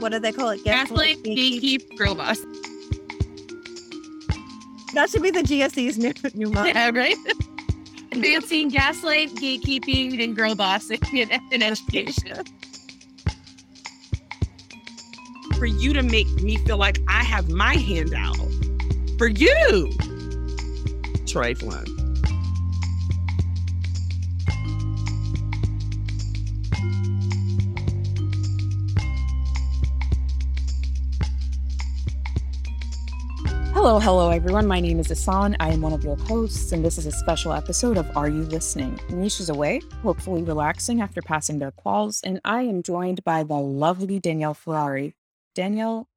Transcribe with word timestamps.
what 0.00 0.12
do 0.12 0.18
they 0.18 0.32
call 0.32 0.50
it? 0.50 0.64
Gaslight, 0.64 1.22
gatekeep, 1.22 1.96
girl 1.96 2.14
boss. 2.14 2.40
That 4.94 5.10
should 5.10 5.22
be 5.22 5.30
the 5.30 5.42
GSE's 5.42 5.98
new 5.98 6.12
new 6.34 6.50
motto. 6.50 6.68
Yeah, 6.68 6.90
right. 6.90 7.16
Advancing 8.12 8.68
gaslight, 8.68 9.30
gatekeeping, 9.30 10.22
and 10.22 10.34
girl 10.34 10.54
bossing 10.54 11.00
in, 11.12 11.30
in 11.52 11.62
education. 11.62 12.44
For 15.58 15.66
you 15.66 15.92
to 15.92 16.02
make 16.02 16.28
me 16.42 16.56
feel 16.58 16.76
like 16.76 16.98
I 17.08 17.24
have 17.24 17.50
my 17.50 17.74
hand 17.74 18.14
out. 18.14 18.36
For 19.18 19.28
you. 19.28 19.90
Troy 21.26 21.54
Flynn. 21.54 21.95
Hello, 33.86 34.00
hello, 34.00 34.30
everyone. 34.30 34.66
My 34.66 34.80
name 34.80 34.98
is 34.98 35.12
Asan. 35.12 35.56
I 35.60 35.68
am 35.68 35.80
one 35.80 35.92
of 35.92 36.02
your 36.02 36.16
hosts, 36.16 36.72
and 36.72 36.84
this 36.84 36.98
is 36.98 37.06
a 37.06 37.12
special 37.12 37.52
episode 37.52 37.96
of 37.96 38.16
Are 38.16 38.28
You 38.28 38.42
Listening? 38.42 38.96
Nisha's 39.10 39.48
away, 39.48 39.80
hopefully 40.02 40.42
relaxing 40.42 41.00
after 41.00 41.22
passing 41.22 41.60
their 41.60 41.70
quals, 41.70 42.18
and 42.24 42.40
I 42.44 42.62
am 42.62 42.82
joined 42.82 43.22
by 43.22 43.44
the 43.44 43.54
lovely 43.54 44.18
Danielle 44.18 44.54
Ferrari. 44.54 45.14
Danielle, 45.54 46.08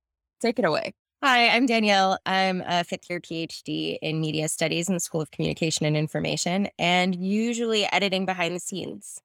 take 0.41 0.57
it 0.57 0.65
away. 0.65 0.95
Hi, 1.21 1.49
I'm 1.49 1.67
Danielle. 1.67 2.17
I'm 2.25 2.63
a 2.65 2.83
fifth 2.83 3.07
year 3.07 3.19
PhD 3.19 3.99
in 4.01 4.19
media 4.19 4.49
studies 4.49 4.87
in 4.87 4.95
the 4.95 4.99
School 4.99 5.21
of 5.21 5.29
Communication 5.29 5.85
and 5.85 5.95
Information, 5.95 6.69
and 6.79 7.15
usually 7.15 7.85
editing 7.93 8.25
behind 8.25 8.55
the 8.55 8.59
scenes. 8.59 9.21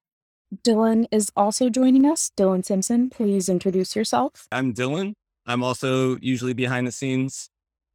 Dylan 0.54 1.06
is 1.10 1.32
also 1.34 1.70
joining 1.70 2.04
us. 2.04 2.30
Dylan 2.36 2.62
Simpson, 2.62 3.08
please 3.08 3.48
introduce 3.48 3.96
yourself. 3.96 4.48
I'm 4.52 4.74
Dylan. 4.74 5.14
I'm 5.46 5.62
also 5.62 6.18
usually 6.20 6.52
behind 6.52 6.86
the 6.86 6.92
scenes 6.92 7.48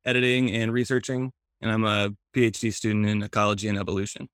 editing 0.06 0.52
and 0.52 0.72
researching, 0.72 1.32
and 1.62 1.72
I'm 1.72 1.84
a 1.84 2.12
PhD 2.36 2.74
student 2.74 3.06
in 3.06 3.24
ecology 3.24 3.68
and 3.68 3.78
evolution. 3.78 4.30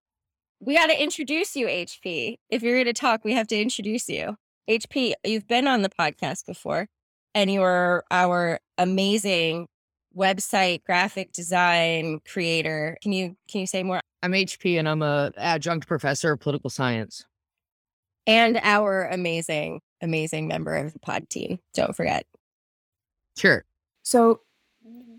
We 0.60 0.76
got 0.76 0.88
to 0.88 1.02
introduce 1.02 1.56
you, 1.56 1.68
HP. 1.68 2.38
If 2.50 2.64
you're 2.64 2.76
going 2.76 2.86
to 2.86 2.94
talk, 2.94 3.24
we 3.24 3.34
have 3.34 3.48
to 3.48 3.60
introduce 3.60 4.08
you. 4.10 4.36
HP, 4.70 5.14
you've 5.24 5.48
been 5.48 5.68
on 5.68 5.82
the 5.82 5.90
podcast 5.90 6.46
before, 6.46 6.88
and 7.34 7.52
you 7.52 7.62
are 7.62 8.04
our 8.10 8.60
amazing 8.78 9.68
website 10.16 10.84
graphic 10.84 11.32
design 11.34 12.20
creator. 12.28 12.98
Can 13.02 13.12
you 13.12 13.36
can 13.50 13.62
you 13.62 13.68
say 13.68 13.84
more? 13.84 14.00
I'm 14.24 14.32
HP 14.32 14.80
and 14.80 14.90
I'm 14.90 15.02
a 15.02 15.32
adjunct 15.38 15.88
professor 15.88 16.32
of 16.32 16.40
political 16.40 16.70
science. 16.70 17.26
And 18.26 18.60
our 18.64 19.08
amazing, 19.08 19.82
amazing 20.02 20.48
member 20.48 20.76
of 20.76 20.94
the 20.94 21.00
pod 21.00 21.30
team. 21.30 21.60
Don't 21.76 21.96
forget. 21.96 22.26
Sure. 23.38 23.66
So, 24.02 24.42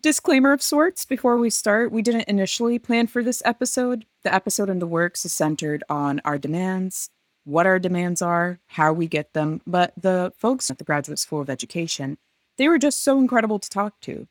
disclaimer 0.02 0.52
of 0.52 0.62
sorts 0.62 1.04
before 1.04 1.36
we 1.36 1.50
start 1.50 1.92
we 1.92 2.02
didn't 2.02 2.28
initially 2.28 2.78
plan 2.78 3.06
for 3.06 3.22
this 3.22 3.42
episode. 3.44 4.04
The 4.24 4.34
episode 4.34 4.70
in 4.70 4.78
the 4.78 4.86
works 4.86 5.24
is 5.24 5.32
centered 5.32 5.84
on 5.88 6.20
our 6.24 6.38
demands, 6.38 7.10
what 7.44 7.66
our 7.66 7.78
demands 7.78 8.22
are, 8.22 8.60
how 8.66 8.92
we 8.92 9.06
get 9.06 9.32
them. 9.32 9.60
But 9.66 9.92
the 9.96 10.32
folks 10.36 10.70
at 10.70 10.78
the 10.78 10.84
Graduate 10.84 11.18
School 11.18 11.40
of 11.40 11.50
Education, 11.50 12.18
they 12.58 12.68
were 12.68 12.78
just 12.78 13.02
so 13.02 13.18
incredible 13.18 13.58
to 13.58 13.70
talk 13.70 14.00
to. 14.02 14.26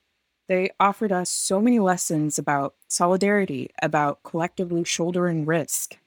They 0.47 0.69
offered 0.79 1.11
us 1.11 1.29
so 1.31 1.59
many 1.59 1.79
lessons 1.79 2.37
about 2.37 2.75
solidarity, 2.87 3.71
about 3.81 4.21
collectively 4.23 4.83
shouldering 4.83 5.45
risk. 5.45 5.97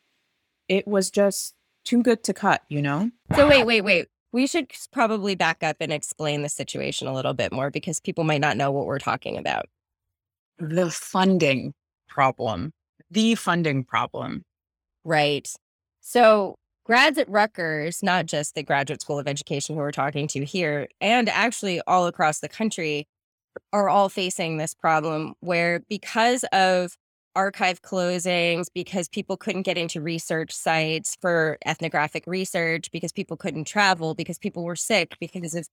It 0.69 0.87
was 0.87 1.11
just 1.11 1.55
too 1.85 2.03
good 2.03 2.23
to 2.25 2.35
cut, 2.35 2.63
you 2.69 2.83
know? 2.83 3.11
So 3.35 3.49
wait, 3.49 3.65
wait, 3.65 3.81
wait. 3.81 4.09
We 4.33 4.47
should 4.47 4.71
probably 4.93 5.35
back 5.35 5.63
up 5.63 5.77
and 5.81 5.93
explain 5.93 6.43
the 6.43 6.49
situation 6.49 7.09
a 7.09 7.15
little 7.15 7.35
bit 7.35 7.53
more 7.53 7.71
because 7.71 8.01
people 8.01 8.25
might 8.25 8.41
not 8.41 8.57
know 8.57 8.71
what 8.71 8.87
we're 8.87 8.99
talking 8.99 9.39
about. 9.39 9.67
The 10.59 10.91
funding 10.91 11.73
problem, 12.09 12.73
the 13.11 13.35
funding 13.37 13.85
problem. 13.85 14.45
Right. 15.05 15.49
So 16.01 16.57
grads 16.85 17.19
at 17.19 17.29
Rutgers, 17.29 18.03
not 18.03 18.27
just 18.27 18.55
the 18.55 18.63
Graduate 18.63 19.01
School 19.01 19.19
of 19.19 19.29
Education 19.29 19.75
who 19.75 19.81
we're 19.81 19.93
talking 19.93 20.27
to 20.29 20.45
here, 20.45 20.89
and 21.01 21.29
actually 21.29 21.81
all 21.87 22.07
across 22.07 22.41
the 22.41 22.49
country, 22.49 23.07
are 23.73 23.89
all 23.89 24.09
facing 24.09 24.57
this 24.57 24.75
problem 24.75 25.35
where 25.41 25.81
because 25.89 26.45
of 26.53 26.97
archive 27.39 27.81
closings, 27.83 28.67
because 28.75 29.09
people 29.09 29.37
couldn't 29.37 29.63
get 29.63 29.79
into 29.79 30.01
research 30.01 30.53
sites 30.53 31.17
for 31.21 31.57
ethnographic 31.65 32.25
research, 32.27 32.91
because 32.91 33.13
people 33.13 33.37
couldn't 33.37 33.65
travel, 33.65 34.15
because 34.15 34.39
people 34.39 34.65
were 34.65 34.75
sick, 34.77 35.17
because 35.21 35.55
of 35.55 35.69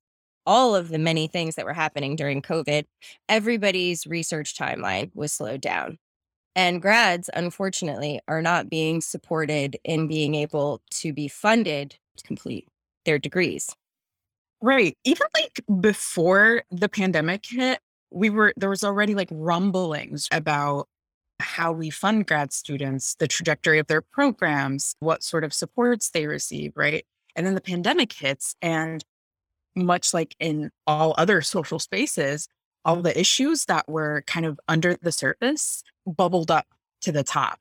all 0.45 0.75
of 0.75 0.89
the 0.89 0.99
many 0.99 1.25
things 1.27 1.55
that 1.55 1.65
were 1.65 1.73
happening 1.73 2.15
during 2.15 2.39
COVID, 2.39 2.85
everybody's 3.27 4.05
research 4.05 4.55
timeline 4.55 5.09
was 5.15 5.33
slowed 5.33 5.61
down. 5.61 5.97
And 6.55 6.81
grads, 6.81 7.31
unfortunately, 7.33 8.19
are 8.27 8.43
not 8.43 8.69
being 8.69 9.01
supported 9.01 9.75
in 9.83 10.07
being 10.07 10.35
able 10.35 10.81
to 10.91 11.13
be 11.13 11.27
funded 11.27 11.97
to 12.17 12.23
complete 12.23 12.67
their 13.05 13.17
degrees. 13.17 13.69
Right. 14.61 14.95
Even 15.03 15.27
like 15.35 15.61
before 15.81 16.61
the 16.69 16.89
pandemic 16.89 17.43
hit, 17.49 17.79
we 18.11 18.29
were 18.29 18.53
there 18.55 18.69
was 18.69 18.83
already 18.83 19.15
like 19.15 19.29
rumblings 19.31 20.29
about 20.31 20.87
how 21.39 21.71
we 21.71 21.89
fund 21.89 22.27
grad 22.27 22.53
students, 22.53 23.15
the 23.15 23.27
trajectory 23.27 23.79
of 23.79 23.87
their 23.87 24.01
programs, 24.01 24.95
what 24.99 25.23
sort 25.23 25.43
of 25.43 25.53
supports 25.53 26.09
they 26.09 26.27
receive, 26.27 26.73
right? 26.75 27.05
And 27.35 27.45
then 27.45 27.55
the 27.55 27.61
pandemic 27.61 28.13
hits 28.13 28.55
and 28.61 29.03
much 29.75 30.13
like 30.13 30.35
in 30.39 30.71
all 30.87 31.13
other 31.17 31.41
social 31.41 31.79
spaces, 31.79 32.47
all 32.85 33.01
the 33.01 33.17
issues 33.19 33.65
that 33.65 33.89
were 33.89 34.23
kind 34.25 34.45
of 34.45 34.59
under 34.67 34.95
the 35.01 35.11
surface 35.11 35.83
bubbled 36.05 36.49
up 36.49 36.65
to 37.01 37.11
the 37.11 37.23
top. 37.23 37.59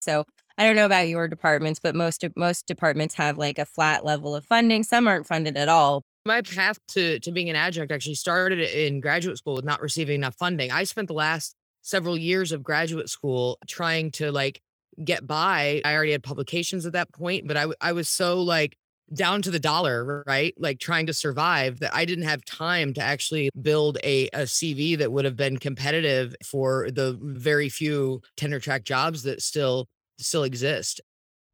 So 0.00 0.24
I 0.58 0.64
don't 0.64 0.76
know 0.76 0.86
about 0.86 1.08
your 1.08 1.28
departments, 1.28 1.80
but 1.82 1.94
most 1.94 2.24
most 2.36 2.66
departments 2.66 3.14
have 3.14 3.38
like 3.38 3.58
a 3.58 3.64
flat 3.64 4.04
level 4.04 4.34
of 4.34 4.44
funding. 4.44 4.82
Some 4.82 5.08
aren't 5.08 5.26
funded 5.26 5.56
at 5.56 5.68
all. 5.68 6.02
My 6.24 6.42
path 6.42 6.78
to, 6.88 7.18
to 7.18 7.32
being 7.32 7.50
an 7.50 7.56
adjunct 7.56 7.90
actually 7.90 8.14
started 8.14 8.60
in 8.60 9.00
graduate 9.00 9.38
school 9.38 9.56
with 9.56 9.64
not 9.64 9.80
receiving 9.80 10.16
enough 10.16 10.36
funding. 10.36 10.70
I 10.70 10.84
spent 10.84 11.08
the 11.08 11.14
last 11.14 11.56
several 11.82 12.16
years 12.16 12.52
of 12.52 12.62
graduate 12.62 13.08
school 13.08 13.58
trying 13.66 14.10
to 14.12 14.32
like 14.32 14.60
get 15.02 15.26
by. 15.26 15.82
I 15.84 15.94
already 15.94 16.12
had 16.12 16.22
publications 16.22 16.86
at 16.86 16.92
that 16.92 17.12
point, 17.12 17.46
but 17.46 17.56
I, 17.80 17.92
was 17.92 18.08
so 18.08 18.40
like 18.42 18.76
down 19.12 19.42
to 19.42 19.50
the 19.50 19.58
dollar, 19.58 20.24
right? 20.26 20.54
Like 20.58 20.78
trying 20.78 21.06
to 21.06 21.12
survive 21.12 21.80
that 21.80 21.94
I 21.94 22.04
didn't 22.04 22.24
have 22.24 22.44
time 22.44 22.94
to 22.94 23.02
actually 23.02 23.50
build 23.60 23.98
a, 24.02 24.28
a 24.28 24.42
CV 24.42 24.96
that 24.98 25.12
would 25.12 25.24
have 25.24 25.36
been 25.36 25.58
competitive 25.58 26.34
for 26.44 26.90
the 26.90 27.18
very 27.20 27.68
few 27.68 28.22
tenure 28.36 28.60
track 28.60 28.84
jobs 28.84 29.22
that 29.24 29.42
still 29.42 29.88
still 30.18 30.44
exist. 30.44 31.00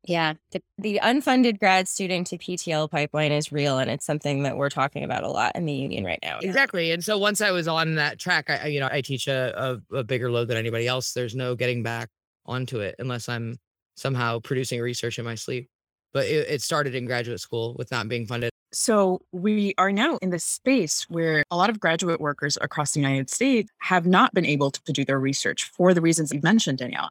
Yeah, 0.08 0.34
the, 0.52 0.62
the 0.78 1.00
unfunded 1.02 1.58
grad 1.58 1.86
student 1.86 2.28
to 2.28 2.38
PTL 2.38 2.90
pipeline 2.90 3.30
is 3.30 3.52
real, 3.52 3.76
and 3.76 3.90
it's 3.90 4.06
something 4.06 4.44
that 4.44 4.56
we're 4.56 4.70
talking 4.70 5.04
about 5.04 5.22
a 5.22 5.28
lot 5.28 5.52
in 5.54 5.66
the 5.66 5.72
union 5.72 6.02
right 6.02 6.18
now. 6.22 6.38
Exactly. 6.40 6.92
And 6.92 7.04
so 7.04 7.18
once 7.18 7.42
I 7.42 7.50
was 7.50 7.68
on 7.68 7.96
that 7.96 8.18
track, 8.18 8.48
I, 8.48 8.56
I 8.56 8.66
you 8.68 8.80
know, 8.80 8.88
I 8.90 9.02
teach 9.02 9.28
a, 9.28 9.80
a, 9.92 9.96
a 9.98 10.04
bigger 10.04 10.30
load 10.30 10.48
than 10.48 10.56
anybody 10.56 10.86
else. 10.86 11.12
There's 11.12 11.34
no 11.34 11.54
getting 11.54 11.82
back 11.82 12.08
onto 12.46 12.80
it 12.80 12.94
unless 12.98 13.28
I'm 13.28 13.58
somehow 13.96 14.38
producing 14.38 14.80
research 14.80 15.18
in 15.18 15.26
my 15.26 15.34
sleep. 15.34 15.68
But 16.14 16.24
it, 16.24 16.48
it 16.48 16.62
started 16.62 16.94
in 16.94 17.04
graduate 17.04 17.40
school 17.40 17.74
with 17.78 17.90
not 17.90 18.08
being 18.08 18.26
funded. 18.26 18.50
So 18.72 19.20
we 19.30 19.74
are 19.76 19.92
now 19.92 20.16
in 20.22 20.30
this 20.30 20.44
space 20.44 21.04
where 21.10 21.44
a 21.50 21.56
lot 21.56 21.68
of 21.68 21.80
graduate 21.80 22.18
workers 22.18 22.56
across 22.62 22.92
the 22.92 23.00
United 23.00 23.28
States 23.28 23.70
have 23.80 24.06
not 24.06 24.32
been 24.32 24.46
able 24.46 24.70
to 24.70 24.92
do 24.92 25.04
their 25.04 25.20
research 25.20 25.64
for 25.64 25.92
the 25.92 26.00
reasons 26.00 26.32
you 26.32 26.40
mentioned, 26.42 26.78
Danielle, 26.78 27.10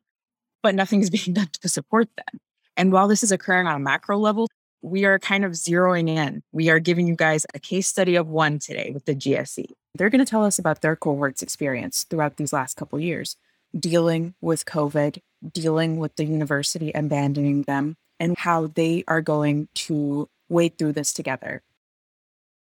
but 0.63 0.73
nothing 0.73 1.01
is 1.01 1.09
being 1.11 1.35
done 1.35 1.49
to 1.61 1.69
support 1.69 2.09
them. 2.15 2.39
And 2.77 2.91
while 2.91 3.07
this 3.07 3.23
is 3.23 3.31
occurring 3.31 3.65
on 3.65 3.75
a 3.75 3.83
macro 3.83 4.19
level, 4.19 4.47
we 4.83 5.03
are 5.03 5.17
kind 5.17 5.43
of 5.43 5.53
zeroing 5.53 6.07
in. 6.07 6.43
We 6.51 6.69
are 6.69 6.79
giving 6.79 7.07
you 7.07 7.15
guys 7.15 7.45
a 7.55 7.59
case 7.59 7.87
study 7.87 8.15
of 8.15 8.27
one 8.27 8.59
today 8.59 8.91
with 8.93 9.05
the 9.05 9.15
GSE. 9.15 9.65
They're 9.95 10.11
going 10.11 10.23
to 10.23 10.29
tell 10.29 10.45
us 10.45 10.59
about 10.59 10.81
their 10.81 10.95
cohort's 10.95 11.41
experience 11.41 12.05
throughout 12.07 12.37
these 12.37 12.53
last 12.53 12.77
couple 12.77 12.99
years, 12.99 13.35
dealing 13.77 14.35
with 14.41 14.65
COVID, 14.65 15.19
dealing 15.51 15.97
with 15.97 16.15
the 16.15 16.25
university 16.25 16.91
abandoning 16.93 17.63
them, 17.63 17.95
and 18.19 18.37
how 18.37 18.67
they 18.67 19.03
are 19.07 19.21
going 19.21 19.67
to 19.73 20.29
wade 20.47 20.77
through 20.77 20.93
this 20.93 21.11
together. 21.13 21.63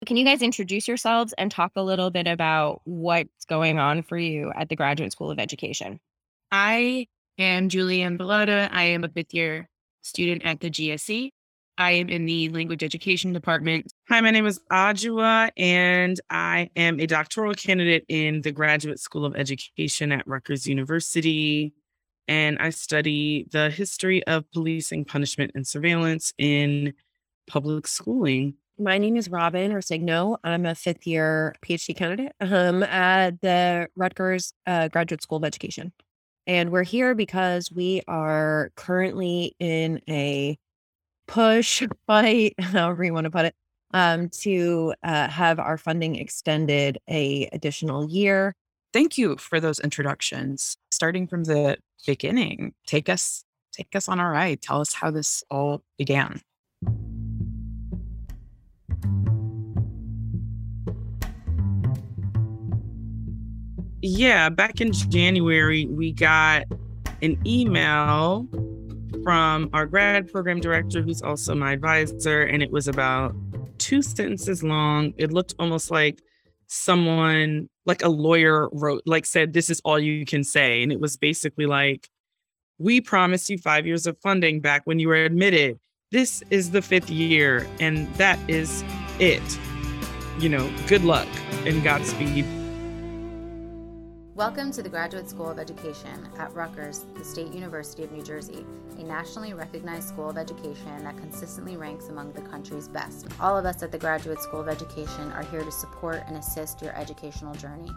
Can 0.04 0.16
you 0.16 0.24
guys 0.24 0.42
introduce 0.42 0.88
yourselves 0.88 1.32
and 1.38 1.48
talk 1.48 1.72
a 1.76 1.82
little 1.82 2.10
bit 2.10 2.26
about 2.26 2.80
what's 2.84 3.44
going 3.48 3.78
on 3.78 4.02
for 4.02 4.18
you 4.18 4.52
at 4.56 4.68
the 4.68 4.74
Graduate 4.74 5.12
School 5.12 5.30
of 5.30 5.38
Education? 5.38 6.00
I 6.50 7.06
am 7.38 7.68
Julianne 7.68 8.18
Bellotta. 8.18 8.68
I 8.72 8.82
am 8.82 9.04
a 9.04 9.08
fifth 9.08 9.32
year 9.32 9.68
student 10.02 10.44
at 10.44 10.60
the 10.60 10.70
GSE. 10.70 11.30
I 11.78 11.92
am 11.92 12.10
in 12.10 12.26
the 12.26 12.50
language 12.50 12.82
education 12.82 13.32
department. 13.32 13.90
Hi, 14.08 14.20
my 14.20 14.30
name 14.30 14.46
is 14.46 14.60
Ajua, 14.70 15.50
and 15.56 16.20
I 16.28 16.68
am 16.76 17.00
a 17.00 17.06
doctoral 17.06 17.54
candidate 17.54 18.04
in 18.08 18.42
the 18.42 18.52
Graduate 18.52 19.00
School 19.00 19.24
of 19.24 19.34
Education 19.34 20.12
at 20.12 20.26
Rutgers 20.26 20.66
University. 20.66 21.72
And 22.28 22.58
I 22.58 22.70
study 22.70 23.46
the 23.50 23.70
history 23.70 24.24
of 24.26 24.44
policing, 24.52 25.06
punishment, 25.06 25.52
and 25.54 25.66
surveillance 25.66 26.32
in 26.36 26.92
public 27.46 27.86
schooling. 27.86 28.54
My 28.78 28.98
name 28.98 29.16
is 29.16 29.28
Robin 29.28 29.72
Orsigno. 29.72 30.38
I'm 30.44 30.66
a 30.66 30.74
fifth 30.74 31.06
year 31.06 31.54
PhD 31.64 31.96
candidate 31.96 32.32
um, 32.40 32.82
at 32.82 33.40
the 33.40 33.88
Rutgers 33.96 34.52
uh, 34.66 34.88
Graduate 34.88 35.22
School 35.22 35.38
of 35.38 35.44
Education. 35.44 35.92
And 36.46 36.70
we're 36.70 36.82
here 36.82 37.14
because 37.14 37.70
we 37.70 38.02
are 38.08 38.70
currently 38.76 39.54
in 39.58 40.00
a 40.08 40.58
push 41.26 41.82
fight, 42.06 42.54
however 42.58 43.04
you 43.04 43.12
want 43.12 43.24
to 43.24 43.30
put 43.30 43.46
it, 43.46 43.54
um, 43.94 44.28
to 44.40 44.94
uh, 45.02 45.28
have 45.28 45.58
our 45.58 45.78
funding 45.78 46.16
extended 46.16 46.98
a 47.08 47.48
additional 47.52 48.08
year. 48.08 48.54
Thank 48.92 49.16
you 49.16 49.36
for 49.36 49.60
those 49.60 49.78
introductions. 49.80 50.76
Starting 50.90 51.26
from 51.26 51.44
the 51.44 51.78
beginning, 52.06 52.74
take 52.86 53.08
us 53.08 53.44
take 53.72 53.94
us 53.96 54.08
on 54.08 54.20
our 54.20 54.32
ride. 54.32 54.60
Tell 54.60 54.80
us 54.80 54.92
how 54.92 55.10
this 55.10 55.42
all 55.50 55.82
began. 55.96 56.42
Yeah, 64.04 64.48
back 64.48 64.80
in 64.80 64.92
January, 64.92 65.86
we 65.86 66.12
got 66.12 66.64
an 67.22 67.40
email 67.46 68.48
from 69.22 69.70
our 69.72 69.86
grad 69.86 70.30
program 70.32 70.60
director, 70.60 71.02
who's 71.02 71.22
also 71.22 71.54
my 71.54 71.70
advisor, 71.72 72.42
and 72.42 72.64
it 72.64 72.72
was 72.72 72.88
about 72.88 73.32
two 73.78 74.02
sentences 74.02 74.64
long. 74.64 75.14
It 75.18 75.32
looked 75.32 75.54
almost 75.60 75.92
like 75.92 76.20
someone, 76.66 77.68
like 77.86 78.02
a 78.02 78.08
lawyer, 78.08 78.68
wrote, 78.72 79.02
like, 79.06 79.24
said, 79.24 79.52
This 79.52 79.70
is 79.70 79.80
all 79.84 80.00
you 80.00 80.26
can 80.26 80.42
say. 80.42 80.82
And 80.82 80.90
it 80.90 80.98
was 80.98 81.16
basically 81.16 81.66
like, 81.66 82.08
We 82.78 83.00
promised 83.00 83.48
you 83.50 83.58
five 83.58 83.86
years 83.86 84.08
of 84.08 84.18
funding 84.18 84.60
back 84.60 84.82
when 84.84 84.98
you 84.98 85.06
were 85.08 85.14
admitted. 85.14 85.78
This 86.10 86.42
is 86.50 86.72
the 86.72 86.82
fifth 86.82 87.08
year, 87.08 87.68
and 87.78 88.12
that 88.16 88.38
is 88.50 88.82
it. 89.20 89.60
You 90.40 90.48
know, 90.48 90.68
good 90.88 91.04
luck 91.04 91.28
and 91.64 91.84
Godspeed. 91.84 92.61
Welcome 94.34 94.72
to 94.72 94.82
the 94.82 94.88
Graduate 94.88 95.28
School 95.28 95.50
of 95.50 95.58
Education 95.58 96.26
at 96.38 96.54
Rutgers, 96.54 97.04
the 97.18 97.22
State 97.22 97.52
University 97.52 98.02
of 98.02 98.12
New 98.12 98.22
Jersey, 98.22 98.64
a 98.98 99.02
nationally 99.02 99.52
recognized 99.52 100.08
school 100.08 100.30
of 100.30 100.38
education 100.38 101.04
that 101.04 101.18
consistently 101.18 101.76
ranks 101.76 102.08
among 102.08 102.32
the 102.32 102.40
country's 102.40 102.88
best. 102.88 103.26
All 103.38 103.58
of 103.58 103.66
us 103.66 103.82
at 103.82 103.92
the 103.92 103.98
Graduate 103.98 104.40
School 104.40 104.60
of 104.60 104.68
Education 104.68 105.30
are 105.32 105.42
here 105.42 105.62
to 105.62 105.70
support 105.70 106.22
and 106.26 106.38
assist 106.38 106.80
your 106.80 106.96
educational 106.96 107.54
journey. 107.56 107.90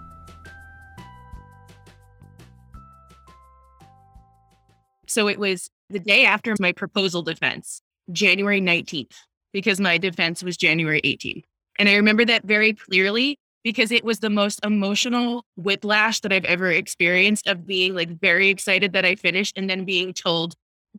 So 5.07 5.29
it 5.29 5.39
was 5.39 5.69
the 5.89 5.99
day 5.99 6.25
after 6.25 6.53
my 6.59 6.73
proposal 6.73 7.21
defense, 7.21 7.81
January 8.11 8.59
19th, 8.59 9.15
because 9.53 9.79
my 9.79 9.97
defense 9.97 10.43
was 10.43 10.57
January 10.57 10.99
18th. 10.99 11.45
And 11.79 11.87
I 11.87 11.95
remember 11.95 12.25
that 12.25 12.43
very 12.43 12.73
clearly 12.73 13.39
because 13.65 13.91
it 13.91 14.05
was 14.05 14.19
the 14.19 14.29
most 14.29 14.63
emotional 14.63 15.43
whiplash 15.57 16.19
that 16.19 16.31
I've 16.31 16.45
ever 16.45 16.71
experienced 16.71 17.47
of 17.47 17.65
being 17.65 17.95
like 17.95 18.09
very 18.21 18.49
excited 18.49 18.93
that 18.93 19.05
I 19.05 19.15
finished 19.15 19.57
and 19.57 19.67
then 19.67 19.85
being 19.85 20.13
told, 20.13 20.53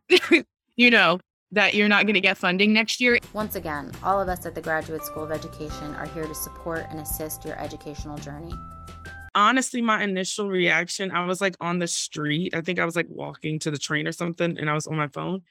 you 0.75 0.91
know, 0.91 1.19
that 1.53 1.75
you're 1.75 1.87
not 1.87 2.03
going 2.03 2.15
to 2.15 2.19
get 2.19 2.37
funding 2.37 2.73
next 2.73 2.99
year. 2.99 3.19
Once 3.31 3.55
again, 3.55 3.93
all 4.03 4.19
of 4.19 4.27
us 4.27 4.45
at 4.45 4.53
the 4.53 4.61
Graduate 4.61 5.01
School 5.05 5.23
of 5.23 5.31
Education 5.31 5.95
are 5.95 6.07
here 6.07 6.27
to 6.27 6.35
support 6.35 6.85
and 6.89 6.99
assist 6.99 7.45
your 7.45 7.57
educational 7.57 8.17
journey. 8.17 8.53
Honestly, 9.33 9.81
my 9.81 10.03
initial 10.03 10.49
reaction, 10.49 11.09
I 11.11 11.25
was 11.25 11.39
like 11.39 11.55
on 11.61 11.79
the 11.79 11.87
street. 11.87 12.53
I 12.53 12.59
think 12.59 12.79
I 12.79 12.85
was 12.85 12.97
like 12.97 13.07
walking 13.07 13.59
to 13.59 13.71
the 13.71 13.77
train 13.77 14.09
or 14.09 14.11
something, 14.11 14.57
and 14.59 14.69
I 14.69 14.73
was 14.73 14.87
on 14.87 14.97
my 14.97 15.07
phone. 15.07 15.43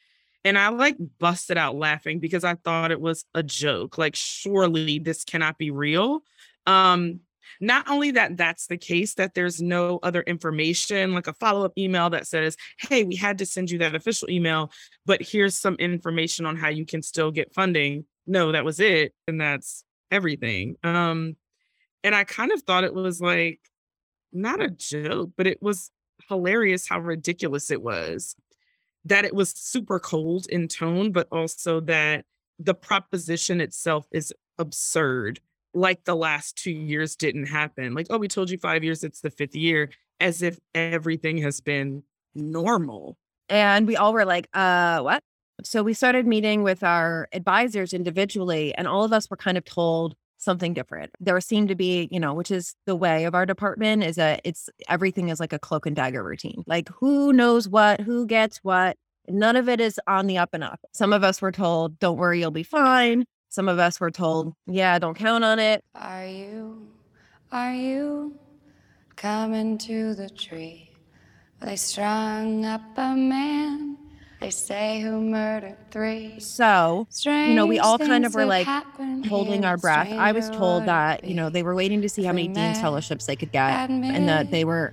And 0.44 0.58
I 0.58 0.68
like 0.68 0.96
busted 1.18 1.56
out 1.56 1.76
laughing 1.76 2.18
because 2.18 2.44
I 2.44 2.56
thought 2.56 2.90
it 2.90 3.00
was 3.00 3.24
a 3.34 3.42
joke. 3.42 3.96
Like, 3.96 4.14
surely 4.14 4.98
this 4.98 5.24
cannot 5.24 5.56
be 5.56 5.70
real. 5.70 6.20
Um, 6.66 7.20
not 7.60 7.88
only 7.88 8.10
that 8.12 8.36
that's 8.36 8.66
the 8.66 8.76
case 8.76 9.14
that 9.14 9.34
there's 9.34 9.60
no 9.60 9.98
other 10.02 10.22
information 10.22 11.14
like 11.14 11.26
a 11.26 11.32
follow-up 11.32 11.72
email 11.78 12.10
that 12.10 12.26
says 12.26 12.56
hey 12.78 13.04
we 13.04 13.16
had 13.16 13.38
to 13.38 13.46
send 13.46 13.70
you 13.70 13.78
that 13.78 13.94
official 13.94 14.28
email 14.30 14.70
but 15.04 15.22
here's 15.22 15.56
some 15.56 15.74
information 15.76 16.46
on 16.46 16.56
how 16.56 16.68
you 16.68 16.84
can 16.84 17.02
still 17.02 17.30
get 17.30 17.54
funding. 17.54 18.04
No 18.26 18.52
that 18.52 18.64
was 18.64 18.80
it 18.80 19.14
and 19.28 19.40
that's 19.40 19.84
everything. 20.10 20.76
Um 20.82 21.36
and 22.04 22.14
i 22.14 22.24
kind 22.24 22.52
of 22.52 22.62
thought 22.62 22.84
it 22.84 22.94
was 22.94 23.20
like 23.20 23.60
not 24.32 24.60
a 24.60 24.70
joke 24.70 25.30
but 25.36 25.46
it 25.46 25.62
was 25.62 25.90
hilarious 26.28 26.88
how 26.88 27.00
ridiculous 27.00 27.70
it 27.70 27.82
was. 27.82 28.36
That 29.04 29.24
it 29.24 29.34
was 29.34 29.50
super 29.50 30.00
cold 30.00 30.46
in 30.48 30.68
tone 30.68 31.12
but 31.12 31.28
also 31.30 31.80
that 31.80 32.24
the 32.58 32.74
proposition 32.74 33.60
itself 33.60 34.06
is 34.12 34.32
absurd 34.58 35.40
like 35.76 36.04
the 36.04 36.16
last 36.16 36.56
two 36.56 36.72
years 36.72 37.16
didn't 37.16 37.46
happen. 37.46 37.94
Like, 37.94 38.06
oh, 38.10 38.18
we 38.18 38.28
told 38.28 38.50
you 38.50 38.58
five 38.58 38.82
years, 38.82 39.04
it's 39.04 39.20
the 39.20 39.30
fifth 39.30 39.54
year, 39.54 39.90
as 40.18 40.42
if 40.42 40.58
everything 40.74 41.38
has 41.38 41.60
been 41.60 42.02
normal. 42.34 43.16
And 43.48 43.86
we 43.86 43.96
all 43.96 44.12
were 44.12 44.24
like, 44.24 44.48
uh, 44.54 45.00
what? 45.00 45.22
So 45.62 45.82
we 45.82 45.94
started 45.94 46.26
meeting 46.26 46.62
with 46.62 46.82
our 46.82 47.28
advisors 47.32 47.92
individually, 47.92 48.74
and 48.74 48.88
all 48.88 49.04
of 49.04 49.12
us 49.12 49.30
were 49.30 49.36
kind 49.36 49.58
of 49.58 49.64
told 49.64 50.14
something 50.38 50.74
different. 50.74 51.10
There 51.20 51.40
seemed 51.40 51.68
to 51.68 51.74
be, 51.74 52.08
you 52.10 52.20
know, 52.20 52.34
which 52.34 52.50
is 52.50 52.74
the 52.86 52.96
way 52.96 53.24
of 53.24 53.34
our 53.34 53.46
department, 53.46 54.02
is 54.02 54.16
that 54.16 54.40
it's 54.44 54.68
everything 54.88 55.28
is 55.28 55.40
like 55.40 55.52
a 55.52 55.58
cloak 55.58 55.86
and 55.86 55.96
dagger 55.96 56.22
routine. 56.22 56.62
Like 56.66 56.88
who 56.88 57.32
knows 57.32 57.68
what, 57.68 58.00
who 58.00 58.26
gets 58.26 58.58
what. 58.58 58.96
None 59.28 59.56
of 59.56 59.68
it 59.68 59.80
is 59.80 59.98
on 60.06 60.26
the 60.26 60.38
up 60.38 60.50
and 60.52 60.62
up. 60.62 60.80
Some 60.92 61.12
of 61.12 61.24
us 61.24 61.42
were 61.42 61.52
told, 61.52 61.98
don't 61.98 62.16
worry, 62.16 62.40
you'll 62.40 62.50
be 62.50 62.62
fine. 62.62 63.24
Some 63.48 63.68
of 63.68 63.78
us 63.78 64.00
were 64.00 64.10
told, 64.10 64.54
yeah, 64.66 64.98
don't 64.98 65.14
count 65.14 65.44
on 65.44 65.58
it. 65.58 65.82
Are 65.94 66.26
you, 66.26 66.88
are 67.52 67.72
you 67.74 68.38
coming 69.16 69.78
to 69.78 70.14
the 70.14 70.28
tree? 70.28 70.90
They 71.60 71.76
strung 71.76 72.66
up 72.66 72.82
a 72.98 73.14
man, 73.16 73.96
they 74.40 74.50
say 74.50 75.00
who 75.00 75.22
murdered 75.22 75.78
three. 75.90 76.38
So, 76.38 77.08
you 77.24 77.54
know, 77.54 77.64
we 77.64 77.78
all 77.78 77.98
kind 77.98 78.26
of 78.26 78.34
were 78.34 78.44
like 78.44 78.66
holding 79.26 79.64
our 79.64 79.78
breath. 79.78 80.12
I 80.12 80.32
was 80.32 80.50
told 80.50 80.84
that, 80.84 81.24
you 81.24 81.34
know, 81.34 81.48
they 81.48 81.62
were 81.62 81.74
waiting 81.74 82.02
to 82.02 82.10
see 82.10 82.24
how 82.24 82.32
many 82.34 82.48
Dean's 82.48 82.78
fellowships 82.78 83.24
they 83.24 83.36
could 83.36 83.52
get 83.52 83.88
and 83.88 84.28
that 84.28 84.50
they 84.50 84.66
were, 84.66 84.92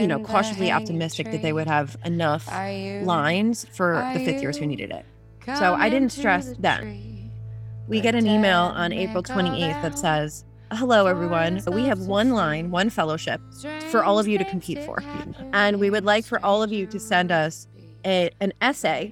you 0.00 0.06
know, 0.06 0.18
cautiously 0.20 0.70
optimistic 0.72 1.30
that 1.30 1.42
they 1.42 1.52
would 1.52 1.66
have 1.66 1.98
enough 2.06 2.48
you 2.50 3.02
lines 3.02 3.66
for 3.70 4.10
the 4.14 4.24
fifth 4.24 4.40
years 4.40 4.56
who 4.56 4.66
needed 4.66 4.90
it. 4.90 5.04
So 5.44 5.74
I 5.74 5.90
didn't 5.90 6.10
stress 6.10 6.48
the 6.48 6.56
then. 6.58 7.07
We 7.88 8.00
get 8.00 8.14
an 8.14 8.26
email 8.26 8.58
on 8.74 8.92
April 8.92 9.22
28th 9.22 9.82
that 9.82 9.98
says, 9.98 10.44
Hello, 10.72 11.06
everyone. 11.06 11.62
We 11.72 11.84
have 11.84 12.00
one 12.00 12.30
line, 12.30 12.70
one 12.70 12.90
fellowship 12.90 13.40
for 13.90 14.04
all 14.04 14.18
of 14.18 14.28
you 14.28 14.36
to 14.36 14.44
compete 14.44 14.78
for. 14.84 15.02
And 15.54 15.80
we 15.80 15.88
would 15.88 16.04
like 16.04 16.26
for 16.26 16.44
all 16.44 16.62
of 16.62 16.70
you 16.70 16.86
to 16.86 17.00
send 17.00 17.32
us 17.32 17.66
a, 18.04 18.30
an 18.40 18.52
essay 18.60 19.10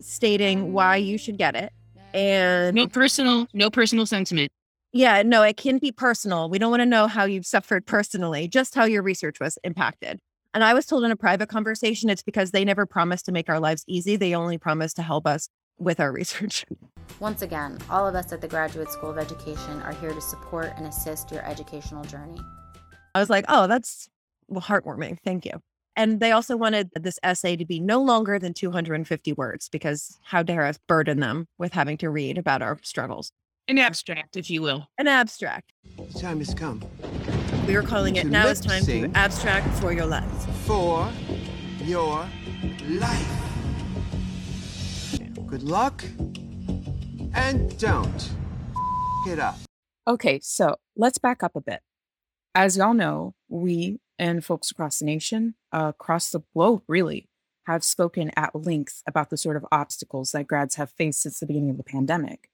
stating 0.00 0.72
why 0.72 0.96
you 0.96 1.18
should 1.18 1.36
get 1.38 1.56
it. 1.56 1.72
And 2.12 2.76
No 2.76 2.86
personal, 2.86 3.48
no 3.52 3.70
personal 3.70 4.06
sentiment. 4.06 4.52
yeah, 4.92 5.22
no, 5.22 5.42
it 5.42 5.56
can 5.56 5.78
be 5.78 5.90
personal. 5.90 6.48
We 6.48 6.60
don't 6.60 6.70
want 6.70 6.82
to 6.82 6.86
know 6.86 7.08
how 7.08 7.24
you've 7.24 7.46
suffered 7.46 7.84
personally, 7.86 8.46
just 8.46 8.76
how 8.76 8.84
your 8.84 9.02
research 9.02 9.40
was 9.40 9.58
impacted. 9.64 10.20
And 10.52 10.62
I 10.62 10.74
was 10.74 10.86
told 10.86 11.02
in 11.02 11.10
a 11.10 11.16
private 11.16 11.48
conversation, 11.48 12.08
it's 12.08 12.22
because 12.22 12.52
they 12.52 12.64
never 12.64 12.86
promised 12.86 13.24
to 13.26 13.32
make 13.32 13.48
our 13.48 13.58
lives 13.58 13.82
easy. 13.88 14.14
They 14.14 14.36
only 14.36 14.58
promised 14.58 14.94
to 14.96 15.02
help 15.02 15.26
us 15.26 15.48
with 15.76 15.98
our 15.98 16.12
research. 16.20 16.64
Once 17.20 17.42
again, 17.42 17.78
all 17.88 18.06
of 18.06 18.14
us 18.14 18.32
at 18.32 18.40
the 18.40 18.48
Graduate 18.48 18.90
School 18.90 19.10
of 19.10 19.18
Education 19.18 19.80
are 19.82 19.92
here 19.94 20.12
to 20.12 20.20
support 20.20 20.72
and 20.76 20.86
assist 20.86 21.30
your 21.30 21.44
educational 21.44 22.04
journey. 22.04 22.40
I 23.14 23.20
was 23.20 23.30
like, 23.30 23.44
oh, 23.48 23.66
that's 23.66 24.08
heartwarming. 24.52 25.18
Thank 25.24 25.44
you. 25.44 25.52
And 25.96 26.18
they 26.18 26.32
also 26.32 26.56
wanted 26.56 26.90
this 26.94 27.20
essay 27.22 27.56
to 27.56 27.64
be 27.64 27.78
no 27.78 28.02
longer 28.02 28.38
than 28.38 28.52
250 28.52 29.32
words 29.34 29.68
because 29.68 30.18
how 30.24 30.42
dare 30.42 30.66
us 30.66 30.78
burden 30.88 31.20
them 31.20 31.46
with 31.56 31.72
having 31.72 31.96
to 31.98 32.10
read 32.10 32.36
about 32.36 32.62
our 32.62 32.78
struggles. 32.82 33.30
An 33.68 33.78
abstract, 33.78 34.36
if 34.36 34.50
you 34.50 34.60
will. 34.60 34.88
An 34.98 35.06
abstract. 35.06 35.72
The 35.96 36.18
time 36.18 36.38
has 36.40 36.52
come 36.52 36.82
We 37.66 37.76
were 37.76 37.82
calling 37.82 38.16
it 38.16 38.26
Now 38.26 38.48
it's 38.48 38.60
time 38.60 38.84
to 38.86 39.10
abstract 39.14 39.68
for 39.78 39.92
your 39.92 40.06
Life. 40.06 40.26
for 40.66 41.08
your 41.82 42.26
life. 42.88 43.40
Good 45.46 45.62
luck 45.62 46.04
and 47.34 47.78
don't 47.78 48.32
it 49.26 49.38
up. 49.38 49.56
Okay, 50.06 50.38
so 50.42 50.76
let's 50.96 51.18
back 51.18 51.42
up 51.42 51.56
a 51.56 51.60
bit. 51.60 51.80
As 52.54 52.76
y'all 52.76 52.94
know, 52.94 53.34
we 53.48 54.00
and 54.18 54.44
folks 54.44 54.70
across 54.70 54.98
the 54.98 55.04
nation, 55.04 55.54
uh, 55.72 55.92
across 55.94 56.30
the 56.30 56.42
globe, 56.54 56.82
really, 56.86 57.28
have 57.66 57.82
spoken 57.82 58.30
at 58.36 58.54
length 58.54 59.02
about 59.06 59.30
the 59.30 59.36
sort 59.36 59.56
of 59.56 59.66
obstacles 59.72 60.32
that 60.32 60.46
grads 60.46 60.76
have 60.76 60.90
faced 60.90 61.22
since 61.22 61.40
the 61.40 61.46
beginning 61.46 61.70
of 61.70 61.78
the 61.78 61.84
pandemic. 61.84 62.50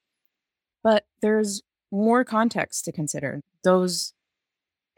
But 0.82 1.04
there's 1.20 1.62
more 1.90 2.25
context 2.25 2.84
to 2.84 2.92
consider. 2.92 3.42
Those 3.64 4.14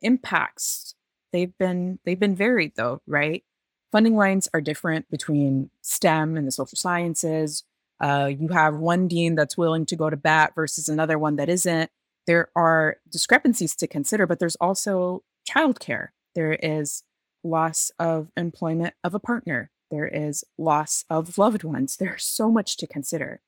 impacts, 0.03 0.95
they've 1.33 1.57
been 1.59 1.99
they've 2.05 2.21
been 2.21 2.37
varied 2.37 2.73
though, 2.77 3.01
right? 3.07 3.43
Funding 3.91 4.17
lines 4.17 4.49
are 4.55 4.61
different 4.61 5.11
between 5.11 5.71
STEM 5.83 6.37
and 6.37 6.47
the 6.47 6.53
social 6.53 6.77
sciences, 6.77 7.65
Uh, 8.03 8.31
you 8.37 8.49
have 8.49 8.77
one 8.77 9.07
dean 9.07 9.37
that's 9.37 9.57
willing 9.57 9.87
to 9.87 9.97
go 9.97 10.11
to 10.11 10.17
bat 10.17 10.53
versus 10.55 10.89
another 10.89 11.19
one 11.19 11.37
that 11.37 11.49
isn't. 11.49 11.91
There 12.27 12.51
are 12.57 12.97
discrepancies 13.09 13.77
to 13.77 13.87
consider, 13.87 14.27
but 14.27 14.41
there's 14.41 14.57
also 14.57 15.23
childcare. 15.49 16.09
There 16.35 16.53
is 16.55 17.05
loss 17.45 17.91
of 17.99 18.29
employment 18.37 18.95
of 19.05 19.15
a 19.15 19.21
partner. 19.21 19.71
There 19.91 20.07
is 20.07 20.45
loss 20.59 21.05
of 21.09 21.39
loved 21.39 21.65
ones. 21.65 21.97
There's 21.97 22.25
so 22.25 22.51
much 22.51 22.77
to 22.79 22.87
consider. 22.87 23.41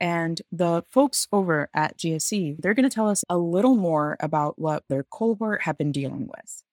And 0.00 0.42
the 0.50 0.82
folks 0.90 1.28
over 1.32 1.70
at 1.72 1.96
GSE, 1.96 2.56
they're 2.58 2.74
going 2.74 2.88
to 2.88 2.94
tell 2.94 3.08
us 3.08 3.24
a 3.30 3.38
little 3.38 3.76
more 3.76 4.16
about 4.20 4.58
what 4.58 4.82
their 4.88 5.04
cohort 5.04 5.62
have 5.62 5.78
been 5.78 5.92
dealing 5.92 6.26
with. 6.26 6.64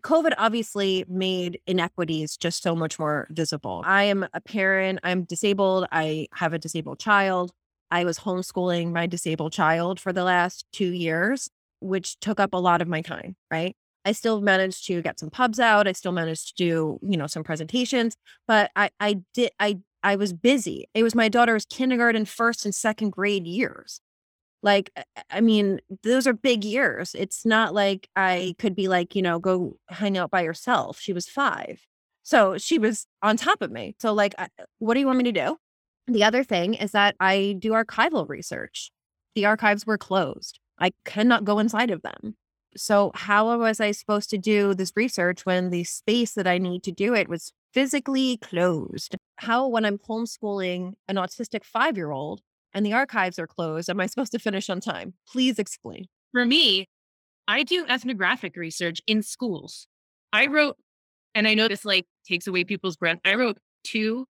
COVID 0.00 0.32
obviously 0.38 1.04
made 1.08 1.60
inequities 1.66 2.36
just 2.36 2.62
so 2.62 2.74
much 2.74 2.98
more 2.98 3.26
visible. 3.30 3.82
I 3.84 4.04
am 4.04 4.26
a 4.32 4.40
parent, 4.40 5.00
I'm 5.02 5.24
disabled, 5.24 5.86
I 5.92 6.26
have 6.34 6.52
a 6.52 6.58
disabled 6.58 6.98
child. 6.98 7.52
I 7.90 8.04
was 8.04 8.18
homeschooling 8.20 8.92
my 8.92 9.06
disabled 9.06 9.52
child 9.52 9.98
for 9.98 10.12
the 10.12 10.24
last 10.24 10.66
two 10.72 10.92
years, 10.92 11.48
which 11.80 12.18
took 12.20 12.38
up 12.38 12.52
a 12.52 12.58
lot 12.58 12.82
of 12.82 12.88
my 12.88 13.00
time, 13.00 13.36
right? 13.50 13.74
I 14.04 14.12
still 14.12 14.40
managed 14.40 14.86
to 14.86 15.02
get 15.02 15.18
some 15.18 15.30
pubs 15.30 15.60
out. 15.60 15.88
I 15.88 15.92
still 15.92 16.12
managed 16.12 16.48
to 16.48 16.54
do, 16.54 16.98
you 17.02 17.16
know, 17.16 17.26
some 17.26 17.44
presentations, 17.44 18.16
but 18.46 18.70
I 18.76 18.90
I 19.00 19.20
did 19.34 19.50
I 19.58 19.80
I 20.02 20.16
was 20.16 20.32
busy. 20.32 20.88
It 20.94 21.02
was 21.02 21.14
my 21.14 21.28
daughter's 21.28 21.64
kindergarten, 21.66 22.24
first 22.24 22.64
and 22.64 22.74
second 22.74 23.10
grade 23.10 23.46
years. 23.46 24.00
Like, 24.62 24.90
I 25.30 25.40
mean, 25.40 25.80
those 26.02 26.26
are 26.26 26.32
big 26.32 26.64
years. 26.64 27.14
It's 27.16 27.46
not 27.46 27.74
like 27.74 28.08
I 28.16 28.54
could 28.58 28.74
be 28.74 28.88
like, 28.88 29.14
you 29.14 29.22
know, 29.22 29.38
go 29.38 29.76
hang 29.88 30.18
out 30.18 30.30
by 30.30 30.42
yourself. 30.42 30.98
She 30.98 31.12
was 31.12 31.28
five. 31.28 31.86
So 32.22 32.58
she 32.58 32.78
was 32.78 33.06
on 33.22 33.36
top 33.36 33.62
of 33.62 33.70
me. 33.70 33.94
So, 34.00 34.12
like, 34.12 34.34
uh, 34.36 34.48
what 34.78 34.94
do 34.94 35.00
you 35.00 35.06
want 35.06 35.18
me 35.18 35.24
to 35.24 35.32
do? 35.32 35.56
The 36.08 36.24
other 36.24 36.42
thing 36.42 36.74
is 36.74 36.92
that 36.92 37.14
I 37.20 37.56
do 37.58 37.72
archival 37.72 38.28
research. 38.28 38.90
The 39.34 39.46
archives 39.46 39.86
were 39.86 39.98
closed. 39.98 40.58
I 40.78 40.92
cannot 41.04 41.44
go 41.44 41.58
inside 41.58 41.90
of 41.90 42.02
them. 42.02 42.36
So, 42.76 43.12
how 43.14 43.58
was 43.58 43.80
I 43.80 43.92
supposed 43.92 44.30
to 44.30 44.38
do 44.38 44.74
this 44.74 44.92
research 44.94 45.46
when 45.46 45.70
the 45.70 45.84
space 45.84 46.32
that 46.32 46.46
I 46.46 46.58
need 46.58 46.82
to 46.84 46.92
do 46.92 47.14
it 47.14 47.28
was 47.28 47.52
physically 47.72 48.36
closed? 48.38 49.16
How, 49.36 49.66
when 49.66 49.84
I'm 49.84 49.98
homeschooling 49.98 50.94
an 51.08 51.16
autistic 51.16 51.64
five 51.64 51.96
year 51.96 52.10
old, 52.10 52.42
and 52.78 52.86
the 52.86 52.92
archives 52.92 53.40
are 53.40 53.46
closed. 53.48 53.90
Am 53.90 53.98
I 53.98 54.06
supposed 54.06 54.30
to 54.30 54.38
finish 54.38 54.70
on 54.70 54.78
time? 54.78 55.14
Please 55.26 55.58
explain. 55.58 56.06
For 56.30 56.46
me, 56.46 56.86
I 57.48 57.64
do 57.64 57.84
ethnographic 57.88 58.54
research 58.54 59.02
in 59.08 59.24
schools. 59.24 59.88
I 60.32 60.46
wrote, 60.46 60.76
and 61.34 61.48
I 61.48 61.54
know 61.54 61.66
this 61.66 61.84
like 61.84 62.06
takes 62.24 62.46
away 62.46 62.62
people's 62.62 62.96
breath. 62.96 63.18
I 63.24 63.34
wrote 63.34 63.58
two 63.82 64.26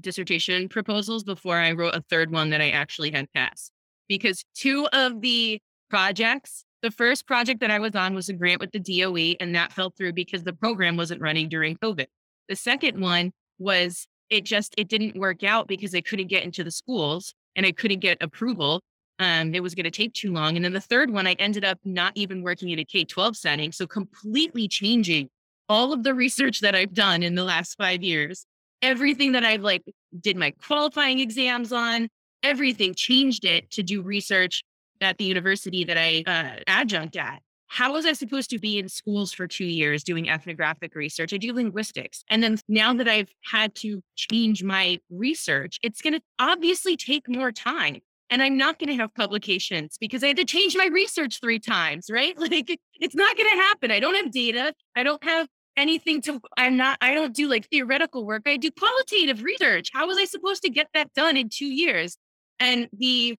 dissertation 0.00 0.68
proposals 0.68 1.22
before 1.22 1.56
I 1.56 1.70
wrote 1.70 1.94
a 1.94 2.02
third 2.10 2.32
one 2.32 2.50
that 2.50 2.60
I 2.60 2.70
actually 2.70 3.12
had 3.12 3.32
passed. 3.32 3.70
Because 4.08 4.42
two 4.56 4.88
of 4.92 5.20
the 5.20 5.60
projects, 5.88 6.64
the 6.82 6.90
first 6.90 7.28
project 7.28 7.60
that 7.60 7.70
I 7.70 7.78
was 7.78 7.94
on 7.94 8.12
was 8.12 8.28
a 8.28 8.32
grant 8.32 8.60
with 8.60 8.72
the 8.72 8.80
DOE, 8.80 9.36
and 9.38 9.54
that 9.54 9.72
fell 9.72 9.90
through 9.96 10.14
because 10.14 10.42
the 10.42 10.52
program 10.52 10.96
wasn't 10.96 11.20
running 11.22 11.48
during 11.48 11.76
COVID. 11.76 12.06
The 12.48 12.56
second 12.56 13.00
one 13.00 13.30
was 13.60 14.08
it 14.30 14.44
just 14.44 14.74
it 14.76 14.88
didn't 14.88 15.16
work 15.16 15.44
out 15.44 15.68
because 15.68 15.92
they 15.92 16.02
couldn't 16.02 16.26
get 16.26 16.42
into 16.42 16.64
the 16.64 16.72
schools 16.72 17.34
and 17.56 17.66
I 17.66 17.72
couldn't 17.72 18.00
get 18.00 18.18
approval. 18.20 18.80
Um, 19.18 19.54
it 19.54 19.62
was 19.62 19.74
going 19.74 19.84
to 19.84 19.90
take 19.90 20.14
too 20.14 20.32
long. 20.32 20.56
And 20.56 20.64
then 20.64 20.72
the 20.72 20.80
third 20.80 21.10
one, 21.10 21.26
I 21.26 21.32
ended 21.34 21.64
up 21.64 21.78
not 21.84 22.12
even 22.16 22.42
working 22.42 22.70
in 22.70 22.78
a 22.78 22.84
K 22.84 23.04
12 23.04 23.36
setting. 23.36 23.72
So 23.72 23.86
completely 23.86 24.68
changing 24.68 25.28
all 25.68 25.92
of 25.92 26.02
the 26.02 26.14
research 26.14 26.60
that 26.60 26.74
I've 26.74 26.94
done 26.94 27.22
in 27.22 27.34
the 27.34 27.44
last 27.44 27.76
five 27.76 28.02
years. 28.02 28.46
Everything 28.80 29.32
that 29.32 29.44
I've 29.44 29.62
like 29.62 29.82
did 30.20 30.36
my 30.36 30.52
qualifying 30.66 31.20
exams 31.20 31.72
on, 31.72 32.08
everything 32.42 32.94
changed 32.94 33.44
it 33.44 33.70
to 33.72 33.82
do 33.82 34.02
research 34.02 34.64
at 35.00 35.18
the 35.18 35.24
university 35.24 35.84
that 35.84 35.96
I 35.96 36.24
uh, 36.26 36.60
adjunct 36.66 37.16
at 37.16 37.42
how 37.72 37.94
was 37.94 38.04
I 38.04 38.12
supposed 38.12 38.50
to 38.50 38.58
be 38.58 38.78
in 38.78 38.86
schools 38.86 39.32
for 39.32 39.46
two 39.46 39.64
years 39.64 40.04
doing 40.04 40.28
ethnographic 40.28 40.94
research? 40.94 41.32
I 41.32 41.38
do 41.38 41.54
linguistics. 41.54 42.22
And 42.28 42.42
then 42.42 42.58
now 42.68 42.92
that 42.92 43.08
I've 43.08 43.30
had 43.50 43.74
to 43.76 44.02
change 44.14 44.62
my 44.62 45.00
research, 45.08 45.78
it's 45.82 46.02
going 46.02 46.12
to 46.12 46.20
obviously 46.38 46.98
take 46.98 47.30
more 47.30 47.50
time. 47.50 48.00
And 48.28 48.42
I'm 48.42 48.58
not 48.58 48.78
going 48.78 48.90
to 48.90 48.96
have 48.96 49.14
publications 49.14 49.96
because 49.98 50.22
I 50.22 50.28
had 50.28 50.36
to 50.36 50.44
change 50.44 50.76
my 50.76 50.84
research 50.92 51.40
three 51.40 51.58
times, 51.58 52.10
right? 52.12 52.38
Like 52.38 52.78
it's 53.00 53.14
not 53.14 53.38
going 53.38 53.48
to 53.48 53.56
happen. 53.56 53.90
I 53.90 54.00
don't 54.00 54.16
have 54.16 54.30
data. 54.30 54.74
I 54.94 55.02
don't 55.02 55.24
have 55.24 55.48
anything 55.74 56.20
to, 56.22 56.42
I'm 56.58 56.76
not, 56.76 56.98
I 57.00 57.14
don't 57.14 57.34
do 57.34 57.48
like 57.48 57.70
theoretical 57.70 58.26
work. 58.26 58.42
I 58.44 58.58
do 58.58 58.70
qualitative 58.70 59.42
research. 59.42 59.88
How 59.94 60.06
was 60.06 60.18
I 60.18 60.26
supposed 60.26 60.60
to 60.64 60.68
get 60.68 60.88
that 60.92 61.14
done 61.14 61.38
in 61.38 61.48
two 61.48 61.72
years? 61.72 62.18
And 62.60 62.90
the, 62.92 63.34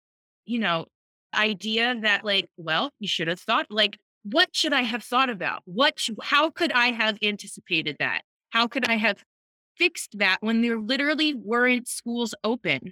you 0.48 0.58
know, 0.58 0.88
idea 1.36 1.96
that 2.02 2.26
like, 2.26 2.50
well, 2.58 2.90
you 3.00 3.08
should 3.08 3.28
have 3.28 3.40
thought 3.40 3.68
like 3.70 4.00
what 4.24 4.56
should 4.56 4.74
I 4.74 4.82
have 4.82 5.04
thought 5.04 5.30
about? 5.30 5.62
What, 5.66 6.00
how 6.22 6.50
could 6.50 6.72
I 6.72 6.88
have 6.88 7.18
anticipated 7.22 7.98
that? 8.00 8.22
How 8.50 8.68
could 8.68 8.90
I 8.90 8.96
have 8.96 9.24
fixed 9.78 10.18
that 10.18 10.38
when 10.42 10.62
there 10.62 10.80
literally 10.80 11.34
weren't 11.34 11.88
schools 11.88 12.34
open? 12.44 12.92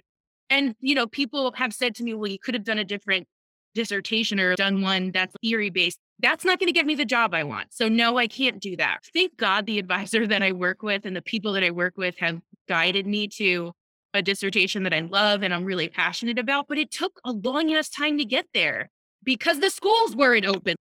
And, 0.50 0.74
you 0.80 0.94
know, 0.94 1.06
people 1.06 1.52
have 1.56 1.72
said 1.72 1.94
to 1.96 2.02
me, 2.02 2.14
well, 2.14 2.30
you 2.30 2.38
could 2.38 2.54
have 2.54 2.64
done 2.64 2.78
a 2.78 2.84
different 2.84 3.26
dissertation 3.74 4.38
or 4.38 4.54
done 4.54 4.82
one 4.82 5.10
that's 5.12 5.34
theory 5.40 5.70
based. 5.70 5.98
That's 6.18 6.44
not 6.44 6.58
going 6.58 6.66
to 6.66 6.72
get 6.72 6.84
me 6.84 6.94
the 6.94 7.06
job 7.06 7.32
I 7.32 7.44
want. 7.44 7.72
So, 7.72 7.88
no, 7.88 8.18
I 8.18 8.26
can't 8.26 8.60
do 8.60 8.76
that. 8.76 8.98
Thank 9.14 9.36
God 9.38 9.66
the 9.66 9.78
advisor 9.78 10.26
that 10.26 10.42
I 10.42 10.52
work 10.52 10.82
with 10.82 11.06
and 11.06 11.16
the 11.16 11.22
people 11.22 11.52
that 11.54 11.64
I 11.64 11.70
work 11.70 11.94
with 11.96 12.18
have 12.18 12.40
guided 12.68 13.06
me 13.06 13.28
to 13.28 13.72
a 14.14 14.20
dissertation 14.20 14.82
that 14.82 14.92
I 14.92 15.00
love 15.00 15.42
and 15.42 15.54
I'm 15.54 15.64
really 15.64 15.88
passionate 15.88 16.38
about. 16.38 16.68
But 16.68 16.78
it 16.78 16.90
took 16.90 17.18
a 17.24 17.32
long 17.32 17.72
ass 17.72 17.88
time 17.88 18.18
to 18.18 18.24
get 18.24 18.46
there 18.52 18.90
because 19.24 19.60
the 19.60 19.70
schools 19.70 20.14
weren't 20.14 20.44
open. 20.44 20.76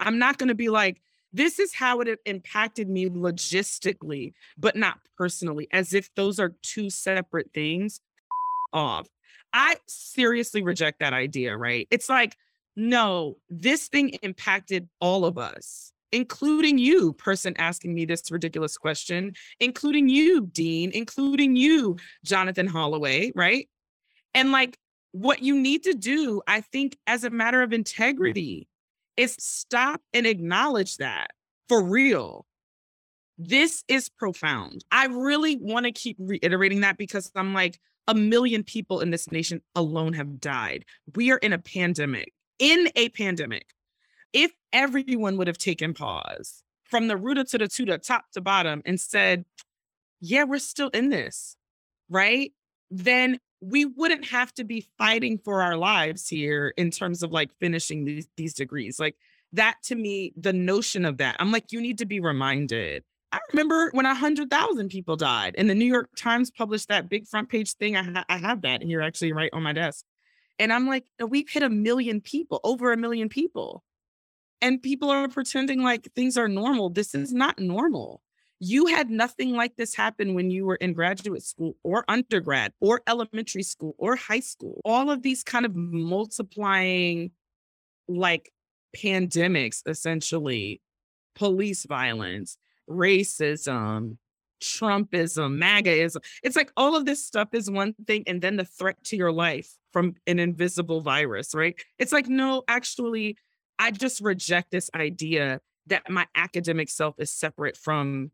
I'm 0.00 0.18
not 0.18 0.38
going 0.38 0.48
to 0.48 0.54
be 0.54 0.68
like, 0.68 1.00
this 1.32 1.58
is 1.58 1.74
how 1.74 2.00
it 2.00 2.18
impacted 2.24 2.88
me 2.88 3.08
logistically, 3.08 4.32
but 4.56 4.76
not 4.76 4.98
personally, 5.16 5.68
as 5.72 5.92
if 5.92 6.14
those 6.14 6.38
are 6.38 6.54
two 6.62 6.88
separate 6.88 7.50
things 7.52 8.00
off. 8.72 9.08
I 9.52 9.76
seriously 9.86 10.62
reject 10.62 11.00
that 11.00 11.12
idea, 11.12 11.56
right? 11.56 11.86
It's 11.90 12.08
like, 12.08 12.36
no, 12.76 13.36
this 13.48 13.88
thing 13.88 14.10
impacted 14.22 14.88
all 15.00 15.24
of 15.24 15.38
us, 15.38 15.92
including 16.12 16.78
you, 16.78 17.14
person 17.14 17.54
asking 17.56 17.94
me 17.94 18.04
this 18.04 18.30
ridiculous 18.30 18.76
question, 18.76 19.34
including 19.60 20.08
you, 20.08 20.46
Dean, 20.46 20.90
including 20.92 21.56
you, 21.56 21.96
Jonathan 22.24 22.66
Holloway, 22.66 23.32
right? 23.34 23.68
And 24.34 24.52
like, 24.52 24.78
what 25.12 25.42
you 25.42 25.58
need 25.58 25.84
to 25.84 25.94
do, 25.94 26.42
I 26.46 26.60
think, 26.60 26.98
as 27.06 27.24
a 27.24 27.30
matter 27.30 27.62
of 27.62 27.72
integrity, 27.72 28.68
is 29.16 29.36
stop 29.38 30.00
and 30.12 30.26
acknowledge 30.26 30.98
that 30.98 31.30
for 31.68 31.82
real. 31.82 32.46
This 33.38 33.84
is 33.88 34.08
profound. 34.08 34.84
I 34.90 35.06
really 35.06 35.56
want 35.56 35.84
to 35.84 35.92
keep 35.92 36.16
reiterating 36.18 36.80
that 36.80 36.96
because 36.96 37.30
I'm 37.34 37.52
like, 37.52 37.78
a 38.08 38.14
million 38.14 38.62
people 38.62 39.00
in 39.00 39.10
this 39.10 39.30
nation 39.32 39.60
alone 39.74 40.12
have 40.12 40.40
died. 40.40 40.84
We 41.16 41.32
are 41.32 41.38
in 41.38 41.52
a 41.52 41.58
pandemic, 41.58 42.32
in 42.58 42.88
a 42.94 43.08
pandemic. 43.10 43.66
If 44.32 44.52
everyone 44.72 45.36
would 45.38 45.48
have 45.48 45.58
taken 45.58 45.92
pause 45.92 46.62
from 46.84 47.08
the 47.08 47.16
rooter 47.16 47.44
to 47.44 47.58
the 47.58 47.68
tutor, 47.68 47.98
top 47.98 48.26
to 48.34 48.40
bottom, 48.40 48.82
and 48.86 49.00
said, 49.00 49.44
yeah, 50.20 50.44
we're 50.44 50.58
still 50.58 50.88
in 50.90 51.08
this, 51.08 51.56
right? 52.08 52.52
Then 52.90 53.38
we 53.60 53.84
wouldn't 53.84 54.26
have 54.26 54.52
to 54.54 54.64
be 54.64 54.86
fighting 54.98 55.38
for 55.38 55.62
our 55.62 55.76
lives 55.76 56.28
here 56.28 56.74
in 56.76 56.90
terms 56.90 57.22
of 57.22 57.32
like 57.32 57.50
finishing 57.58 58.04
these 58.04 58.28
these 58.36 58.54
degrees. 58.54 58.98
Like 58.98 59.16
that 59.52 59.76
to 59.84 59.94
me, 59.94 60.32
the 60.36 60.52
notion 60.52 61.04
of 61.04 61.18
that, 61.18 61.36
I'm 61.38 61.52
like, 61.52 61.72
you 61.72 61.80
need 61.80 61.98
to 61.98 62.06
be 62.06 62.20
reminded. 62.20 63.04
I 63.32 63.40
remember 63.52 63.90
when 63.92 64.06
a 64.06 64.14
hundred 64.14 64.50
thousand 64.50 64.90
people 64.90 65.16
died, 65.16 65.54
and 65.58 65.68
the 65.68 65.74
New 65.74 65.86
York 65.86 66.10
Times 66.16 66.50
published 66.50 66.88
that 66.88 67.08
big 67.08 67.26
front 67.26 67.48
page 67.48 67.74
thing. 67.74 67.96
I, 67.96 68.02
ha- 68.02 68.24
I 68.28 68.36
have 68.38 68.62
that 68.62 68.82
here 68.82 69.00
actually 69.00 69.32
right 69.32 69.50
on 69.52 69.62
my 69.62 69.72
desk, 69.72 70.04
and 70.58 70.72
I'm 70.72 70.86
like, 70.86 71.04
we've 71.26 71.48
hit 71.48 71.62
a 71.62 71.70
million 71.70 72.20
people, 72.20 72.60
over 72.62 72.92
a 72.92 72.96
million 72.96 73.28
people, 73.28 73.82
and 74.60 74.82
people 74.82 75.10
are 75.10 75.28
pretending 75.28 75.82
like 75.82 76.12
things 76.14 76.38
are 76.38 76.48
normal. 76.48 76.90
This 76.90 77.14
is 77.14 77.32
not 77.32 77.58
normal. 77.58 78.22
You 78.58 78.86
had 78.86 79.10
nothing 79.10 79.52
like 79.52 79.76
this 79.76 79.94
happen 79.94 80.34
when 80.34 80.50
you 80.50 80.64
were 80.64 80.76
in 80.76 80.94
graduate 80.94 81.42
school 81.42 81.76
or 81.82 82.04
undergrad 82.08 82.72
or 82.80 83.02
elementary 83.06 83.62
school 83.62 83.94
or 83.98 84.16
high 84.16 84.40
school. 84.40 84.80
All 84.84 85.10
of 85.10 85.22
these 85.22 85.42
kind 85.42 85.66
of 85.66 85.74
multiplying 85.74 87.32
like 88.08 88.50
pandemics, 88.96 89.82
essentially 89.86 90.80
police 91.34 91.84
violence, 91.84 92.56
racism, 92.88 94.16
Trumpism, 94.62 95.58
MAGAism. 95.58 96.22
It's 96.42 96.56
like 96.56 96.72
all 96.76 96.96
of 96.96 97.04
this 97.04 97.24
stuff 97.24 97.48
is 97.52 97.70
one 97.70 97.94
thing, 98.06 98.24
and 98.26 98.40
then 98.40 98.56
the 98.56 98.64
threat 98.64 99.02
to 99.04 99.16
your 99.16 99.32
life 99.32 99.76
from 99.92 100.14
an 100.26 100.38
invisible 100.38 101.00
virus, 101.00 101.54
right? 101.54 101.74
It's 101.98 102.12
like, 102.12 102.26
no, 102.26 102.62
actually, 102.68 103.36
I 103.78 103.90
just 103.90 104.20
reject 104.20 104.70
this 104.70 104.90
idea 104.94 105.60
that 105.88 106.08
my 106.10 106.26
academic 106.34 106.88
self 106.88 107.14
is 107.18 107.30
separate 107.30 107.76
from 107.76 108.30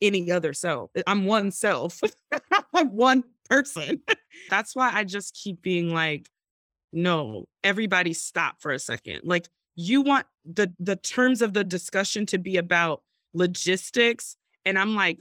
any 0.00 0.30
other 0.30 0.52
self. 0.52 0.90
I'm 1.06 1.24
one 1.24 1.50
self. 1.50 2.00
I'm 2.74 2.94
one 2.94 3.24
person. 3.48 4.02
That's 4.50 4.74
why 4.74 4.90
I 4.92 5.04
just 5.04 5.34
keep 5.34 5.62
being 5.62 5.92
like, 5.92 6.28
no, 6.92 7.46
everybody 7.62 8.12
stop 8.12 8.60
for 8.60 8.70
a 8.70 8.78
second. 8.78 9.22
Like 9.24 9.48
you 9.74 10.02
want 10.02 10.26
the 10.44 10.72
the 10.78 10.96
terms 10.96 11.42
of 11.42 11.52
the 11.52 11.64
discussion 11.64 12.26
to 12.26 12.38
be 12.38 12.56
about 12.56 13.02
logistics. 13.32 14.36
And 14.64 14.78
I'm 14.78 14.94
like, 14.94 15.18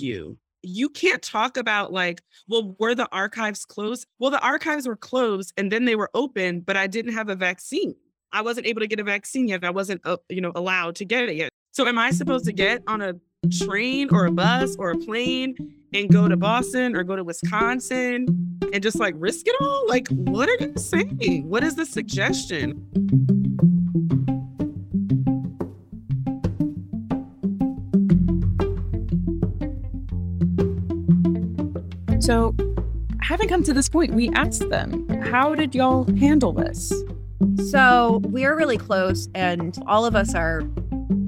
you. 0.00 0.38
You 0.62 0.88
can't 0.88 1.22
talk 1.22 1.58
about 1.58 1.92
like, 1.92 2.22
well, 2.48 2.74
were 2.78 2.94
the 2.94 3.08
archives 3.12 3.66
closed? 3.66 4.06
Well, 4.18 4.30
the 4.30 4.40
archives 4.40 4.88
were 4.88 4.96
closed 4.96 5.52
and 5.58 5.70
then 5.70 5.84
they 5.84 5.94
were 5.94 6.10
open, 6.14 6.60
but 6.60 6.76
I 6.76 6.86
didn't 6.86 7.12
have 7.12 7.28
a 7.28 7.36
vaccine. 7.36 7.94
I 8.32 8.40
wasn't 8.40 8.66
able 8.66 8.80
to 8.80 8.86
get 8.86 8.98
a 8.98 9.04
vaccine 9.04 9.46
yet. 9.46 9.62
I 9.62 9.70
wasn't, 9.70 10.00
uh, 10.04 10.16
you 10.30 10.40
know, 10.40 10.52
allowed 10.54 10.96
to 10.96 11.04
get 11.04 11.28
it 11.28 11.36
yet. 11.36 11.50
So 11.72 11.86
am 11.86 11.98
I 11.98 12.12
supposed 12.12 12.46
to 12.46 12.52
get 12.52 12.82
on 12.88 13.02
a 13.02 13.14
train 13.48 14.08
or 14.10 14.26
a 14.26 14.32
bus 14.32 14.76
or 14.76 14.90
a 14.90 14.96
plane 14.96 15.54
and 15.92 16.10
go 16.10 16.28
to 16.28 16.36
Boston 16.36 16.96
or 16.96 17.04
go 17.04 17.16
to 17.16 17.24
Wisconsin 17.24 18.26
and 18.72 18.82
just 18.82 18.98
like 18.98 19.14
risk 19.16 19.46
it 19.46 19.54
all? 19.60 19.84
Like, 19.88 20.08
what 20.08 20.48
are 20.48 20.56
you 20.60 20.72
saying? 20.76 21.48
What 21.48 21.62
is 21.64 21.76
the 21.76 21.86
suggestion? 21.86 22.74
So, 32.20 32.54
having 33.20 33.48
come 33.48 33.62
to 33.64 33.72
this 33.74 33.88
point, 33.88 34.14
we 34.14 34.30
asked 34.30 34.68
them, 34.70 35.06
how 35.24 35.54
did 35.54 35.74
y'all 35.74 36.06
handle 36.16 36.52
this? 36.52 36.92
So 37.70 38.20
we're 38.24 38.56
really 38.56 38.78
close, 38.78 39.28
and 39.34 39.76
all 39.86 40.06
of 40.06 40.16
us 40.16 40.34
are 40.34 40.62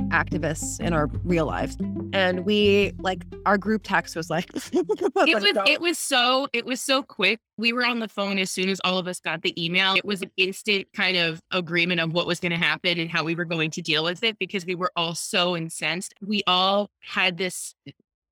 activists 0.09 0.81
in 0.81 0.93
our 0.93 1.09
real 1.25 1.47
lives. 1.47 1.77
And 2.17 2.39
mm-hmm. 2.39 2.47
we 2.47 2.93
like 2.99 3.25
our 3.45 3.59
group 3.59 3.83
text 3.85 4.17
was 4.17 4.31
like 4.31 4.49
it 4.55 4.87
was 5.35 5.45
it 5.69 5.81
was 5.81 5.99
so 5.99 6.49
it 6.53 6.65
was 6.65 6.81
so 6.81 7.03
quick. 7.03 7.41
We 7.59 7.73
were 7.73 7.85
on 7.85 7.99
the 7.99 8.09
phone 8.09 8.39
as 8.39 8.51
soon 8.51 8.69
as 8.69 8.81
all 8.85 8.99
of 8.99 9.07
us 9.07 9.21
got 9.21 9.43
the 9.43 9.55
email. 9.63 9.95
It 9.95 10.05
was 10.05 10.23
an 10.23 10.31
instant 10.37 10.87
kind 10.95 11.17
of 11.17 11.41
agreement 11.51 12.01
of 12.01 12.13
what 12.13 12.27
was 12.27 12.41
going 12.41 12.53
to 12.53 12.59
happen 12.59 12.99
and 12.99 13.11
how 13.11 13.25
we 13.25 13.35
were 13.35 13.45
going 13.45 13.71
to 13.73 13.83
deal 13.83 14.05
with 14.05 14.23
it 14.23 14.39
because 14.39 14.65
we 14.65 14.75
were 14.75 14.91
all 14.97 15.15
so 15.15 15.57
incensed. 15.57 16.15
We 16.25 16.43
all 16.47 16.91
had 17.01 17.37
this 17.37 17.75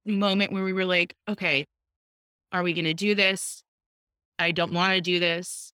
moment 0.06 0.52
where 0.52 0.64
we 0.64 0.72
were 0.72 0.84
like, 0.84 1.14
okay, 1.28 1.66
are 2.52 2.62
we 2.62 2.72
going 2.72 2.84
to 2.84 2.94
do 2.94 3.14
this? 3.14 3.62
I 4.38 4.52
don't 4.52 4.72
want 4.72 4.94
to 4.94 5.00
do 5.00 5.20
this. 5.20 5.72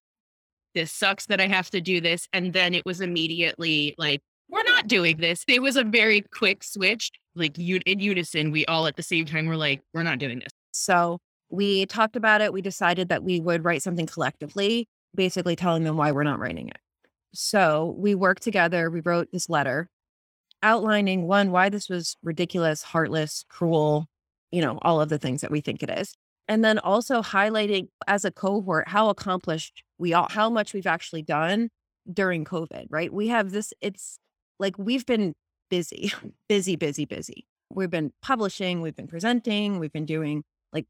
This 0.73 0.91
sucks 0.91 1.25
that 1.27 1.41
I 1.41 1.47
have 1.47 1.69
to 1.71 1.81
do 1.81 2.01
this. 2.01 2.27
And 2.33 2.53
then 2.53 2.73
it 2.73 2.85
was 2.85 3.01
immediately 3.01 3.95
like, 3.97 4.21
we're 4.49 4.63
not 4.63 4.87
doing 4.87 5.17
this. 5.17 5.43
It 5.47 5.61
was 5.61 5.77
a 5.77 5.83
very 5.83 6.21
quick 6.21 6.63
switch. 6.63 7.11
Like 7.35 7.57
in 7.57 7.99
unison, 7.99 8.51
we 8.51 8.65
all 8.65 8.87
at 8.87 8.95
the 8.95 9.03
same 9.03 9.25
time 9.25 9.45
were 9.45 9.57
like, 9.57 9.81
we're 9.93 10.03
not 10.03 10.19
doing 10.19 10.39
this. 10.39 10.51
So 10.71 11.19
we 11.49 11.85
talked 11.85 12.15
about 12.15 12.41
it. 12.41 12.53
We 12.53 12.61
decided 12.61 13.09
that 13.09 13.23
we 13.23 13.39
would 13.39 13.63
write 13.63 13.81
something 13.83 14.05
collectively, 14.05 14.87
basically 15.15 15.55
telling 15.55 15.83
them 15.83 15.97
why 15.97 16.11
we're 16.11 16.23
not 16.23 16.39
writing 16.39 16.67
it. 16.67 16.77
So 17.33 17.95
we 17.97 18.15
worked 18.15 18.43
together. 18.43 18.89
We 18.89 19.01
wrote 19.01 19.29
this 19.31 19.49
letter 19.49 19.87
outlining 20.63 21.23
one, 21.23 21.51
why 21.51 21.69
this 21.69 21.89
was 21.89 22.17
ridiculous, 22.21 22.83
heartless, 22.83 23.43
cruel, 23.49 24.05
you 24.51 24.61
know, 24.61 24.77
all 24.81 25.01
of 25.01 25.09
the 25.09 25.17
things 25.17 25.41
that 25.41 25.49
we 25.49 25.61
think 25.61 25.81
it 25.81 25.89
is 25.89 26.13
and 26.51 26.65
then 26.65 26.79
also 26.79 27.21
highlighting 27.21 27.87
as 28.07 28.25
a 28.25 28.31
cohort 28.31 28.89
how 28.89 29.07
accomplished 29.07 29.83
we 29.97 30.11
are, 30.11 30.27
how 30.29 30.49
much 30.49 30.73
we've 30.73 30.85
actually 30.85 31.21
done 31.21 31.69
during 32.11 32.43
COVID, 32.43 32.87
right? 32.89 33.13
We 33.13 33.29
have 33.29 33.51
this, 33.51 33.73
it's 33.79 34.19
like 34.59 34.77
we've 34.77 35.05
been 35.05 35.33
busy, 35.71 36.13
busy, 36.47 36.75
busy, 36.75 37.05
busy. 37.05 37.47
We've 37.73 37.89
been 37.89 38.13
publishing, 38.21 38.81
we've 38.81 38.95
been 38.95 39.07
presenting, 39.07 39.79
we've 39.79 39.93
been 39.93 40.05
doing 40.05 40.43
like 40.71 40.85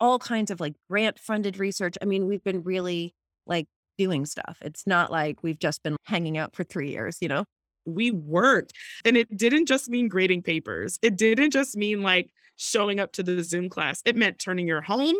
all 0.00 0.18
kinds 0.18 0.50
of 0.50 0.60
like 0.60 0.74
grant 0.88 1.18
funded 1.18 1.58
research. 1.58 1.96
I 2.00 2.06
mean, 2.06 2.26
we've 2.26 2.44
been 2.44 2.62
really 2.62 3.14
like 3.46 3.66
doing 3.98 4.24
stuff. 4.24 4.58
It's 4.62 4.86
not 4.86 5.10
like 5.10 5.42
we've 5.42 5.58
just 5.58 5.82
been 5.82 5.96
hanging 6.04 6.38
out 6.38 6.56
for 6.56 6.64
three 6.64 6.90
years, 6.90 7.18
you 7.20 7.28
know? 7.28 7.44
We 7.84 8.10
worked. 8.10 8.72
And 9.04 9.16
it 9.16 9.36
didn't 9.36 9.66
just 9.66 9.90
mean 9.90 10.08
grading 10.08 10.42
papers, 10.42 10.98
it 11.02 11.16
didn't 11.16 11.50
just 11.50 11.76
mean 11.76 12.02
like, 12.02 12.30
showing 12.56 12.98
up 12.98 13.12
to 13.12 13.22
the 13.22 13.42
Zoom 13.42 13.68
class. 13.68 14.02
It 14.04 14.16
meant 14.16 14.38
turning 14.38 14.66
your 14.66 14.80
home 14.80 15.16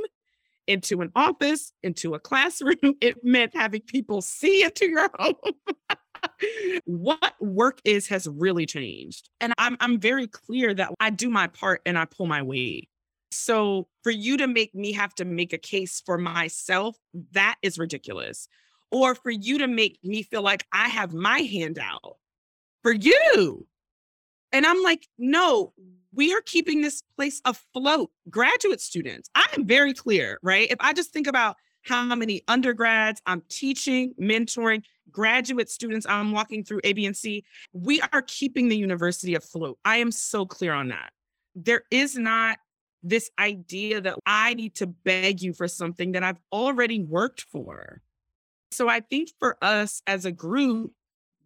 into 0.67 1.01
an 1.01 1.13
office, 1.15 1.73
into 1.83 2.15
a 2.15 2.19
classroom. 2.19 2.77
It 3.01 3.23
meant 3.23 3.55
having 3.55 3.83
people 3.83 4.23
see 4.23 4.65
into 4.65 4.89
your 4.89 5.11
home. 5.19 5.35
what 6.85 7.35
work 7.41 7.81
is 7.85 8.09
has 8.09 8.29
really 8.29 8.67
changed. 8.67 9.31
And 9.41 9.53
I'm 9.59 9.77
I'm 9.81 9.99
very 9.99 10.27
clear 10.27 10.75
that 10.75 10.93
I 11.01 11.11
do 11.11 11.31
my 11.31 11.47
part 11.47 11.83
and 11.87 11.99
I 11.99 12.05
pull 12.05 12.27
my 12.27 12.43
weight. 12.43 12.89
So 13.31 13.89
for 14.03 14.11
you 14.11 14.37
to 14.39 14.47
make 14.47 14.75
me 14.75 14.93
have 14.93 15.15
to 15.17 15.25
make 15.25 15.53
a 15.53 15.59
case 15.59 16.03
for 16.05 16.19
myself, 16.19 16.97
that 17.33 17.57
is 17.63 17.79
ridiculous. 17.79 18.49
Or 18.93 19.15
for 19.15 19.31
you 19.31 19.59
to 19.59 19.67
make 19.67 19.99
me 20.05 20.23
feel 20.23 20.43
like 20.43 20.65
I 20.73 20.89
have 20.89 21.13
my 21.13 21.41
hand 21.41 21.79
out 21.79 22.17
for 22.83 22.93
you. 22.93 23.67
And 24.53 24.65
I'm 24.65 24.81
like, 24.83 25.09
no, 25.19 25.75
we 26.13 26.33
are 26.33 26.41
keeping 26.41 26.81
this 26.81 27.03
place 27.17 27.41
afloat. 27.45 28.11
Graduate 28.31 28.81
students, 28.81 29.29
I 29.35 29.47
am 29.57 29.67
very 29.67 29.93
clear, 29.93 30.39
right? 30.43 30.71
If 30.71 30.79
I 30.81 30.93
just 30.93 31.13
think 31.13 31.27
about 31.27 31.57
how 31.87 32.15
many 32.15 32.43
undergrads 32.49 33.23
I'm 33.27 33.43
teaching, 33.49 34.15
mentoring, 34.21 34.83
graduate 35.11 35.71
students 35.71 36.07
I'm 36.09 36.33
walking 36.33 36.65
through 36.65 36.81
A, 36.85 36.93
B, 36.93 37.07
and 37.07 37.17
C, 37.17 37.45
we 37.73 38.01
are 38.13 38.23
keeping 38.23 38.69
the 38.69 38.77
university 38.77 39.35
afloat. 39.35 39.79
I 39.85 39.99
am 39.99 40.11
so 40.11 40.47
clear 40.47 40.73
on 40.73 40.89
that. 40.89 41.13
There 41.55 41.83
is 41.91 42.17
not 42.17 42.59
this 43.03 43.31
idea 43.39 44.01
that 44.01 44.19
I 44.27 44.55
need 44.55 44.75
to 44.77 44.89
beg 44.89 45.43
you 45.43 45.53
for 45.53 45.69
something 45.69 46.13
that 46.13 46.25
I've 46.25 46.41
already 46.53 47.03
worked 47.03 47.43
for. 47.43 48.03
So 48.73 48.89
I 48.89 49.01
think 49.01 49.31
for 49.39 49.57
us 49.63 50.03
as 50.07 50.25
a 50.25 50.33
group, 50.33 50.93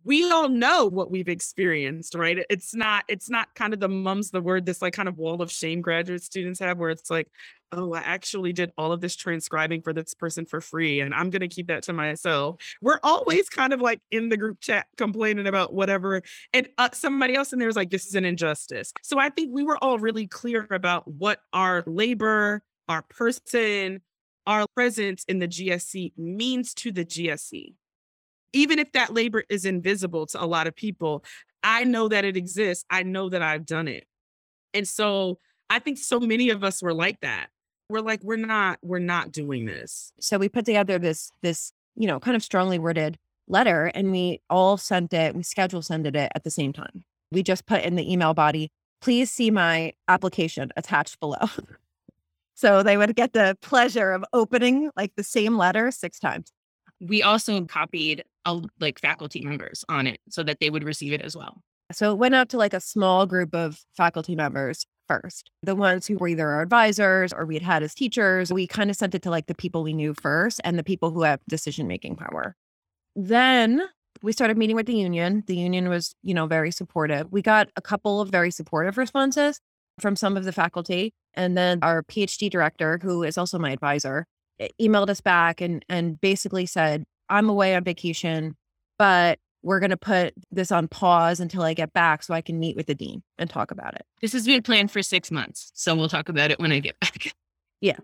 we 0.05 0.31
all 0.31 0.49
know 0.49 0.87
what 0.87 1.11
we've 1.11 1.29
experienced, 1.29 2.15
right? 2.15 2.39
It's 2.49 2.75
not, 2.75 3.05
it's 3.09 3.29
not 3.29 3.55
kind 3.55 3.75
of 3.75 3.81
the 3.81 3.89
mum's 3.89 4.31
the 4.31 4.41
word, 4.41 4.65
this 4.65 4.81
like 4.81 4.95
kind 4.95 5.09
of 5.09 5.19
wall 5.19 5.43
of 5.43 5.51
shame 5.51 5.81
graduate 5.81 6.23
students 6.23 6.61
have 6.61 6.79
where 6.79 6.91
it's 6.91 7.11
like, 7.11 7.29
oh, 7.73 7.93
I 7.93 8.01
actually 8.01 8.53
did 8.53 8.73
all 8.77 8.93
of 8.93 9.01
this 9.01 9.15
transcribing 9.15 9.83
for 9.83 9.93
this 9.93 10.15
person 10.15 10.47
for 10.47 10.61
free 10.61 11.01
and 11.01 11.15
I'm 11.15 11.31
going 11.31 11.41
to 11.41 11.49
keep 11.49 11.69
that 11.69 11.85
to 11.85 11.93
myself. 11.93 12.57
We're 12.81 12.99
always 13.03 13.49
kind 13.49 13.73
of 13.73 13.81
like 13.81 14.01
in 14.11 14.29
the 14.29 14.37
group 14.37 14.61
chat 14.61 14.87
complaining 14.97 15.47
about 15.47 15.73
whatever. 15.73 16.23
And 16.53 16.69
uh, 16.79 16.89
somebody 16.93 17.35
else 17.35 17.53
in 17.53 17.59
there 17.59 17.69
is 17.69 17.77
like, 17.77 17.91
this 17.91 18.07
is 18.07 18.15
an 18.15 18.25
injustice. 18.25 18.93
So 19.03 19.19
I 19.19 19.29
think 19.29 19.51
we 19.53 19.63
were 19.63 19.79
all 19.83 19.99
really 19.99 20.27
clear 20.27 20.67
about 20.71 21.07
what 21.07 21.41
our 21.53 21.85
labor, 21.87 22.63
our 22.89 23.03
person, 23.03 24.01
our 24.47 24.67
presence 24.75 25.25
in 25.29 25.39
the 25.39 25.49
GSE 25.49 26.13
means 26.17 26.75
to 26.75 26.91
the 26.91 27.05
GSE 27.05 27.75
even 28.53 28.79
if 28.79 28.93
that 28.93 29.15
labor 29.15 29.45
is 29.49 29.65
invisible 29.65 30.27
to 30.27 30.43
a 30.43 30.47
lot 30.47 30.67
of 30.67 30.75
people, 30.75 31.25
I 31.63 31.85
know 31.85 32.09
that 32.09 32.25
it 32.25 32.37
exists. 32.37 32.85
I 32.91 33.03
know 33.03 33.29
that 33.29 33.43
I've 33.43 33.67
done 33.67 33.89
it. 33.89 34.05
And 34.75 34.87
so 34.87 35.39
I 35.69 35.79
think 35.79 35.99
so 35.99 36.21
many 36.21 36.51
of 36.51 36.65
us 36.65 36.83
were 36.83 36.95
like 36.95 37.21
that. 37.21 37.49
We're 37.89 38.01
like, 38.01 38.23
we're 38.23 38.37
not, 38.37 38.79
we're 38.83 38.99
not 38.99 39.33
doing 39.33 39.67
this. 39.67 40.13
So 40.21 40.39
we 40.39 40.49
put 40.49 40.65
together 40.65 40.99
this, 40.99 41.33
this, 41.43 41.73
you 41.97 42.07
know, 42.07 42.21
kind 42.21 42.37
of 42.37 42.43
strongly 42.43 42.79
worded 42.79 43.19
letter 43.49 43.87
and 43.95 44.13
we 44.13 44.41
all 44.49 44.77
sent 44.77 45.13
it, 45.13 45.35
we 45.35 45.43
schedule 45.43 45.83
sent 45.83 46.07
it 46.07 46.15
at 46.17 46.45
the 46.45 46.51
same 46.51 46.73
time. 46.73 47.05
We 47.33 47.43
just 47.43 47.67
put 47.67 47.83
in 47.83 47.97
the 47.97 48.11
email 48.11 48.33
body, 48.33 48.71
please 49.01 49.31
see 49.31 49.51
my 49.51 49.93
application 50.07 50.71
attached 50.77 51.19
below. 51.19 51.49
so 52.55 52.83
they 52.85 52.97
would 52.97 53.17
get 53.17 53.33
the 53.33 53.59
pleasure 53.61 54.13
of 54.13 54.25
opening 54.33 54.91
like 54.97 55.15
the 55.17 55.25
same 55.25 55.57
letter 55.57 55.91
six 55.91 56.21
times 56.21 56.53
we 57.01 57.23
also 57.23 57.65
copied 57.65 58.25
like 58.81 59.01
faculty 59.01 59.43
members 59.43 59.85
on 59.89 60.07
it 60.07 60.21
so 60.29 60.43
that 60.43 60.59
they 60.61 60.71
would 60.71 60.85
receive 60.85 61.13
it 61.13 61.23
as 61.23 61.37
well. 61.37 61.63
So 61.93 62.13
it 62.13 62.19
went 62.19 62.35
out 62.35 62.49
to 62.51 62.57
like 62.57 62.75
a 62.75 62.81
small 62.81 63.27
group 63.27 63.55
of 63.55 63.81
faculty 63.97 64.37
members 64.37 64.87
first, 65.09 65.51
the 65.63 65.75
ones 65.75 66.07
who 66.07 66.17
were 66.19 66.29
either 66.29 66.49
our 66.49 66.63
advisors 66.63 67.33
or 67.33 67.45
we 67.45 67.55
had 67.55 67.63
had 67.63 67.83
as 67.83 67.95
teachers. 67.95 68.53
We 68.53 68.67
kind 68.67 68.91
of 68.91 68.97
sent 68.97 69.15
it 69.15 69.23
to 69.23 69.31
like 69.31 69.47
the 69.47 69.55
people 69.55 69.83
we 69.83 69.93
knew 69.93 70.15
first 70.15 70.61
and 70.63 70.79
the 70.79 70.85
people 70.85 71.11
who 71.11 71.23
have 71.23 71.41
decision 71.49 71.89
making 71.89 72.17
power. 72.17 72.55
Then 73.17 73.83
we 74.23 74.33
started 74.33 74.57
meeting 74.57 74.77
with 74.77 74.87
the 74.87 74.95
union. 74.95 75.43
The 75.47 75.57
union 75.57 75.89
was, 75.89 76.15
you 76.23 76.35
know, 76.35 76.47
very 76.47 76.71
supportive. 76.71 77.27
We 77.33 77.43
got 77.43 77.71
a 77.75 77.83
couple 77.83 78.21
of 78.21 78.29
very 78.29 78.53
supportive 78.53 78.99
responses 78.99 79.61
from 80.01 80.15
some 80.15 80.37
of 80.37 80.45
the 80.45 80.53
faculty. 80.53 81.13
And 81.35 81.57
then 81.57 81.81
our 81.83 82.03
PhD 82.03 82.49
director, 82.49 83.01
who 83.03 83.23
is 83.23 83.37
also 83.37 83.59
my 83.59 83.73
advisor, 83.73 84.27
emailed 84.81 85.11
us 85.11 85.21
back 85.21 85.61
and 85.61 85.85
and 85.89 86.21
basically 86.21 86.67
said, 86.67 87.05
"I'm 87.31 87.49
away 87.49 87.75
on 87.75 87.85
vacation, 87.85 88.57
but 88.99 89.39
we're 89.63 89.81
going 89.81 89.91
to 89.91 89.97
put 89.97 90.35
this 90.51 90.73
on 90.73 90.89
pause 90.89 91.39
until 91.41 91.63
I 91.63 91.75
get 91.75 91.93
back 91.93 92.23
so 92.23 92.33
I 92.33 92.41
can 92.41 92.59
meet 92.59 92.77
with 92.77 92.87
the 92.87 92.95
dean 92.95 93.23
and 93.39 93.49
talk 93.49 93.71
about 93.71 93.95
it." 93.95 94.03
This 94.21 94.33
has 94.33 94.47
been 94.47 94.63
planned 94.63 94.91
for 94.91 95.03
6 95.03 95.31
months, 95.31 95.71
so 95.75 95.95
we'll 95.95 96.09
talk 96.09 96.29
about 96.29 96.51
it 96.51 96.59
when 96.59 96.73
I 96.73 96.81
get 96.81 96.99
back. 97.01 97.33
Yeah. 97.83 97.97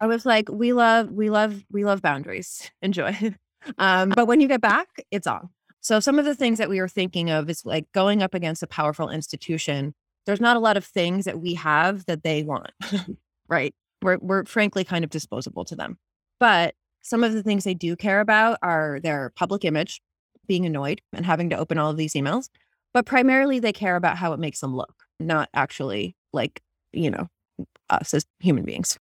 I 0.00 0.08
was 0.08 0.26
like, 0.26 0.48
"We 0.50 0.72
love 0.72 1.12
we 1.12 1.30
love 1.30 1.62
we 1.70 1.84
love 1.84 2.02
boundaries. 2.02 2.68
Enjoy." 2.82 3.16
um, 3.78 4.08
but 4.08 4.26
when 4.26 4.40
you 4.40 4.48
get 4.48 4.60
back, 4.60 4.88
it's 5.12 5.28
on. 5.28 5.50
So 5.80 6.00
some 6.00 6.18
of 6.18 6.24
the 6.24 6.34
things 6.34 6.58
that 6.58 6.68
we 6.68 6.80
were 6.80 6.88
thinking 6.88 7.30
of 7.30 7.48
is 7.48 7.64
like 7.64 7.86
going 7.92 8.20
up 8.20 8.34
against 8.34 8.64
a 8.64 8.66
powerful 8.66 9.08
institution 9.08 9.94
there's 10.26 10.40
not 10.40 10.56
a 10.56 10.60
lot 10.60 10.76
of 10.76 10.84
things 10.84 11.24
that 11.24 11.40
we 11.40 11.54
have 11.54 12.06
that 12.06 12.22
they 12.22 12.42
want, 12.42 12.70
right? 13.48 13.74
We're, 14.02 14.18
we're 14.18 14.44
frankly 14.44 14.84
kind 14.84 15.04
of 15.04 15.10
disposable 15.10 15.64
to 15.66 15.76
them. 15.76 15.98
But 16.38 16.74
some 17.02 17.24
of 17.24 17.32
the 17.32 17.42
things 17.42 17.64
they 17.64 17.74
do 17.74 17.96
care 17.96 18.20
about 18.20 18.58
are 18.62 19.00
their 19.02 19.32
public 19.36 19.64
image, 19.64 20.00
being 20.46 20.66
annoyed 20.66 21.00
and 21.12 21.24
having 21.24 21.50
to 21.50 21.56
open 21.56 21.78
all 21.78 21.90
of 21.90 21.96
these 21.96 22.14
emails. 22.14 22.48
But 22.92 23.06
primarily, 23.06 23.60
they 23.60 23.72
care 23.72 23.96
about 23.96 24.16
how 24.16 24.32
it 24.32 24.40
makes 24.40 24.60
them 24.60 24.74
look, 24.74 24.94
not 25.18 25.48
actually 25.54 26.16
like, 26.32 26.60
you 26.92 27.10
know, 27.10 27.28
us 27.88 28.14
as 28.14 28.26
human 28.40 28.64
beings. 28.64 28.98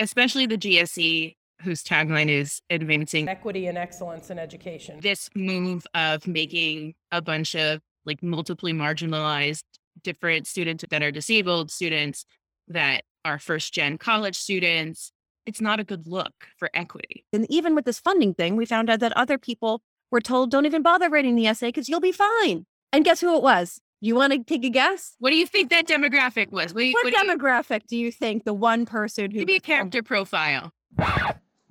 Especially 0.00 0.46
the 0.46 0.56
GSE, 0.56 1.36
whose 1.62 1.84
tagline 1.84 2.28
is 2.28 2.60
advancing 2.70 3.28
equity 3.28 3.66
and 3.66 3.78
excellence 3.78 4.30
in 4.30 4.38
education. 4.38 4.98
This 5.00 5.28
move 5.34 5.86
of 5.94 6.26
making 6.26 6.94
a 7.10 7.22
bunch 7.22 7.54
of 7.54 7.80
like 8.04 8.22
multiply 8.22 8.70
marginalized 8.70 9.64
different 10.02 10.46
students 10.46 10.84
that 10.90 11.02
are 11.02 11.12
disabled, 11.12 11.70
students 11.70 12.24
that 12.68 13.04
are 13.24 13.38
first 13.38 13.72
gen 13.72 13.98
college 13.98 14.36
students, 14.36 15.12
it's 15.46 15.60
not 15.60 15.80
a 15.80 15.84
good 15.84 16.06
look 16.06 16.48
for 16.56 16.70
equity. 16.74 17.24
And 17.32 17.46
even 17.50 17.74
with 17.74 17.84
this 17.84 18.00
funding 18.00 18.34
thing, 18.34 18.56
we 18.56 18.66
found 18.66 18.90
out 18.90 19.00
that 19.00 19.16
other 19.16 19.38
people 19.38 19.82
were 20.10 20.20
told, 20.20 20.50
don't 20.50 20.66
even 20.66 20.82
bother 20.82 21.08
writing 21.08 21.34
the 21.34 21.46
essay 21.46 21.68
because 21.68 21.88
you'll 21.88 22.00
be 22.00 22.12
fine. 22.12 22.66
And 22.92 23.04
guess 23.04 23.20
who 23.20 23.36
it 23.36 23.42
was? 23.42 23.80
You 24.00 24.16
want 24.16 24.32
to 24.32 24.42
take 24.42 24.64
a 24.64 24.68
guess? 24.68 25.14
What 25.20 25.30
do 25.30 25.36
you 25.36 25.46
think 25.46 25.70
that 25.70 25.86
demographic 25.86 26.50
was? 26.50 26.74
What, 26.74 26.84
what, 26.92 27.04
what 27.04 27.14
demographic 27.14 27.86
do 27.86 27.96
you, 27.96 28.02
do 28.02 28.06
you, 28.06 28.12
think 28.12 28.44
the 28.44 28.52
one 28.52 28.84
person 28.84 29.30
who 29.30 29.38
maybe 29.38 29.54
a 29.54 29.58
oh. 29.58 29.60
character 29.60 30.02
profile? 30.02 30.72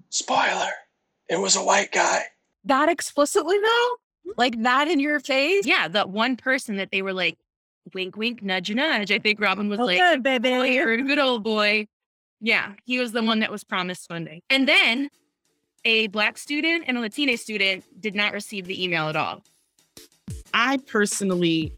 Spoiler. 0.10 0.72
It 1.30 1.40
was 1.40 1.56
a 1.56 1.64
white 1.64 1.92
guy. 1.92 2.24
That 2.66 2.90
explicitly 2.90 3.58
though? 3.60 3.96
Hmm? 4.26 4.32
Like 4.38 4.62
that 4.64 4.88
in 4.88 5.00
your 5.00 5.20
face? 5.20 5.66
Yeah, 5.66 5.88
that 5.90 6.10
one 6.10 6.36
person 6.36 6.78
that 6.78 6.92
they 6.92 7.02
were 7.02 7.14
like, 7.14 7.38
wink, 7.94 8.16
wink, 8.18 8.42
nudge, 8.42 8.74
nudge. 8.74 9.12
I 9.12 9.20
think 9.20 9.40
Robin 9.40 9.70
was 9.70 9.80
oh, 9.80 9.86
like, 9.86 9.98
good, 9.98 10.24
baby. 10.24 10.50
You're 10.74 10.94
a 10.94 11.02
good 11.02 11.20
old 11.20 11.44
boy. 11.44 11.88
Yeah, 12.42 12.74
he 12.86 13.00
was 13.00 13.12
the 13.12 13.24
one 13.24 13.40
that 13.40 13.52
was 13.52 13.64
promised 13.64 14.08
funding. 14.08 14.42
And 14.50 14.68
then 14.68 15.10
a 15.86 16.08
Black 16.08 16.38
student 16.38 16.86
and 16.88 16.98
a 16.98 17.02
Latina 17.02 17.38
student 17.38 17.84
did 18.02 18.16
not 18.16 18.34
receive 18.34 18.66
the 18.66 18.84
email 18.84 19.08
at 19.08 19.16
all. 19.16 19.44
I 20.54 20.78
personally 20.88 21.74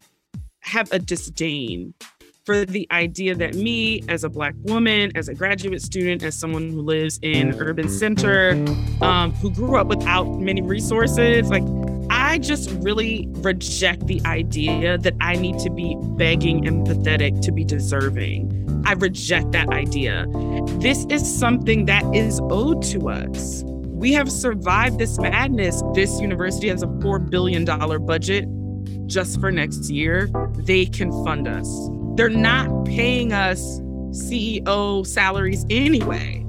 have 0.62 0.92
a 0.92 1.00
disdain 1.00 1.94
for 2.46 2.66
the 2.66 2.88
idea 2.92 3.36
that 3.36 3.56
me, 3.56 4.04
as 4.10 4.24
a 4.24 4.30
Black 4.30 4.54
woman, 4.64 5.12
as 5.16 5.30
a 5.30 5.34
graduate 5.34 5.82
student, 5.82 6.24
as 6.24 6.36
someone 6.38 6.70
who 6.70 6.82
lives 6.82 7.20
in 7.22 7.54
urban 7.60 7.88
center, 7.88 8.52
um, 9.02 9.32
who 9.34 9.50
grew 9.52 9.78
up 9.78 9.88
without 9.88 10.26
many 10.40 10.62
resources, 10.62 11.50
like 11.50 11.64
I 12.34 12.40
just 12.40 12.72
really 12.82 13.28
reject 13.32 14.08
the 14.08 14.20
idea 14.26 14.98
that 14.98 15.14
I 15.22 15.36
need 15.36 15.60
to 15.60 15.70
be 15.70 15.96
begging 16.18 16.68
and 16.68 16.84
pathetic 16.84 17.40
to 17.42 17.52
be 17.52 17.64
deserving. 17.64 18.82
I 18.88 18.94
reject 18.94 19.52
that 19.52 19.70
idea. 19.70 20.26
This 20.80 21.06
is 21.12 21.24
something 21.32 21.86
that 21.86 22.04
is 22.16 22.40
owed 22.46 22.82
to 22.86 23.10
us. 23.10 23.62
We 23.66 24.14
have 24.14 24.32
survived 24.32 24.98
this 24.98 25.20
madness. 25.20 25.84
This 25.94 26.20
university 26.20 26.70
has 26.70 26.82
a 26.82 26.88
$4 26.88 27.30
billion 27.30 27.66
budget 27.66 28.48
just 29.06 29.40
for 29.40 29.52
next 29.52 29.92
year. 29.92 30.28
They 30.56 30.88
can 30.88 31.12
fund 31.24 31.48
us. 31.48 31.70
They're 32.16 32.30
not 32.30 32.86
paying 32.86 33.32
us 33.32 33.80
CEO 34.10 35.06
salaries 35.06 35.68
anyway. 35.70 36.44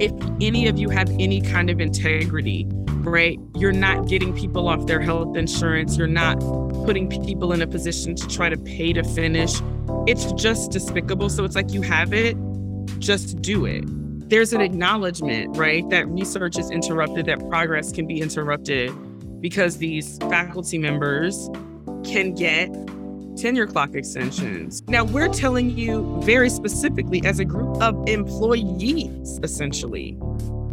If 0.00 0.12
any 0.40 0.66
of 0.66 0.78
you 0.78 0.88
have 0.88 1.10
any 1.20 1.42
kind 1.42 1.68
of 1.68 1.78
integrity, 1.78 2.66
right? 3.04 3.38
You're 3.56 3.72
not 3.72 4.08
getting 4.08 4.34
people 4.34 4.68
off 4.68 4.86
their 4.86 5.00
health 5.00 5.36
insurance. 5.36 5.96
You're 5.96 6.06
not 6.06 6.38
putting 6.84 7.08
people 7.08 7.52
in 7.52 7.62
a 7.62 7.66
position 7.66 8.14
to 8.14 8.28
try 8.28 8.48
to 8.48 8.56
pay 8.56 8.92
to 8.92 9.02
finish. 9.02 9.60
It's 10.06 10.32
just 10.32 10.70
despicable. 10.70 11.28
So 11.28 11.44
it's 11.44 11.54
like 11.54 11.72
you 11.72 11.82
have 11.82 12.12
it, 12.12 12.36
just 12.98 13.40
do 13.42 13.66
it. 13.66 13.84
There's 14.28 14.52
an 14.52 14.60
acknowledgement, 14.60 15.56
right? 15.56 15.88
That 15.90 16.08
research 16.08 16.58
is 16.58 16.70
interrupted, 16.70 17.26
that 17.26 17.40
progress 17.48 17.92
can 17.92 18.06
be 18.06 18.20
interrupted 18.20 18.92
because 19.40 19.78
these 19.78 20.18
faculty 20.18 20.78
members 20.78 21.50
can 22.04 22.34
get 22.34 22.70
tenure 23.36 23.66
clock 23.66 23.94
extensions. 23.94 24.82
Now, 24.86 25.04
we're 25.04 25.28
telling 25.28 25.76
you 25.76 26.20
very 26.22 26.50
specifically 26.50 27.22
as 27.24 27.38
a 27.38 27.44
group 27.44 27.80
of 27.82 28.08
employees, 28.08 29.40
essentially, 29.42 30.16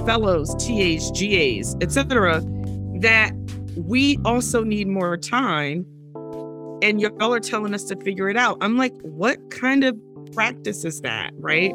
fellows, 0.08 0.56
TAs, 0.56 1.12
GAs, 1.12 1.76
etc., 1.82 2.42
that 3.02 3.34
we 3.76 4.18
also 4.24 4.64
need 4.64 4.88
more 4.88 5.18
time. 5.18 5.86
And 6.82 7.02
y'all 7.02 7.34
are 7.34 7.42
telling 7.42 7.74
us 7.74 7.84
to 7.86 7.98
figure 7.98 8.30
it 8.30 8.38
out. 8.38 8.58
I'm 8.62 8.78
like, 8.78 8.94
what 9.02 9.52
kind 9.52 9.84
of 9.84 10.00
practice 10.34 10.86
is 10.86 11.02
that, 11.02 11.32
right? 11.36 11.72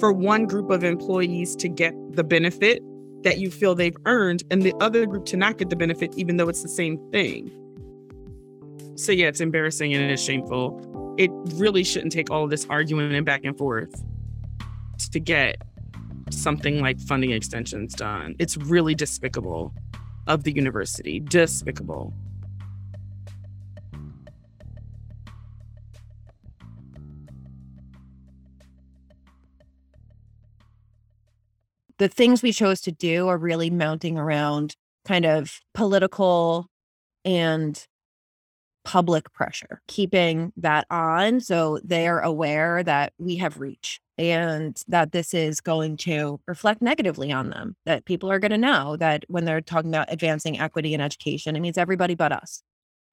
For 0.00 0.12
one 0.12 0.46
group 0.46 0.68
of 0.70 0.82
employees 0.82 1.54
to 1.56 1.68
get 1.68 1.94
the 2.10 2.24
benefit 2.24 2.82
that 3.22 3.38
you 3.38 3.52
feel 3.52 3.76
they've 3.76 3.96
earned, 4.04 4.42
and 4.50 4.62
the 4.62 4.74
other 4.80 5.06
group 5.06 5.24
to 5.26 5.36
not 5.36 5.56
get 5.56 5.70
the 5.70 5.76
benefit, 5.76 6.12
even 6.16 6.38
though 6.38 6.48
it's 6.48 6.62
the 6.62 6.68
same 6.68 6.98
thing. 7.12 7.52
So, 8.96 9.12
yeah, 9.12 9.28
it's 9.28 9.40
embarrassing 9.40 9.94
and 9.94 10.10
it's 10.10 10.22
shameful. 10.22 11.14
It 11.18 11.30
really 11.54 11.84
shouldn't 11.84 12.12
take 12.12 12.32
all 12.32 12.48
this 12.48 12.66
arguing 12.68 13.14
and 13.14 13.24
back 13.24 13.44
and 13.44 13.56
forth 13.56 14.02
to 15.12 15.20
get 15.20 15.62
something 16.30 16.80
like 16.80 16.98
funding 17.00 17.30
extensions 17.30 17.94
done. 17.94 18.34
It's 18.38 18.56
really 18.56 18.94
despicable 18.94 19.72
of 20.26 20.44
the 20.44 20.52
university. 20.52 21.20
Despicable. 21.20 22.12
The 31.98 32.08
things 32.08 32.42
we 32.42 32.52
chose 32.52 32.80
to 32.82 32.92
do 32.92 33.28
are 33.28 33.38
really 33.38 33.70
mounting 33.70 34.18
around 34.18 34.76
kind 35.06 35.24
of 35.24 35.60
political 35.72 36.66
and 37.24 37.86
public 38.86 39.32
pressure, 39.32 39.82
keeping 39.88 40.52
that 40.56 40.86
on 40.92 41.40
so 41.40 41.80
they're 41.82 42.20
aware 42.20 42.84
that 42.84 43.12
we 43.18 43.34
have 43.34 43.58
reach 43.58 44.00
and 44.16 44.80
that 44.86 45.10
this 45.10 45.34
is 45.34 45.60
going 45.60 45.96
to 45.96 46.38
reflect 46.46 46.80
negatively 46.80 47.32
on 47.32 47.50
them. 47.50 47.74
That 47.84 48.04
people 48.04 48.30
are 48.30 48.38
going 48.38 48.52
to 48.52 48.56
know 48.58 48.96
that 48.98 49.24
when 49.26 49.44
they're 49.44 49.60
talking 49.60 49.90
about 49.90 50.12
advancing 50.12 50.60
equity 50.60 50.94
in 50.94 51.00
education, 51.00 51.56
it 51.56 51.60
means 51.60 51.76
everybody 51.76 52.14
but 52.14 52.30
us. 52.30 52.62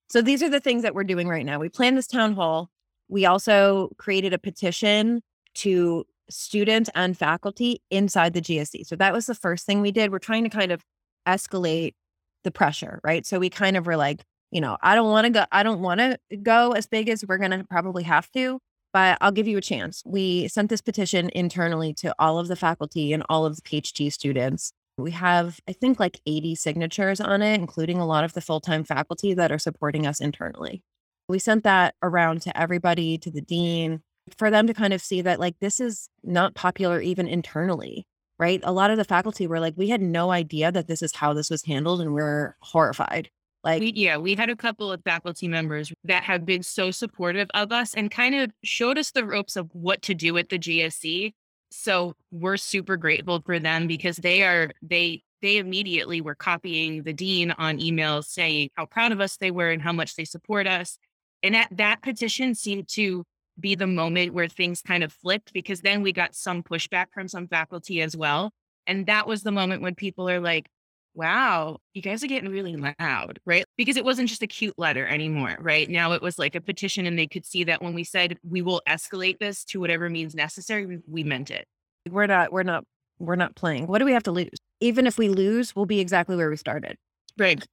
So 0.10 0.22
these 0.22 0.44
are 0.44 0.50
the 0.50 0.60
things 0.60 0.84
that 0.84 0.94
we're 0.94 1.04
doing 1.04 1.28
right 1.28 1.46
now. 1.46 1.58
We 1.58 1.70
planned 1.70 1.98
this 1.98 2.06
town 2.06 2.34
hall. 2.34 2.70
We 3.10 3.26
also 3.26 3.90
created 3.98 4.32
a 4.32 4.38
petition 4.38 5.24
to 5.56 6.06
students 6.30 6.92
and 6.94 7.18
faculty 7.18 7.82
inside 7.90 8.34
the 8.34 8.42
GSE. 8.42 8.86
So 8.86 8.96
that 8.98 9.12
was 9.12 9.26
the 9.26 9.34
first 9.34 9.66
thing 9.66 9.82
we 9.82 9.92
did. 9.92 10.12
We're 10.12 10.20
trying 10.20 10.44
to 10.44 10.52
kind 10.52 10.72
of 10.72 10.84
escalate 11.28 11.96
the 12.44 12.52
pressure, 12.52 13.00
right? 13.04 13.26
So 13.26 13.40
we 13.40 13.50
kind 13.50 13.76
of 13.76 13.88
were 13.88 13.98
like, 13.98 14.24
you 14.54 14.62
know, 14.62 14.78
I 14.84 14.94
don't 14.94 15.10
want 15.10 15.26
to 15.26 15.32
go, 15.32 15.46
I 15.52 15.64
don't 15.64 15.82
want 15.82 16.00
to 16.00 16.38
go 16.38 16.74
as 16.74 16.86
big 16.86 17.10
as 17.10 17.26
we're 17.28 17.40
going 17.40 17.52
to 17.52 17.64
probably 17.64 18.04
have 18.04 18.32
to, 18.34 18.60
but 18.94 19.18
I'll 19.20 19.32
give 19.32 19.48
you 19.48 19.58
a 19.58 19.62
chance. 19.62 20.04
We 20.06 20.48
sent 20.48 20.70
this 20.70 20.80
petition 20.80 21.32
internally 21.34 21.92
to 21.96 22.14
all 22.20 22.38
of 22.38 22.48
the 22.48 22.56
faculty 22.56 23.14
and 23.14 23.24
all 23.30 23.48
of 23.48 23.56
the 23.56 23.64
PhD 23.64 24.14
students. 24.14 24.72
We 24.96 25.10
have, 25.10 25.60
I 25.68 25.74
think, 25.74 26.00
like 26.00 26.22
80 26.28 26.54
signatures 26.54 27.20
on 27.20 27.42
it, 27.42 27.60
including 27.60 27.98
a 27.98 28.06
lot 28.06 28.24
of 28.24 28.34
the 28.34 28.42
full 28.42 28.62
time 28.62 28.84
faculty 28.84 29.34
that 29.34 29.52
are 29.52 29.58
supporting 29.58 30.06
us 30.06 30.22
internally. 30.22 30.84
We 31.28 31.40
sent 31.40 31.64
that 31.64 31.96
around 32.04 32.44
to 32.44 32.56
everybody, 32.56 33.18
to 33.18 33.32
the 33.32 33.42
dean, 33.42 34.02
for 34.38 34.52
them 34.52 34.68
to 34.68 34.74
kind 34.76 34.94
of 34.94 35.02
see 35.02 35.22
that, 35.22 35.40
like, 35.40 35.56
this 35.62 35.80
is 35.80 36.10
not 36.24 36.54
popular 36.54 37.02
even 37.02 37.28
internally, 37.28 38.06
right? 38.38 38.60
A 38.64 38.72
lot 38.72 38.92
of 38.92 38.98
the 38.98 39.04
faculty 39.04 39.48
were 39.48 39.60
like, 39.60 39.74
we 39.76 39.90
had 39.90 40.02
no 40.02 40.30
idea 40.30 40.72
that 40.72 40.88
this 40.88 41.02
is 41.02 41.16
how 41.16 41.34
this 41.34 41.50
was 41.50 41.66
handled, 41.66 42.02
and 42.02 42.14
we're 42.14 42.56
horrified. 42.62 43.32
Like, 43.64 43.80
we, 43.80 43.94
yeah, 43.96 44.18
we 44.18 44.36
had 44.36 44.50
a 44.50 44.56
couple 44.56 44.92
of 44.92 45.02
faculty 45.04 45.48
members 45.48 45.92
that 46.04 46.24
have 46.24 46.46
been 46.46 46.64
so 46.64 46.92
supportive 46.92 47.50
of 47.54 47.72
us 47.72 47.94
and 47.94 48.12
kind 48.12 48.36
of 48.36 48.52
showed 48.64 48.98
us 48.98 49.12
the 49.12 49.26
ropes 49.26 49.56
of 49.56 49.70
what 49.72 50.02
to 50.04 50.14
do 50.14 50.38
at 50.38 50.50
the 50.50 50.60
GSE. 50.60 51.34
So 51.72 52.16
we're 52.32 52.58
super 52.58 52.98
grateful 52.98 53.42
for 53.46 53.60
them 53.60 53.88
because 53.88 54.18
they 54.18 54.44
are 54.44 54.72
they 54.82 55.24
they 55.42 55.58
immediately 55.58 56.22
were 56.22 56.36
copying 56.36 57.04
the 57.04 57.14
dean 57.14 57.52
on 57.52 57.80
emails 57.80 58.26
saying 58.26 58.70
how 58.76 58.86
proud 58.86 59.12
of 59.12 59.20
us 59.20 59.38
they 59.38 59.52
were 59.52 59.72
and 59.72 59.82
how 59.82 59.92
much 59.92 60.16
they 60.16 60.26
support 60.26 60.68
us. 60.68 60.98
And 61.42 61.56
that 61.56 61.70
that 61.72 62.02
petition 62.02 62.56
seemed 62.56 62.88
to 62.90 63.26
be 63.60 63.76
the 63.76 63.88
moment 63.88 64.34
where 64.34 64.48
things 64.48 64.82
kind 64.82 65.04
of 65.04 65.14
flipped 65.14 65.54
because 65.54 65.82
then 65.82 66.02
we 66.02 66.12
got 66.12 66.36
some 66.36 66.64
pushback 66.64 67.08
from 67.14 67.28
some 67.28 67.48
faculty 67.48 68.02
as 68.02 68.16
well. 68.16 68.52
And 68.88 69.06
that 69.06 69.28
was 69.28 69.44
the 69.44 69.52
moment 69.52 69.82
when 69.82 69.96
people 69.96 70.30
are 70.30 70.40
like, 70.40 70.68
wow, 71.16 71.78
you 71.94 72.02
guys 72.02 72.24
are 72.24 72.28
getting 72.28 72.50
really 72.50 72.76
loud, 72.76 73.40
right? 73.46 73.66
Because 73.78 73.98
it 73.98 74.06
wasn't 74.06 74.30
just 74.30 74.42
a 74.42 74.48
cute 74.48 74.78
letter 74.78 75.06
anymore, 75.06 75.56
right? 75.60 75.90
Now 75.90 76.14
it 76.14 76.22
was 76.22 76.40
like 76.40 76.56
a 76.56 76.62
petition, 76.62 77.06
and 77.06 77.18
they 77.18 77.28
could 77.28 77.46
see 77.46 77.64
that 77.66 77.82
when 77.82 77.94
we 77.94 78.04
said 78.04 78.38
we 78.48 78.62
will 78.62 78.82
escalate 78.88 79.40
this 79.40 79.64
to 79.66 79.80
whatever 79.80 80.10
means 80.10 80.36
necessary, 80.36 81.00
we 81.08 81.24
meant 81.24 81.52
it. 81.52 81.66
We're 82.10 82.28
not, 82.28 82.52
we're 82.52 82.64
not, 82.64 82.84
we're 83.20 83.36
not 83.36 83.56
playing. 83.56 83.88
What 83.88 84.00
do 84.00 84.06
we 84.06 84.14
have 84.14 84.24
to 84.24 84.32
lose? 84.32 84.50
Even 84.80 85.08
if 85.08 85.18
we 85.18 85.30
lose, 85.30 85.76
we'll 85.76 85.86
be 85.86 86.00
exactly 86.00 86.36
where 86.36 86.50
we 86.50 86.58
started. 86.58 86.98
Right. 87.38 87.66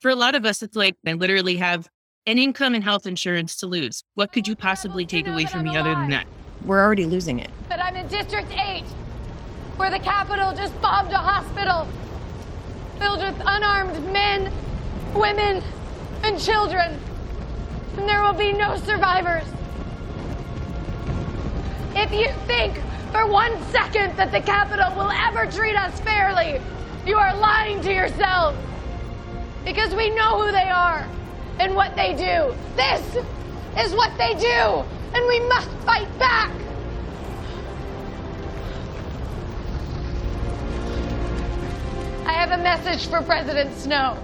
For 0.00 0.10
a 0.10 0.16
lot 0.16 0.34
of 0.34 0.44
us, 0.44 0.62
it's 0.62 0.76
like 0.76 0.94
I 1.06 1.12
literally 1.14 1.56
have 1.56 1.88
an 2.26 2.38
income 2.38 2.74
and 2.74 2.82
health 2.82 3.06
insurance 3.06 3.56
to 3.56 3.66
lose. 3.66 4.02
What 4.14 4.32
could 4.32 4.48
you 4.48 4.56
possibly 4.56 5.06
take 5.06 5.26
away 5.26 5.46
from 5.46 5.64
me 5.64 5.76
other 5.76 5.94
than 5.94 6.10
that? 6.10 6.26
We're 6.64 6.82
already 6.82 7.06
losing 7.06 7.38
it. 7.38 7.50
But 7.68 7.80
I'm 7.80 7.96
in 7.96 8.08
District 8.08 8.50
8, 8.50 8.82
where 9.76 9.90
the 9.90 9.98
Capitol 9.98 10.52
just 10.52 10.80
bombed 10.80 11.12
a 11.12 11.18
hospital 11.18 11.86
filled 12.98 13.20
with 13.20 13.40
unarmed 13.44 14.12
men, 14.12 14.52
women, 15.14 15.62
and 16.22 16.38
children. 16.40 16.98
And 17.96 18.08
there 18.08 18.22
will 18.22 18.32
be 18.32 18.52
no 18.52 18.76
survivors. 18.78 19.44
If 21.94 22.12
you 22.12 22.28
think 22.46 22.78
for 23.12 23.26
one 23.26 23.52
second 23.70 24.16
that 24.16 24.32
the 24.32 24.40
Capitol 24.40 24.94
will 24.96 25.10
ever 25.10 25.50
treat 25.50 25.76
us 25.76 25.98
fairly, 26.00 26.60
you 27.06 27.16
are 27.16 27.34
lying 27.36 27.80
to 27.82 27.92
yourselves. 27.92 28.58
Because 29.64 29.94
we 29.94 30.10
know 30.10 30.42
who 30.42 30.52
they 30.52 30.68
are 30.68 31.08
and 31.58 31.74
what 31.74 31.96
they 31.96 32.12
do. 32.12 32.54
This 32.76 33.16
is 33.78 33.94
what 33.94 34.16
they 34.18 34.34
do, 34.34 34.84
and 35.14 35.26
we 35.26 35.40
must 35.48 35.70
fight 35.84 36.08
back. 36.18 36.50
I 42.26 42.32
have 42.32 42.50
a 42.50 42.60
message 42.60 43.06
for 43.08 43.22
President 43.22 43.72
Snow. 43.76 44.18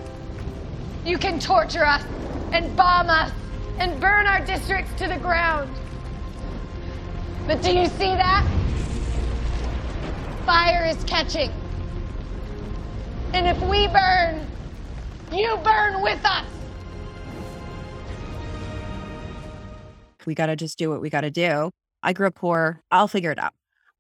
You 1.07 1.19
can 1.19 1.39
torture 1.39 1.87
us 1.87 2.05
and 2.51 2.75
bomb 2.77 3.09
us 3.09 3.31
and 3.79 4.01
burn 4.01 4.27
our 4.27 4.45
districts 4.45 4.93
to 4.99 5.07
the 5.07 5.19
ground. 5.19 5.73
But 7.47 7.63
do 7.63 7.73
you 7.73 7.87
see 7.87 8.07
that? 8.07 8.45
Fire 10.45 10.85
is 10.85 11.03
catching. 11.05 11.53
And 13.33 13.47
if 13.47 13.63
we 13.63 13.87
burn, 13.87 14.49
you 15.33 15.57
burn 15.59 16.03
with 16.03 16.25
us. 16.25 16.47
We 20.27 20.35
got 20.35 20.47
to 20.47 20.57
just 20.57 20.77
do 20.77 20.91
what 20.91 21.01
we 21.01 21.09
got 21.09 21.21
to 21.21 21.31
do. 21.31 21.71
I 22.03 22.13
grew 22.13 22.27
up 22.27 22.35
poor. 22.35 22.81
I'll 22.91 23.07
figure 23.07 23.31
it 23.31 23.39
out. 23.39 23.53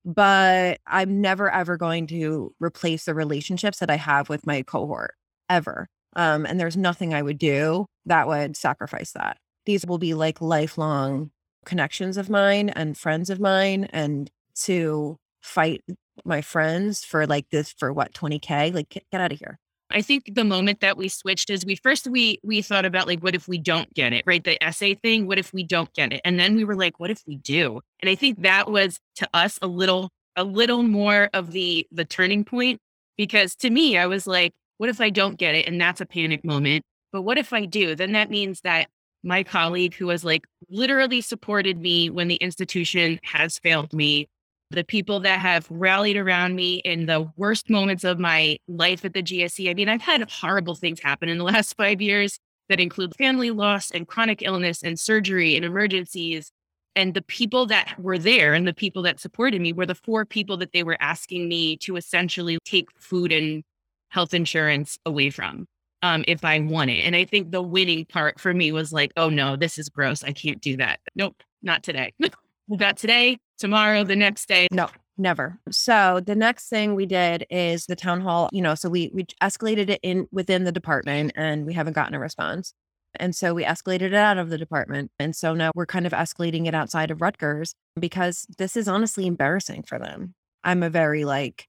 But 0.05 0.81
I'm 0.87 1.21
never, 1.21 1.51
ever 1.51 1.77
going 1.77 2.07
to 2.09 2.55
replace 2.61 3.05
the 3.05 3.15
relationships 3.15 3.79
that 3.79 3.91
I 3.91 3.97
have 3.97 4.29
with 4.29 4.47
my 4.47 4.63
cohort, 4.63 5.15
ever. 5.49 5.89
Um, 6.17 6.45
and 6.45 6.59
there's 6.59 6.77
nothing 6.77 7.15
I 7.15 7.23
would 7.23 7.39
do 7.39 7.87
that 8.07 8.27
would 8.27 8.57
sacrifice 8.57 9.13
that. 9.13 9.39
These 9.65 9.87
will 9.87 9.99
be 9.99 10.15
like 10.15 10.41
lifelong 10.41 11.31
connections 11.65 12.17
of 12.17 12.29
mine 12.29 12.69
and 12.71 12.99
friends 12.99 13.31
of 13.31 13.39
mine. 13.39 13.85
And 13.93 14.31
to 14.65 15.19
fight 15.41 15.83
my 16.25 16.43
friends 16.43 17.05
for 17.05 17.27
like 17.27 17.49
this, 17.51 17.73
for 17.73 17.93
what, 17.93 18.13
20K? 18.13 18.75
Like, 18.75 18.89
get, 18.89 19.05
get 19.11 19.21
out 19.21 19.33
of 19.33 19.39
here. 19.39 19.59
I 19.93 20.03
think 20.03 20.35
the 20.35 20.45
moment 20.45 20.81
that 20.81 20.97
we 20.97 21.09
switched 21.09 21.51
is 21.51 21.65
we 21.65 21.77
first 21.77 22.07
we 22.07 22.39
we 22.43 22.63
thought 22.63 22.85
about 22.85 23.07
like 23.07 23.21
what 23.21 23.35
if 23.35 23.49
we 23.49 23.59
don't 23.59 23.93
get 23.95 24.13
it, 24.13 24.25
right? 24.27 24.43
The 24.43 24.63
essay 24.63 24.95
thing, 24.95 25.27
what 25.27 25.39
if 25.39 25.53
we 25.53 25.63
don't 25.63 25.93
get 25.95 26.13
it? 26.13 26.21
And 26.25 26.39
then 26.39 26.57
we 26.57 26.65
were 26.65 26.77
like, 26.77 26.99
what 26.99 27.11
if 27.11 27.23
we 27.27 27.37
do? 27.37 27.81
And 28.01 28.09
I 28.09 28.15
think 28.15 28.43
that 28.43 28.71
was 28.71 28.99
to 29.17 29.29
us 29.35 29.59
a 29.63 29.67
little 29.67 30.11
a 30.37 30.45
little 30.45 30.83
more 30.83 31.29
of 31.33 31.53
the 31.53 31.87
the 31.93 32.05
turning 32.05 32.45
point 32.45 32.81
because 33.17 33.55
to 33.57 33.71
me 33.71 33.97
I 33.99 34.07
was 34.07 34.27
like, 34.27 34.53
what 34.79 34.89
if 34.89 35.01
I 35.01 35.11
don't 35.11 35.39
get 35.39 35.55
it? 35.55 35.69
And 35.69 35.81
that's 35.81 36.01
a 36.01 36.07
panic 36.07 36.45
moment. 36.45 36.85
But 37.13 37.23
what 37.23 37.39
if 37.39 37.53
I 37.53 37.67
do? 37.67 37.95
Then 37.95 38.13
that 38.13 38.31
means 38.31 38.63
that 38.63 38.89
my 39.23 39.43
colleague 39.43 39.95
who 39.95 40.07
was 40.07 40.25
like 40.25 40.45
literally 40.69 41.21
supported 41.21 41.79
me 41.79 42.11
when 42.11 42.29
the 42.29 42.37
institution 42.37 43.21
has 43.23 43.59
failed 43.59 43.93
me 43.93 44.29
the 44.73 44.85
people 44.85 45.21
that 45.21 45.41
have 45.41 45.67
rallied 45.71 46.17
around 46.17 46.57
me 46.57 46.77
in 46.77 47.07
the 47.07 47.31
worst 47.37 47.71
moments 47.71 48.05
of 48.05 48.19
my 48.19 48.59
life 48.69 49.05
at 49.05 49.15
the 49.15 49.23
GSE. 49.23 49.71
I 49.71 49.75
mean, 49.75 49.89
I've 49.89 50.03
had 50.03 50.29
horrible 50.31 50.75
things 50.75 51.01
happen 51.01 51.29
in 51.29 51.39
the 51.39 51.45
last 51.53 51.77
five 51.77 52.01
years 52.01 52.39
that 52.69 52.81
include 52.81 53.15
family 53.17 53.51
loss 53.51 53.91
and 53.91 54.09
chronic 54.09 54.43
illness 54.43 54.83
and 54.83 54.99
surgery 54.99 55.57
and 55.57 55.65
emergencies. 55.65 56.51
And 56.95 57.15
the 57.15 57.23
people 57.23 57.67
that 57.67 57.95
were 57.99 58.19
there 58.19 58.55
and 58.55 58.67
the 58.67 58.75
people 58.75 59.03
that 59.03 59.21
supported 59.21 59.61
me 59.61 59.73
were 59.73 59.87
the 59.87 59.95
four 59.95 60.25
people 60.27 60.57
that 60.59 60.73
they 60.73 60.83
were 60.83 60.99
asking 61.01 61.49
me 61.49 61.77
to 61.79 61.97
essentially 61.97 62.59
take 62.65 62.89
food 62.99 63.33
and 63.33 63.63
health 64.11 64.35
insurance 64.35 64.99
away 65.07 65.31
from 65.31 65.67
um, 66.03 66.25
if 66.27 66.45
I 66.45 66.61
won 66.61 66.89
it. 66.89 67.05
And 67.05 67.17
I 67.17 67.25
think 67.25 67.51
the 67.51 67.63
winning 67.63 68.05
part 68.05 68.41
for 68.41 68.53
me 68.53 68.73
was 68.73 68.93
like, 68.93 69.13
oh 69.17 69.31
no, 69.31 69.57
this 69.57 69.79
is 69.79 69.89
gross. 69.89 70.23
I 70.23 70.33
can't 70.33 70.61
do 70.61 70.77
that. 70.77 71.01
Nope, 71.15 71.43
not 71.63 71.83
today. 71.83 72.13
not 72.69 72.97
today 72.97 73.39
tomorrow, 73.59 74.05
the 74.05 74.17
next 74.17 74.47
day. 74.47 74.69
No, 74.71 74.89
never. 75.19 75.59
So 75.71 76.21
the 76.25 76.35
next 76.35 76.69
thing 76.69 76.95
we 76.95 77.07
did 77.07 77.47
is 77.51 77.87
the 77.87 77.97
town 77.97 78.21
hall, 78.21 78.49
you 78.53 78.63
know, 78.63 78.75
so 78.75 78.89
we 78.89 79.11
we 79.15 79.25
escalated 79.43 79.89
it 79.89 80.01
in 80.03 80.27
within 80.33 80.65
the 80.65 80.73
department 80.73 81.33
and 81.35 81.67
we 81.67 81.75
haven't 81.75 81.95
gotten 81.95 82.15
a 82.15 82.21
response. 82.21 82.75
And 83.17 83.37
so 83.37 83.53
we 83.53 83.65
escalated 83.65 84.03
it 84.03 84.15
out 84.15 84.39
of 84.39 84.49
the 84.49 84.57
department. 84.57 85.11
And 85.19 85.37
so 85.37 85.53
now 85.55 85.71
we're 85.75 85.87
kind 85.87 86.07
of 86.07 86.13
escalating 86.13 86.67
it 86.67 86.75
outside 86.75 87.11
of 87.11 87.21
Rutgers 87.21 87.75
because 87.99 88.47
this 88.59 88.77
is 88.77 88.89
honestly 88.89 89.27
embarrassing 89.27 89.83
for 89.83 89.99
them. 89.99 90.35
I'm 90.65 90.83
a 90.83 90.91
very 90.91 91.25
like 91.25 91.67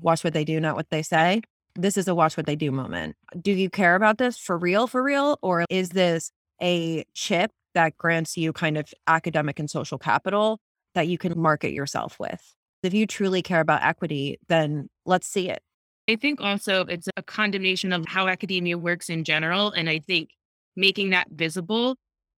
watch 0.00 0.22
what 0.22 0.34
they 0.34 0.44
do, 0.44 0.60
not 0.60 0.76
what 0.76 0.90
they 0.90 1.02
say. 1.02 1.42
This 1.74 1.96
is 1.96 2.06
a 2.06 2.14
watch 2.14 2.36
what 2.36 2.46
they 2.46 2.54
do 2.54 2.70
moment. 2.70 3.16
Do 3.40 3.50
you 3.50 3.68
care 3.68 3.96
about 3.96 4.18
this 4.18 4.38
for 4.38 4.56
real, 4.56 4.86
for 4.86 5.02
real? 5.02 5.38
Or 5.42 5.64
is 5.68 5.90
this 5.90 6.30
a 6.62 7.04
chip 7.14 7.50
that 7.74 7.96
grants 7.98 8.36
you 8.36 8.52
kind 8.52 8.76
of 8.76 8.92
academic 9.06 9.58
and 9.58 9.68
social 9.68 9.98
capital 9.98 10.60
that 10.94 11.08
you 11.08 11.18
can 11.18 11.38
market 11.38 11.72
yourself 11.72 12.18
with. 12.18 12.54
If 12.82 12.94
you 12.94 13.06
truly 13.06 13.42
care 13.42 13.60
about 13.60 13.82
equity, 13.82 14.38
then 14.48 14.88
let's 15.06 15.26
see 15.26 15.48
it. 15.48 15.62
I 16.08 16.16
think 16.16 16.40
also 16.40 16.84
it's 16.84 17.08
a 17.16 17.22
condemnation 17.22 17.92
of 17.92 18.04
how 18.06 18.28
academia 18.28 18.76
works 18.76 19.08
in 19.08 19.24
general. 19.24 19.70
And 19.70 19.88
I 19.88 19.98
think 20.00 20.30
making 20.76 21.10
that 21.10 21.28
visible, 21.30 21.96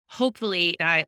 hopefully, 0.09 0.75
that 0.79 1.07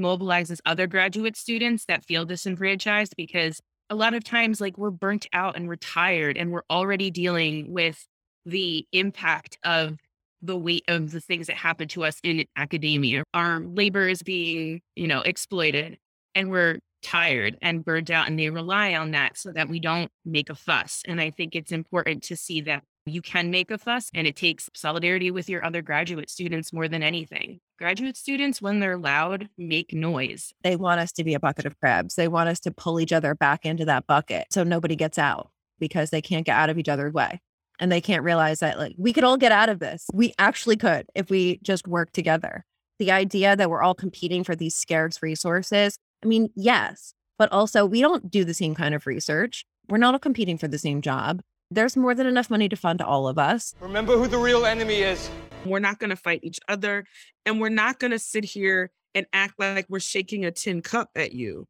mobilizes 0.00 0.60
other 0.66 0.86
graduate 0.86 1.36
students 1.36 1.84
that 1.86 2.04
feel 2.04 2.24
disenfranchised 2.24 3.14
because 3.16 3.60
a 3.88 3.94
lot 3.94 4.14
of 4.14 4.22
times, 4.22 4.60
like, 4.60 4.78
we're 4.78 4.90
burnt 4.90 5.26
out 5.32 5.56
and 5.56 5.66
we're 5.66 5.76
tired 5.76 6.36
and 6.36 6.52
we're 6.52 6.62
already 6.70 7.10
dealing 7.10 7.72
with 7.72 8.06
the 8.46 8.86
impact 8.92 9.58
of 9.64 9.96
the 10.42 10.56
weight 10.56 10.84
of 10.88 11.10
the 11.10 11.20
things 11.20 11.46
that 11.46 11.56
happen 11.56 11.88
to 11.88 12.04
us 12.04 12.18
in 12.22 12.44
academia. 12.56 13.24
Our 13.34 13.60
labor 13.60 14.08
is 14.08 14.22
being, 14.22 14.80
you 14.96 15.06
know, 15.06 15.20
exploited 15.20 15.98
and 16.34 16.50
we're 16.50 16.78
tired 17.02 17.56
and 17.62 17.84
burned 17.84 18.10
out 18.10 18.28
and 18.28 18.38
they 18.38 18.50
rely 18.50 18.94
on 18.94 19.12
that 19.12 19.36
so 19.36 19.52
that 19.52 19.68
we 19.68 19.80
don't 19.80 20.10
make 20.24 20.50
a 20.50 20.54
fuss. 20.54 21.02
And 21.06 21.20
I 21.20 21.30
think 21.30 21.54
it's 21.54 21.72
important 21.72 22.22
to 22.24 22.36
see 22.36 22.60
that 22.62 22.82
you 23.06 23.22
can 23.22 23.50
make 23.50 23.70
a 23.70 23.78
fuss 23.78 24.10
and 24.14 24.26
it 24.26 24.36
takes 24.36 24.68
solidarity 24.74 25.30
with 25.30 25.48
your 25.48 25.64
other 25.64 25.82
graduate 25.82 26.30
students 26.30 26.72
more 26.72 26.88
than 26.88 27.02
anything. 27.02 27.60
Graduate 27.78 28.16
students, 28.16 28.60
when 28.60 28.80
they're 28.80 28.98
loud, 28.98 29.48
make 29.56 29.94
noise. 29.94 30.52
They 30.62 30.76
want 30.76 31.00
us 31.00 31.12
to 31.12 31.24
be 31.24 31.34
a 31.34 31.40
bucket 31.40 31.64
of 31.64 31.78
crabs. 31.80 32.14
They 32.14 32.28
want 32.28 32.50
us 32.50 32.60
to 32.60 32.70
pull 32.70 33.00
each 33.00 33.12
other 33.12 33.34
back 33.34 33.64
into 33.64 33.86
that 33.86 34.06
bucket 34.06 34.48
so 34.50 34.64
nobody 34.64 34.96
gets 34.96 35.18
out 35.18 35.50
because 35.78 36.10
they 36.10 36.20
can't 36.20 36.44
get 36.44 36.56
out 36.56 36.70
of 36.70 36.78
each 36.78 36.88
other's 36.88 37.14
way. 37.14 37.40
And 37.80 37.90
they 37.90 38.00
can't 38.00 38.22
realize 38.22 38.60
that 38.60 38.78
like 38.78 38.94
we 38.96 39.12
could 39.12 39.24
all 39.24 39.36
get 39.36 39.52
out 39.52 39.68
of 39.68 39.80
this. 39.80 40.06
We 40.12 40.32
actually 40.38 40.76
could 40.76 41.06
if 41.14 41.30
we 41.30 41.58
just 41.62 41.88
work 41.88 42.12
together. 42.12 42.64
The 43.00 43.10
idea 43.10 43.56
that 43.56 43.70
we're 43.70 43.82
all 43.82 43.94
competing 43.94 44.44
for 44.44 44.54
these 44.54 44.76
scarce 44.76 45.22
resources 45.22 45.98
I 46.22 46.26
mean, 46.26 46.50
yes, 46.54 47.14
but 47.38 47.50
also 47.50 47.86
we 47.86 48.00
don't 48.02 48.30
do 48.30 48.44
the 48.44 48.52
same 48.52 48.74
kind 48.74 48.94
of 48.94 49.06
research. 49.06 49.64
We're 49.88 49.98
not 49.98 50.14
all 50.14 50.20
competing 50.20 50.58
for 50.58 50.68
the 50.68 50.78
same 50.78 51.00
job. 51.00 51.40
There's 51.70 51.96
more 51.96 52.14
than 52.14 52.26
enough 52.26 52.50
money 52.50 52.68
to 52.68 52.76
fund 52.76 53.00
all 53.00 53.26
of 53.26 53.38
us. 53.38 53.74
Remember 53.80 54.18
who 54.18 54.26
the 54.26 54.38
real 54.38 54.66
enemy 54.66 54.96
is. 54.96 55.30
We're 55.64 55.78
not 55.78 55.98
going 55.98 56.10
to 56.10 56.16
fight 56.16 56.40
each 56.42 56.58
other. 56.68 57.06
And 57.46 57.60
we're 57.60 57.70
not 57.70 57.98
going 57.98 58.10
to 58.10 58.18
sit 58.18 58.44
here 58.44 58.90
and 59.14 59.24
act 59.32 59.54
like 59.58 59.86
we're 59.88 60.00
shaking 60.00 60.44
a 60.44 60.50
tin 60.50 60.82
cup 60.82 61.10
at 61.16 61.32
you. 61.32 61.66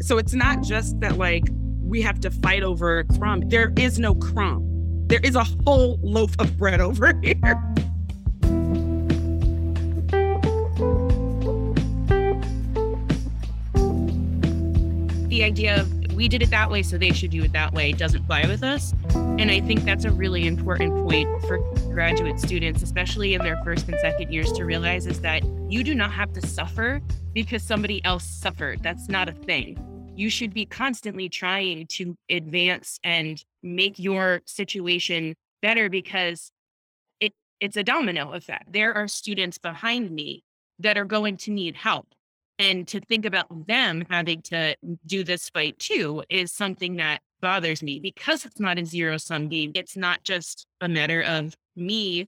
So 0.00 0.18
it's 0.18 0.34
not 0.34 0.62
just 0.62 1.00
that, 1.00 1.16
like, 1.16 1.44
we 1.88 2.02
have 2.02 2.20
to 2.20 2.30
fight 2.30 2.62
over 2.62 2.98
a 2.98 3.04
crumb. 3.04 3.48
There 3.48 3.72
is 3.76 3.98
no 3.98 4.14
crumb, 4.14 4.62
there 5.06 5.20
is 5.22 5.34
a 5.34 5.44
whole 5.64 5.98
loaf 6.02 6.34
of 6.38 6.56
bread 6.56 6.80
over 6.80 7.18
here. 7.22 7.64
the 15.28 15.44
idea 15.44 15.80
of 15.80 16.14
we 16.14 16.26
did 16.26 16.42
it 16.42 16.50
that 16.50 16.68
way, 16.68 16.82
so 16.82 16.98
they 16.98 17.12
should 17.12 17.30
do 17.30 17.44
it 17.44 17.52
that 17.52 17.72
way 17.72 17.92
doesn't 17.92 18.26
fly 18.26 18.44
with 18.48 18.64
us. 18.64 18.92
And 19.14 19.52
I 19.52 19.60
think 19.60 19.84
that's 19.84 20.04
a 20.04 20.10
really 20.10 20.48
important 20.48 20.92
point 21.08 21.28
for 21.42 21.58
graduate 21.92 22.40
students, 22.40 22.82
especially 22.82 23.34
in 23.34 23.42
their 23.42 23.62
first 23.62 23.86
and 23.88 23.96
second 24.00 24.32
years, 24.32 24.50
to 24.54 24.64
realize 24.64 25.06
is 25.06 25.20
that 25.20 25.44
you 25.70 25.84
do 25.84 25.94
not 25.94 26.10
have 26.10 26.32
to 26.32 26.44
suffer 26.44 27.00
because 27.34 27.62
somebody 27.62 28.04
else 28.04 28.24
suffered. 28.24 28.82
That's 28.82 29.08
not 29.08 29.28
a 29.28 29.32
thing. 29.32 29.78
You 30.18 30.30
should 30.30 30.52
be 30.52 30.66
constantly 30.66 31.28
trying 31.28 31.86
to 31.90 32.16
advance 32.28 32.98
and 33.04 33.40
make 33.62 34.00
your 34.00 34.40
situation 34.46 35.36
better 35.62 35.88
because 35.88 36.50
it, 37.20 37.32
it's 37.60 37.76
a 37.76 37.84
domino 37.84 38.32
effect. 38.32 38.72
There 38.72 38.92
are 38.92 39.06
students 39.06 39.58
behind 39.58 40.10
me 40.10 40.42
that 40.80 40.98
are 40.98 41.04
going 41.04 41.36
to 41.36 41.52
need 41.52 41.76
help 41.76 42.08
and 42.58 42.88
to 42.88 42.98
think 42.98 43.26
about 43.26 43.68
them 43.68 44.04
having 44.10 44.42
to 44.42 44.74
do 45.06 45.22
this 45.22 45.50
fight 45.50 45.78
too 45.78 46.24
is 46.28 46.50
something 46.50 46.96
that 46.96 47.20
bothers 47.40 47.80
me 47.80 48.00
because 48.00 48.44
it's 48.44 48.58
not 48.58 48.76
a 48.76 48.84
zero 48.84 49.18
sum 49.18 49.48
game. 49.48 49.70
It's 49.76 49.96
not 49.96 50.24
just 50.24 50.66
a 50.80 50.88
matter 50.88 51.22
of 51.22 51.54
me 51.76 52.26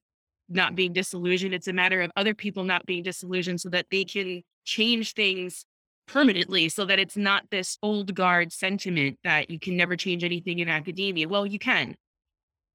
not 0.48 0.76
being 0.76 0.92
disillusioned. 0.92 1.54
It's 1.54 1.66
a 1.66 1.72
matter 1.72 2.02
of 2.02 2.12
other 2.14 2.34
people 2.34 2.62
not 2.62 2.86
being 2.86 3.02
disillusioned 3.02 3.60
so 3.60 3.68
that 3.70 3.86
they 3.90 4.04
can 4.04 4.42
change 4.64 5.14
things 5.14 5.64
permanently 6.10 6.68
so 6.68 6.84
that 6.84 6.98
it's 6.98 7.16
not 7.16 7.44
this 7.50 7.78
old 7.82 8.14
guard 8.14 8.52
sentiment 8.52 9.18
that 9.24 9.50
you 9.50 9.58
can 9.58 9.76
never 9.76 9.96
change 9.96 10.24
anything 10.24 10.58
in 10.58 10.68
academia. 10.68 11.28
Well, 11.28 11.46
you 11.46 11.58
can. 11.58 11.94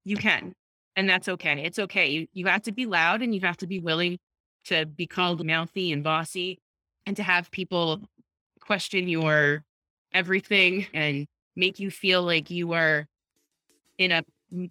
You 0.04 0.16
can. 0.16 0.54
And 0.96 1.08
that's 1.08 1.28
okay. 1.28 1.62
It's 1.62 1.78
okay. 1.78 2.08
You, 2.08 2.26
you 2.32 2.46
have 2.46 2.62
to 2.62 2.72
be 2.72 2.86
loud 2.86 3.22
and 3.22 3.34
you 3.34 3.42
have 3.42 3.58
to 3.58 3.66
be 3.66 3.78
willing 3.78 4.18
to 4.66 4.86
be 4.86 5.06
called 5.06 5.46
mouthy 5.46 5.92
and 5.92 6.02
bossy 6.02 6.58
and 7.04 7.16
to 7.16 7.22
have 7.22 7.50
people 7.50 8.00
question 8.60 9.08
your 9.08 9.62
everything 10.12 10.86
and 10.94 11.26
make 11.54 11.78
you 11.78 11.90
feel 11.90 12.22
like 12.22 12.50
you 12.50 12.72
are 12.72 13.06
in 13.98 14.12
a 14.12 14.22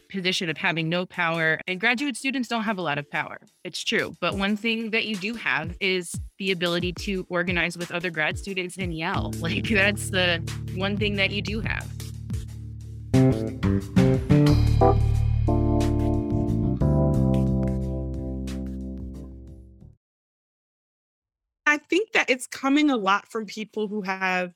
position 0.09 0.49
of 0.49 0.57
having 0.57 0.89
no 0.89 1.05
power. 1.05 1.59
And 1.67 1.79
graduate 1.79 2.15
students 2.15 2.47
don't 2.47 2.63
have 2.63 2.77
a 2.77 2.81
lot 2.81 2.97
of 2.97 3.09
power. 3.09 3.39
It's 3.63 3.83
true. 3.83 4.15
But 4.21 4.35
one 4.35 4.57
thing 4.57 4.91
that 4.91 5.05
you 5.05 5.15
do 5.15 5.33
have 5.35 5.75
is 5.79 6.13
the 6.37 6.51
ability 6.51 6.93
to 6.93 7.25
organize 7.29 7.77
with 7.77 7.91
other 7.91 8.09
grad 8.09 8.37
students 8.37 8.77
and 8.77 8.93
yell. 8.93 9.33
Like 9.45 9.69
that's 9.69 10.09
the 10.09 10.41
one 10.75 10.97
thing 10.97 11.17
that 11.17 11.29
you 11.29 11.41
do 11.43 11.59
have. 11.59 11.87
I 21.67 21.77
think 21.77 22.13
that 22.13 22.29
it's 22.29 22.47
coming 22.47 22.89
a 22.89 22.97
lot 22.97 23.27
from 23.27 23.45
people 23.45 23.87
who 23.87 24.01
have 24.01 24.53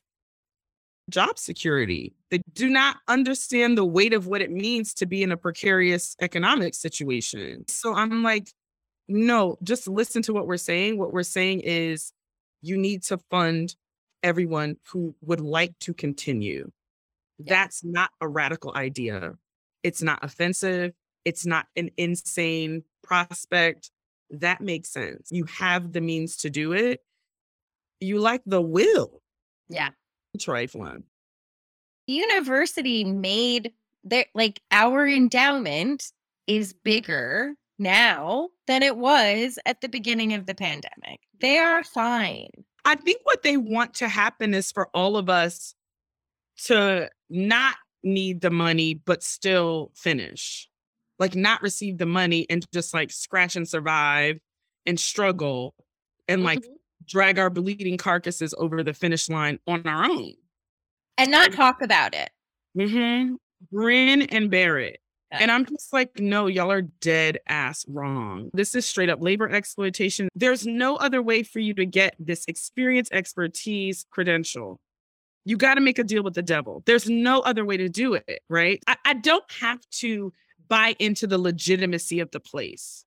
job 1.10 1.38
security. 1.38 2.14
They 2.30 2.42
do 2.54 2.68
not 2.68 2.96
understand 3.08 3.76
the 3.76 3.84
weight 3.84 4.12
of 4.12 4.26
what 4.26 4.40
it 4.40 4.50
means 4.50 4.94
to 4.94 5.06
be 5.06 5.22
in 5.22 5.32
a 5.32 5.36
precarious 5.36 6.16
economic 6.20 6.74
situation. 6.74 7.64
So 7.68 7.94
I'm 7.94 8.22
like, 8.22 8.52
no, 9.08 9.58
just 9.62 9.88
listen 9.88 10.22
to 10.22 10.32
what 10.32 10.46
we're 10.46 10.56
saying. 10.56 10.98
What 10.98 11.12
we're 11.12 11.22
saying 11.24 11.60
is 11.60 12.12
you 12.62 12.76
need 12.76 13.02
to 13.04 13.18
fund 13.30 13.74
everyone 14.22 14.76
who 14.92 15.14
would 15.22 15.40
like 15.40 15.78
to 15.80 15.94
continue. 15.94 16.70
That's 17.38 17.82
not 17.84 18.10
a 18.20 18.28
radical 18.28 18.72
idea. 18.76 19.32
It's 19.82 20.02
not 20.02 20.22
offensive. 20.22 20.92
It's 21.24 21.46
not 21.46 21.66
an 21.76 21.90
insane 21.96 22.84
prospect. 23.02 23.90
That 24.30 24.60
makes 24.60 24.90
sense. 24.90 25.28
You 25.30 25.44
have 25.44 25.92
the 25.92 26.00
means 26.00 26.36
to 26.38 26.50
do 26.50 26.72
it. 26.72 27.00
You 27.98 28.20
like 28.20 28.42
the 28.46 28.60
will. 28.60 29.22
Yeah. 29.68 29.90
Trifling. 30.38 31.04
The 32.06 32.12
university 32.14 33.04
made 33.04 33.72
their 34.04 34.26
like 34.34 34.60
our 34.70 35.06
endowment 35.06 36.12
is 36.46 36.72
bigger 36.72 37.54
now 37.78 38.48
than 38.66 38.82
it 38.82 38.96
was 38.96 39.58
at 39.66 39.80
the 39.80 39.88
beginning 39.88 40.32
of 40.34 40.46
the 40.46 40.54
pandemic. 40.54 41.20
They 41.40 41.58
are 41.58 41.84
fine. 41.84 42.48
I 42.84 42.94
think 42.94 43.20
what 43.24 43.42
they 43.42 43.56
want 43.56 43.94
to 43.94 44.08
happen 44.08 44.54
is 44.54 44.72
for 44.72 44.88
all 44.94 45.16
of 45.16 45.28
us 45.28 45.74
to 46.64 47.10
not 47.28 47.76
need 48.02 48.40
the 48.40 48.50
money, 48.50 48.94
but 48.94 49.22
still 49.22 49.92
finish. 49.94 50.68
Like, 51.18 51.34
not 51.34 51.60
receive 51.60 51.98
the 51.98 52.06
money 52.06 52.46
and 52.48 52.66
just 52.72 52.94
like 52.94 53.10
scratch 53.10 53.54
and 53.56 53.68
survive 53.68 54.38
and 54.86 54.98
struggle 54.98 55.74
and 56.26 56.42
like 56.42 56.60
Mhm. 56.60 56.76
Drag 57.10 57.38
our 57.38 57.50
bleeding 57.50 57.98
carcasses 57.98 58.54
over 58.56 58.82
the 58.82 58.94
finish 58.94 59.28
line 59.28 59.58
on 59.66 59.86
our 59.86 60.04
own. 60.04 60.32
And 61.18 61.30
not 61.30 61.52
talk 61.52 61.82
about 61.82 62.14
it. 62.14 62.30
Mm-hmm. 62.78 63.34
Grin 63.74 64.22
and 64.22 64.50
bear 64.50 64.78
it. 64.78 65.00
And 65.32 65.50
I'm 65.50 65.64
just 65.64 65.92
like, 65.92 66.18
no, 66.18 66.46
y'all 66.46 66.72
are 66.72 66.82
dead 66.82 67.38
ass 67.46 67.84
wrong. 67.86 68.50
This 68.52 68.74
is 68.74 68.84
straight 68.84 69.08
up 69.08 69.22
labor 69.22 69.48
exploitation. 69.48 70.28
There's 70.34 70.66
no 70.66 70.96
other 70.96 71.22
way 71.22 71.44
for 71.44 71.60
you 71.60 71.72
to 71.74 71.86
get 71.86 72.16
this 72.18 72.44
experience, 72.48 73.08
expertise, 73.12 74.06
credential. 74.10 74.80
You 75.44 75.56
got 75.56 75.74
to 75.74 75.80
make 75.80 76.00
a 76.00 76.04
deal 76.04 76.24
with 76.24 76.34
the 76.34 76.42
devil. 76.42 76.82
There's 76.84 77.08
no 77.08 77.40
other 77.40 77.64
way 77.64 77.76
to 77.76 77.88
do 77.88 78.14
it, 78.14 78.40
right? 78.48 78.82
I, 78.88 78.96
I 79.04 79.14
don't 79.14 79.44
have 79.60 79.78
to 79.98 80.32
buy 80.68 80.96
into 80.98 81.28
the 81.28 81.38
legitimacy 81.38 82.18
of 82.18 82.30
the 82.32 82.40
place. 82.40 83.04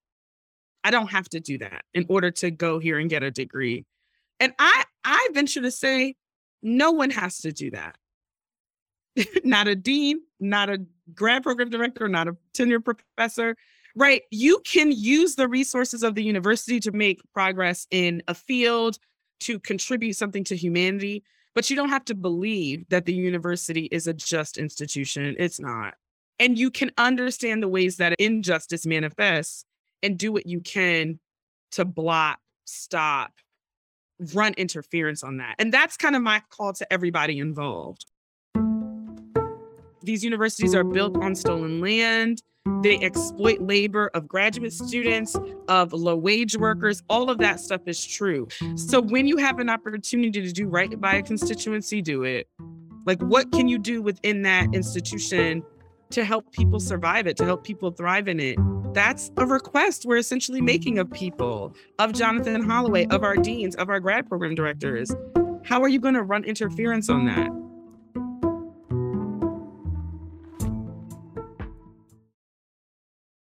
I 0.83 0.91
don't 0.91 1.11
have 1.11 1.29
to 1.29 1.39
do 1.39 1.57
that 1.59 1.85
in 1.93 2.05
order 2.09 2.31
to 2.31 2.51
go 2.51 2.79
here 2.79 2.99
and 2.99 3.09
get 3.09 3.23
a 3.23 3.31
degree. 3.31 3.85
And 4.39 4.53
I 4.59 4.83
I 5.03 5.29
venture 5.33 5.61
to 5.61 5.71
say 5.71 6.15
no 6.61 6.91
one 6.91 7.09
has 7.11 7.39
to 7.39 7.51
do 7.51 7.71
that. 7.71 7.97
not 9.43 9.67
a 9.67 9.75
dean, 9.75 10.21
not 10.39 10.69
a 10.69 10.85
grad 11.13 11.43
program 11.43 11.69
director, 11.69 12.07
not 12.07 12.27
a 12.27 12.35
tenure 12.53 12.79
professor, 12.79 13.55
right? 13.95 14.23
You 14.31 14.59
can 14.65 14.91
use 14.91 15.35
the 15.35 15.47
resources 15.47 16.03
of 16.03 16.15
the 16.15 16.23
university 16.23 16.79
to 16.81 16.91
make 16.91 17.21
progress 17.33 17.85
in 17.91 18.23
a 18.27 18.33
field, 18.33 18.97
to 19.41 19.59
contribute 19.59 20.13
something 20.13 20.43
to 20.45 20.55
humanity, 20.55 21.23
but 21.53 21.69
you 21.69 21.75
don't 21.75 21.89
have 21.89 22.05
to 22.05 22.15
believe 22.15 22.87
that 22.89 23.05
the 23.05 23.13
university 23.13 23.85
is 23.91 24.07
a 24.07 24.13
just 24.13 24.57
institution. 24.57 25.35
It's 25.37 25.59
not. 25.59 25.95
And 26.39 26.57
you 26.57 26.71
can 26.71 26.91
understand 26.97 27.61
the 27.61 27.67
ways 27.67 27.97
that 27.97 28.15
injustice 28.19 28.85
manifests 28.85 29.65
and 30.03 30.17
do 30.17 30.31
what 30.31 30.45
you 30.45 30.59
can 30.59 31.19
to 31.71 31.85
block, 31.85 32.39
stop, 32.65 33.31
run 34.33 34.53
interference 34.55 35.23
on 35.23 35.37
that. 35.37 35.55
And 35.57 35.73
that's 35.73 35.97
kind 35.97 36.15
of 36.15 36.21
my 36.21 36.41
call 36.49 36.73
to 36.73 36.93
everybody 36.93 37.39
involved. 37.39 38.05
These 40.03 40.23
universities 40.23 40.75
are 40.75 40.83
built 40.83 41.17
on 41.23 41.33
stolen 41.33 41.79
land. 41.79 42.43
They 42.81 42.97
exploit 42.99 43.61
labor 43.61 44.09
of 44.13 44.27
graduate 44.27 44.73
students, 44.73 45.35
of 45.67 45.93
low 45.93 46.15
wage 46.15 46.57
workers. 46.57 47.01
All 47.09 47.29
of 47.29 47.37
that 47.39 47.59
stuff 47.59 47.81
is 47.87 48.05
true. 48.05 48.47
So 48.75 49.01
when 49.01 49.27
you 49.27 49.37
have 49.37 49.59
an 49.59 49.69
opportunity 49.69 50.41
to 50.41 50.51
do 50.51 50.67
right 50.67 50.99
by 50.99 51.15
a 51.15 51.21
constituency, 51.21 52.01
do 52.01 52.23
it. 52.23 52.47
Like, 53.05 53.21
what 53.21 53.51
can 53.51 53.67
you 53.67 53.77
do 53.77 54.01
within 54.01 54.43
that 54.43 54.73
institution 54.73 55.63
to 56.13 56.23
help 56.23 56.51
people 56.51 56.79
survive 56.79 57.27
it, 57.27 57.37
to 57.37 57.45
help 57.45 57.63
people 57.63 57.91
thrive 57.91 58.27
in 58.27 58.39
it? 58.39 58.57
That's 58.93 59.31
a 59.37 59.45
request 59.45 60.05
we're 60.05 60.17
essentially 60.17 60.61
making 60.61 60.99
of 60.99 61.11
people, 61.11 61.75
of 61.99 62.13
Jonathan 62.13 62.63
Holloway, 62.63 63.05
of 63.07 63.23
our 63.23 63.35
deans, 63.35 63.75
of 63.75 63.89
our 63.89 63.99
grad 63.99 64.27
program 64.27 64.55
directors. 64.55 65.13
How 65.63 65.81
are 65.81 65.87
you 65.89 65.99
going 65.99 66.13
to 66.13 66.23
run 66.23 66.43
interference 66.43 67.09
on 67.09 67.25
that? 67.25 67.49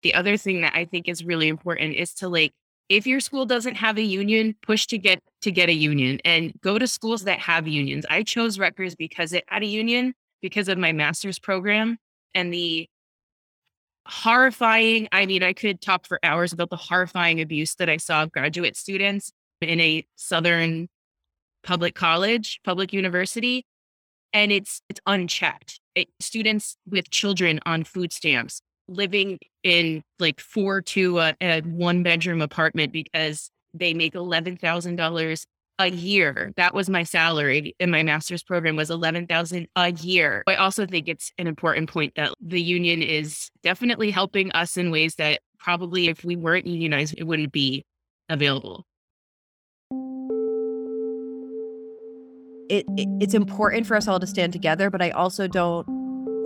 the 0.07 0.14
other 0.14 0.37
thing 0.37 0.61
that 0.61 0.72
I 0.72 0.85
think 0.85 1.09
is 1.09 1.24
really 1.24 1.48
important 1.48 1.96
is 1.96 2.14
to 2.14 2.29
like 2.29 2.52
if 2.88 3.09
your 3.09 3.18
school 3.18 3.44
doesn't 3.44 3.74
have 3.74 3.98
a 3.98 4.02
union, 4.02 4.55
push 4.62 4.87
to 4.87 4.98
get 4.98 5.20
to 5.42 5.50
get 5.50 5.68
a 5.68 5.72
union 5.72 6.20
and 6.24 6.52
go 6.61 6.79
to 6.79 6.87
schools 6.87 7.24
that 7.24 7.40
have 7.40 7.66
unions. 7.66 8.07
I 8.09 8.22
chose 8.22 8.57
Rutgers 8.57 8.94
because 8.94 9.33
it 9.33 9.42
had 9.48 9.64
a 9.64 9.66
union 9.66 10.14
because 10.40 10.68
of 10.68 10.79
my 10.79 10.92
master's 10.92 11.40
program 11.40 11.98
and 12.37 12.53
the 12.53 12.88
horrifying, 14.07 15.09
I 15.11 15.27
mean, 15.27 15.42
I 15.42 15.53
could 15.53 15.81
talk 15.81 16.07
for 16.07 16.20
hours 16.22 16.53
about 16.53 16.70
the 16.70 16.77
horrifying 16.77 17.40
abuse 17.40 17.75
that 17.77 17.88
I 17.88 17.96
saw 17.96 18.22
of 18.22 18.31
graduate 18.31 18.77
students 18.77 19.33
in 19.61 19.81
a 19.81 20.07
southern 20.14 20.88
public 21.64 21.94
college, 21.96 22.61
public 22.62 22.92
university. 22.92 23.66
And 24.33 24.53
it's 24.53 24.83
it's 24.88 25.01
unchecked. 25.07 25.81
It, 25.94 26.09
students 26.20 26.77
with 26.87 27.11
children 27.11 27.59
on 27.64 27.85
food 27.85 28.12
stamps, 28.12 28.61
living 28.87 29.38
in 29.62 30.03
like 30.18 30.40
four 30.40 30.83
to 30.83 31.20
a, 31.20 31.35
a 31.40 31.62
one 31.62 32.03
bedroom 32.03 32.42
apartment 32.42 32.92
because 32.92 33.51
they 33.72 33.94
make 33.94 34.14
eleven 34.14 34.57
thousand 34.57 34.96
dollars 34.96 35.46
a 35.79 35.91
year. 35.91 36.53
That 36.57 36.75
was 36.75 36.89
my 36.89 37.03
salary 37.03 37.75
in 37.79 37.91
my 37.91 38.03
master's 38.03 38.43
program 38.43 38.77
was 38.77 38.91
eleven 38.91 39.27
thousand 39.27 39.69
a 39.77 39.93
year. 39.93 40.43
I 40.47 40.57
also 40.57 40.87
think 40.87 41.09
it's 41.09 41.33
an 41.39 41.47
important 41.47 41.91
point 41.91 42.15
that 42.17 42.33
the 42.41 42.61
union 42.61 43.03
is 43.03 43.51
definitely 43.62 44.11
helping 44.11 44.51
us 44.53 44.77
in 44.77 44.91
ways 44.91 45.17
that 45.17 45.41
probably 45.59 46.09
if 46.09 46.25
we 46.25 46.37
weren't 46.37 46.67
unionized, 46.67 47.15
it 47.19 47.25
wouldn't 47.25 47.53
be 47.53 47.85
available. 48.29 48.85
it, 52.68 52.85
it 52.97 53.09
it's 53.20 53.35
important 53.35 53.87
for 53.87 53.97
us 53.97 54.09
all 54.09 54.20
to 54.20 54.27
stand 54.27 54.53
together, 54.53 54.91
but 54.91 55.03
I 55.03 55.11
also 55.11 55.47
don't 55.47 55.87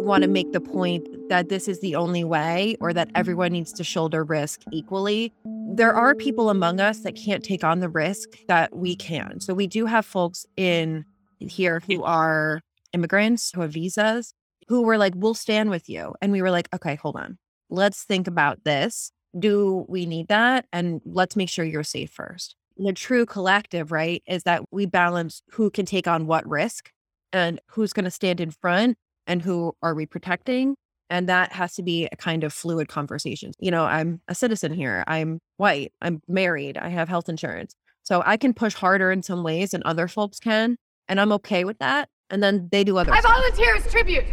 want 0.05 0.23
to 0.23 0.29
make 0.29 0.53
the 0.53 0.61
point 0.61 1.07
that 1.29 1.49
this 1.49 1.69
is 1.69 1.81
the 1.81 1.95
only 1.95 2.25
way 2.25 2.77
or 2.81 2.93
that 2.93 3.11
everyone 3.15 3.53
needs 3.53 3.73
to 3.75 3.85
shoulder 3.85 4.25
risk 4.25 4.63
equally. 4.73 5.33
There 5.45 5.95
are 5.95 6.15
people 6.15 6.51
among 6.51 6.81
us 6.81 7.01
that 7.01 7.15
can't 7.15 7.45
take 7.45 7.65
on 7.65 7.81
the 7.81 7.89
risk 7.89 8.31
that 8.49 8.75
we 8.77 8.97
can. 8.97 9.41
So 9.41 9.55
we 9.55 9.67
do 9.67 9.87
have 9.87 10.05
folks 10.05 10.47
in 10.57 11.05
here 11.39 11.81
who 11.87 12.03
are 12.03 12.61
immigrants 12.93 13.53
who 13.55 13.61
have 13.63 13.73
visas 13.73 14.35
who 14.69 14.83
were 14.83 14.99
like, 14.99 15.15
we'll 15.17 15.35
stand 15.35 15.71
with 15.71 15.89
you. 15.89 16.15
And 16.23 16.31
we 16.31 16.43
were 16.43 16.51
like, 16.51 16.69
okay, 16.73 16.95
hold 16.95 17.17
on. 17.17 17.39
Let's 17.71 18.05
think 18.05 18.29
about 18.29 18.63
this. 18.65 19.11
Do 19.39 19.85
we 19.89 20.07
need 20.07 20.29
that? 20.29 20.67
And 20.73 21.01
let's 21.05 21.37
make 21.37 21.49
sure 21.49 21.65
you're 21.65 21.83
safe 21.83 22.11
first. 22.11 22.55
The 22.77 22.93
true 22.93 23.27
collective, 23.27 23.93
right, 23.93 24.23
is 24.27 24.45
that 24.45 24.63
we 24.71 24.87
balance 24.87 25.43
who 25.51 25.71
can 25.71 25.87
take 25.87 26.07
on 26.07 26.27
what 26.27 26.49
risk 26.49 26.93
and 27.33 27.61
who's 27.67 27.93
going 27.93 28.05
to 28.05 28.11
stand 28.11 28.41
in 28.41 28.51
front 28.51 28.97
and 29.31 29.41
who 29.41 29.73
are 29.81 29.95
we 29.95 30.07
protecting? 30.07 30.75
And 31.09 31.29
that 31.29 31.53
has 31.53 31.75
to 31.77 31.83
be 31.85 32.09
a 32.11 32.17
kind 32.17 32.43
of 32.43 32.53
fluid 32.53 32.89
conversation. 32.89 33.53
You 33.61 33.71
know, 33.71 33.85
I'm 33.85 34.21
a 34.27 34.35
citizen 34.35 34.73
here. 34.73 35.05
I'm 35.07 35.39
white. 35.57 35.93
I'm 36.03 36.21
married. 36.27 36.77
I 36.77 36.89
have 36.89 37.09
health 37.09 37.29
insurance. 37.29 37.75
So 38.03 38.23
I 38.27 38.37
can 38.37 38.53
push 38.53 38.75
harder 38.75 39.13
in 39.13 39.23
some 39.23 39.45
ways 39.45 39.71
than 39.71 39.83
other 39.85 40.09
folks 40.09 40.41
can. 40.41 40.77
And 41.09 41.21
I'm 41.21 41.31
okay 41.33 41.65
with 41.65 41.79
that. 41.79 42.09
And 42.29 42.43
then 42.43 42.69
they 42.73 42.83
do 42.83 42.97
other 42.99 43.13
I 43.13 43.21
stuff. 43.21 43.33
volunteer 43.33 43.77
as 43.77 43.87
tribute. 43.87 44.25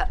Uh, 0.00 0.06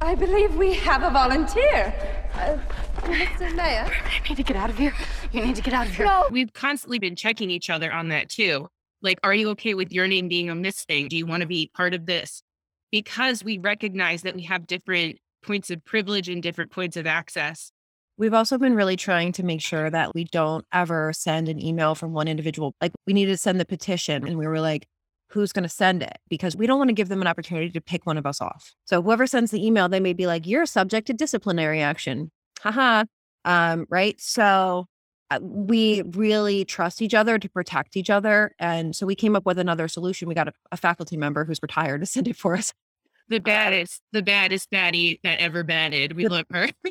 I 0.00 0.16
believe 0.16 0.56
we 0.56 0.74
have 0.74 1.04
a 1.04 1.10
volunteer. 1.10 1.94
Uh, 2.34 2.58
Mr. 3.02 3.54
Mayor. 3.54 3.88
You 4.24 4.28
need 4.30 4.36
to 4.36 4.42
get 4.42 4.56
out 4.56 4.70
of 4.70 4.78
here. 4.78 4.94
You 5.32 5.44
need 5.44 5.56
to 5.56 5.62
get 5.62 5.74
out 5.74 5.86
of 5.86 5.94
here. 5.94 6.06
No. 6.06 6.26
We've 6.30 6.52
constantly 6.52 6.98
been 6.98 7.14
checking 7.14 7.48
each 7.50 7.70
other 7.70 7.92
on 7.92 8.08
that 8.08 8.28
too. 8.28 8.68
Like, 9.02 9.18
are 9.22 9.34
you 9.34 9.50
okay 9.50 9.74
with 9.74 9.92
your 9.92 10.08
name 10.08 10.28
being 10.28 10.50
on 10.50 10.62
this 10.62 10.84
thing? 10.84 11.08
Do 11.08 11.16
you 11.16 11.26
want 11.26 11.42
to 11.42 11.46
be 11.46 11.70
part 11.74 11.94
of 11.94 12.06
this? 12.06 12.42
Because 12.92 13.42
we 13.42 13.58
recognize 13.58 14.22
that 14.22 14.36
we 14.36 14.42
have 14.42 14.68
different 14.68 15.18
points 15.42 15.70
of 15.70 15.84
privilege 15.84 16.28
and 16.28 16.40
different 16.40 16.70
points 16.70 16.96
of 16.96 17.06
access. 17.06 17.72
We've 18.18 18.34
also 18.34 18.58
been 18.58 18.76
really 18.76 18.96
trying 18.96 19.32
to 19.32 19.42
make 19.42 19.60
sure 19.60 19.90
that 19.90 20.14
we 20.14 20.24
don't 20.24 20.64
ever 20.72 21.12
send 21.12 21.48
an 21.48 21.60
email 21.60 21.96
from 21.96 22.12
one 22.12 22.28
individual. 22.28 22.74
Like 22.80 22.92
we 23.06 23.12
needed 23.12 23.32
to 23.32 23.38
send 23.38 23.58
the 23.58 23.64
petition 23.64 24.24
and 24.24 24.38
we 24.38 24.46
were 24.46 24.60
like, 24.60 24.86
who's 25.28 25.52
going 25.52 25.62
to 25.62 25.68
send 25.68 26.02
it? 26.02 26.18
Because 26.28 26.54
we 26.54 26.66
don't 26.66 26.78
want 26.78 26.88
to 26.88 26.94
give 26.94 27.08
them 27.08 27.22
an 27.22 27.26
opportunity 27.26 27.70
to 27.70 27.80
pick 27.80 28.04
one 28.06 28.18
of 28.18 28.26
us 28.26 28.40
off. 28.40 28.74
So 28.84 29.02
whoever 29.02 29.26
sends 29.26 29.50
the 29.50 29.66
email, 29.66 29.88
they 29.88 29.98
may 29.98 30.12
be 30.12 30.26
like, 30.26 30.46
you're 30.46 30.66
subject 30.66 31.06
to 31.06 31.14
disciplinary 31.14 31.80
action. 31.80 32.30
Haha. 32.60 33.04
Um, 33.46 33.86
right. 33.88 34.20
So 34.20 34.86
uh, 35.30 35.38
we 35.42 36.02
really 36.02 36.66
trust 36.66 37.00
each 37.00 37.14
other 37.14 37.38
to 37.38 37.48
protect 37.48 37.96
each 37.96 38.10
other. 38.10 38.52
And 38.58 38.94
so 38.94 39.06
we 39.06 39.14
came 39.14 39.34
up 39.34 39.46
with 39.46 39.58
another 39.58 39.88
solution. 39.88 40.28
We 40.28 40.34
got 40.34 40.48
a, 40.48 40.52
a 40.70 40.76
faculty 40.76 41.16
member 41.16 41.46
who's 41.46 41.60
retired 41.62 42.02
to 42.02 42.06
send 42.06 42.28
it 42.28 42.36
for 42.36 42.54
us. 42.54 42.74
The 43.28 43.40
baddest, 43.40 44.02
the 44.12 44.22
baddest 44.22 44.70
baddie 44.70 45.20
that 45.22 45.40
ever 45.40 45.62
batted. 45.64 46.14
We 46.14 46.28
love 46.28 46.46
her. 46.50 46.68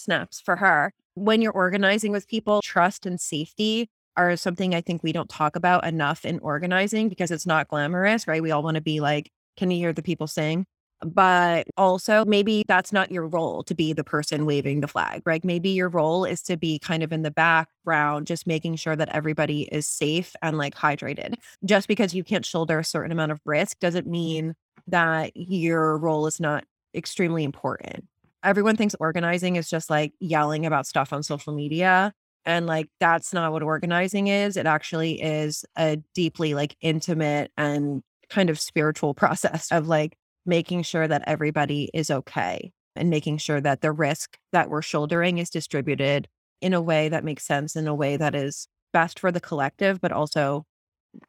snaps 0.00 0.40
for 0.40 0.56
her. 0.56 0.92
When 1.14 1.42
you're 1.42 1.52
organizing 1.52 2.12
with 2.12 2.26
people, 2.26 2.60
trust 2.62 3.06
and 3.06 3.20
safety 3.20 3.90
are 4.16 4.36
something 4.36 4.74
I 4.74 4.80
think 4.80 5.02
we 5.02 5.12
don't 5.12 5.28
talk 5.28 5.56
about 5.56 5.86
enough 5.86 6.24
in 6.24 6.38
organizing 6.40 7.08
because 7.08 7.30
it's 7.30 7.46
not 7.46 7.68
glamorous, 7.68 8.26
right? 8.26 8.42
We 8.42 8.50
all 8.50 8.62
want 8.62 8.76
to 8.76 8.80
be 8.80 9.00
like, 9.00 9.30
can 9.56 9.70
you 9.70 9.78
hear 9.78 9.92
the 9.92 10.02
people 10.02 10.26
sing? 10.26 10.66
But 11.02 11.66
also, 11.78 12.26
maybe 12.26 12.62
that's 12.68 12.92
not 12.92 13.10
your 13.10 13.26
role 13.26 13.62
to 13.64 13.74
be 13.74 13.94
the 13.94 14.04
person 14.04 14.44
waving 14.44 14.80
the 14.80 14.88
flag, 14.88 15.22
right? 15.24 15.42
Maybe 15.42 15.70
your 15.70 15.88
role 15.88 16.26
is 16.26 16.42
to 16.42 16.58
be 16.58 16.78
kind 16.78 17.02
of 17.02 17.10
in 17.10 17.22
the 17.22 17.30
background, 17.30 18.26
just 18.26 18.46
making 18.46 18.76
sure 18.76 18.96
that 18.96 19.08
everybody 19.08 19.62
is 19.72 19.86
safe 19.86 20.34
and 20.42 20.58
like 20.58 20.74
hydrated. 20.74 21.36
Just 21.64 21.88
because 21.88 22.14
you 22.14 22.22
can't 22.22 22.44
shoulder 22.44 22.78
a 22.78 22.84
certain 22.84 23.12
amount 23.12 23.32
of 23.32 23.40
risk 23.46 23.78
doesn't 23.78 24.04
mm-hmm. 24.04 24.12
mean 24.12 24.54
that 24.90 25.32
your 25.34 25.98
role 25.98 26.26
is 26.26 26.40
not 26.40 26.64
extremely 26.94 27.44
important 27.44 28.04
everyone 28.42 28.76
thinks 28.76 28.94
organizing 29.00 29.56
is 29.56 29.68
just 29.68 29.90
like 29.90 30.12
yelling 30.20 30.66
about 30.66 30.86
stuff 30.86 31.12
on 31.12 31.22
social 31.22 31.52
media. 31.52 32.12
And 32.46 32.66
like, 32.66 32.88
that's 33.00 33.32
not 33.32 33.52
what 33.52 33.62
organizing 33.62 34.28
is. 34.28 34.56
It 34.56 34.66
actually 34.66 35.20
is 35.20 35.64
a 35.76 35.98
deeply 36.14 36.54
like 36.54 36.76
intimate 36.80 37.50
and 37.56 38.02
kind 38.28 38.50
of 38.50 38.58
spiritual 38.58 39.14
process 39.14 39.70
of 39.70 39.88
like 39.88 40.16
making 40.46 40.82
sure 40.82 41.06
that 41.06 41.22
everybody 41.26 41.90
is 41.92 42.10
okay 42.10 42.72
and 42.96 43.10
making 43.10 43.38
sure 43.38 43.60
that 43.60 43.82
the 43.82 43.92
risk 43.92 44.38
that 44.52 44.70
we're 44.70 44.82
shouldering 44.82 45.38
is 45.38 45.50
distributed 45.50 46.28
in 46.60 46.74
a 46.74 46.80
way 46.80 47.08
that 47.08 47.24
makes 47.24 47.46
sense, 47.46 47.76
in 47.76 47.86
a 47.86 47.94
way 47.94 48.16
that 48.16 48.34
is 48.34 48.68
best 48.92 49.18
for 49.18 49.30
the 49.30 49.40
collective, 49.40 50.00
but 50.00 50.12
also 50.12 50.64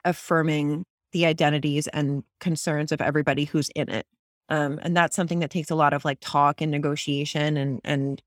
affirming 0.03 0.86
the 1.12 1.26
identities 1.26 1.88
and 1.88 2.24
concerns 2.39 2.91
of 2.91 3.01
everybody 3.01 3.45
who's 3.45 3.70
in 3.70 3.89
it. 3.89 4.05
Um, 4.49 4.80
and 4.82 4.95
that's 4.95 5.16
something 5.16 5.39
that 5.39 5.49
takes 5.49 5.72
a 5.72 5.76
lot 5.76 5.93
of 5.93 6.03
like 6.03 6.20
talk 6.20 6.62
and 6.62 6.72
negotiation 6.72 7.57
and 7.57 7.80
and 7.84 8.22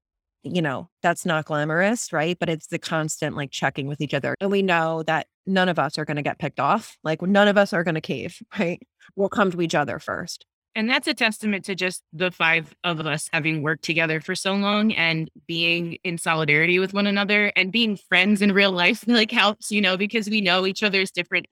you 0.44 0.62
know 0.62 0.88
that's 1.02 1.24
not 1.26 1.46
glamorous 1.46 2.12
right 2.12 2.38
but 2.38 2.48
it's 2.48 2.66
the 2.66 2.78
constant 2.78 3.34
like 3.34 3.50
checking 3.50 3.86
with 3.86 4.00
each 4.00 4.14
other 4.14 4.36
and 4.40 4.50
we 4.50 4.62
know 4.62 5.02
that 5.02 5.26
none 5.46 5.68
of 5.68 5.78
us 5.78 5.98
are 5.98 6.04
going 6.04 6.16
to 6.16 6.22
get 6.22 6.38
picked 6.38 6.60
off 6.60 6.96
like 7.02 7.22
none 7.22 7.48
of 7.48 7.56
us 7.56 7.72
are 7.72 7.82
going 7.82 7.94
to 7.94 8.00
cave 8.00 8.40
right 8.58 8.86
we'll 9.16 9.28
come 9.28 9.50
to 9.50 9.60
each 9.62 9.74
other 9.74 9.98
first 9.98 10.44
and 10.76 10.90
that's 10.90 11.06
a 11.06 11.14
testament 11.14 11.64
to 11.64 11.74
just 11.74 12.02
the 12.12 12.30
five 12.30 12.74
of 12.84 13.00
us 13.00 13.28
having 13.32 13.62
worked 13.62 13.84
together 13.84 14.20
for 14.20 14.34
so 14.34 14.54
long 14.54 14.92
and 14.92 15.30
being 15.46 15.98
in 16.04 16.18
solidarity 16.18 16.78
with 16.78 16.92
one 16.92 17.06
another 17.06 17.52
and 17.56 17.72
being 17.72 17.96
friends 17.96 18.42
in 18.42 18.52
real 18.52 18.72
life 18.72 19.04
like 19.08 19.30
helps 19.30 19.70
you 19.70 19.80
know 19.80 19.96
because 19.96 20.28
we 20.28 20.40
know 20.40 20.66
each 20.66 20.82
other's 20.82 21.10
different 21.10 21.46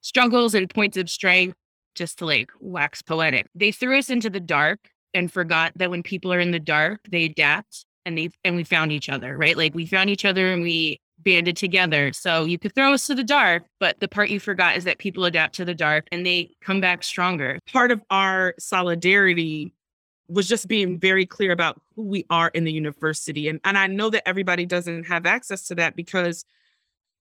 struggles 0.00 0.54
and 0.54 0.68
points 0.70 0.96
of 0.96 1.10
strength 1.10 1.56
just 1.94 2.18
to 2.18 2.26
like 2.26 2.50
wax 2.60 3.02
poetic. 3.02 3.46
They 3.54 3.72
threw 3.72 3.98
us 3.98 4.10
into 4.10 4.30
the 4.30 4.40
dark 4.40 4.90
and 5.14 5.32
forgot 5.32 5.72
that 5.76 5.90
when 5.90 6.02
people 6.02 6.32
are 6.32 6.40
in 6.40 6.52
the 6.52 6.60
dark, 6.60 7.00
they 7.10 7.24
adapt 7.24 7.84
and 8.04 8.16
they 8.16 8.30
and 8.44 8.56
we 8.56 8.64
found 8.64 8.92
each 8.92 9.08
other, 9.08 9.36
right? 9.36 9.56
Like 9.56 9.74
we 9.74 9.86
found 9.86 10.10
each 10.10 10.24
other 10.24 10.52
and 10.52 10.62
we 10.62 11.00
banded 11.18 11.56
together. 11.56 12.12
So 12.12 12.44
you 12.44 12.58
could 12.58 12.74
throw 12.74 12.92
us 12.92 13.06
to 13.08 13.14
the 13.14 13.24
dark, 13.24 13.64
but 13.80 13.98
the 14.00 14.08
part 14.08 14.30
you 14.30 14.38
forgot 14.38 14.76
is 14.76 14.84
that 14.84 14.98
people 14.98 15.24
adapt 15.24 15.54
to 15.56 15.64
the 15.64 15.74
dark 15.74 16.06
and 16.12 16.24
they 16.24 16.50
come 16.62 16.80
back 16.80 17.02
stronger. 17.02 17.58
Part 17.70 17.90
of 17.90 18.00
our 18.10 18.54
solidarity 18.58 19.74
was 20.28 20.46
just 20.46 20.68
being 20.68 20.98
very 20.98 21.26
clear 21.26 21.52
about 21.52 21.80
who 21.96 22.02
we 22.02 22.24
are 22.30 22.48
in 22.48 22.64
the 22.64 22.72
university. 22.72 23.48
And, 23.48 23.60
and 23.64 23.76
I 23.78 23.86
know 23.86 24.10
that 24.10 24.28
everybody 24.28 24.66
doesn't 24.66 25.04
have 25.04 25.26
access 25.26 25.66
to 25.68 25.74
that 25.76 25.96
because 25.96 26.44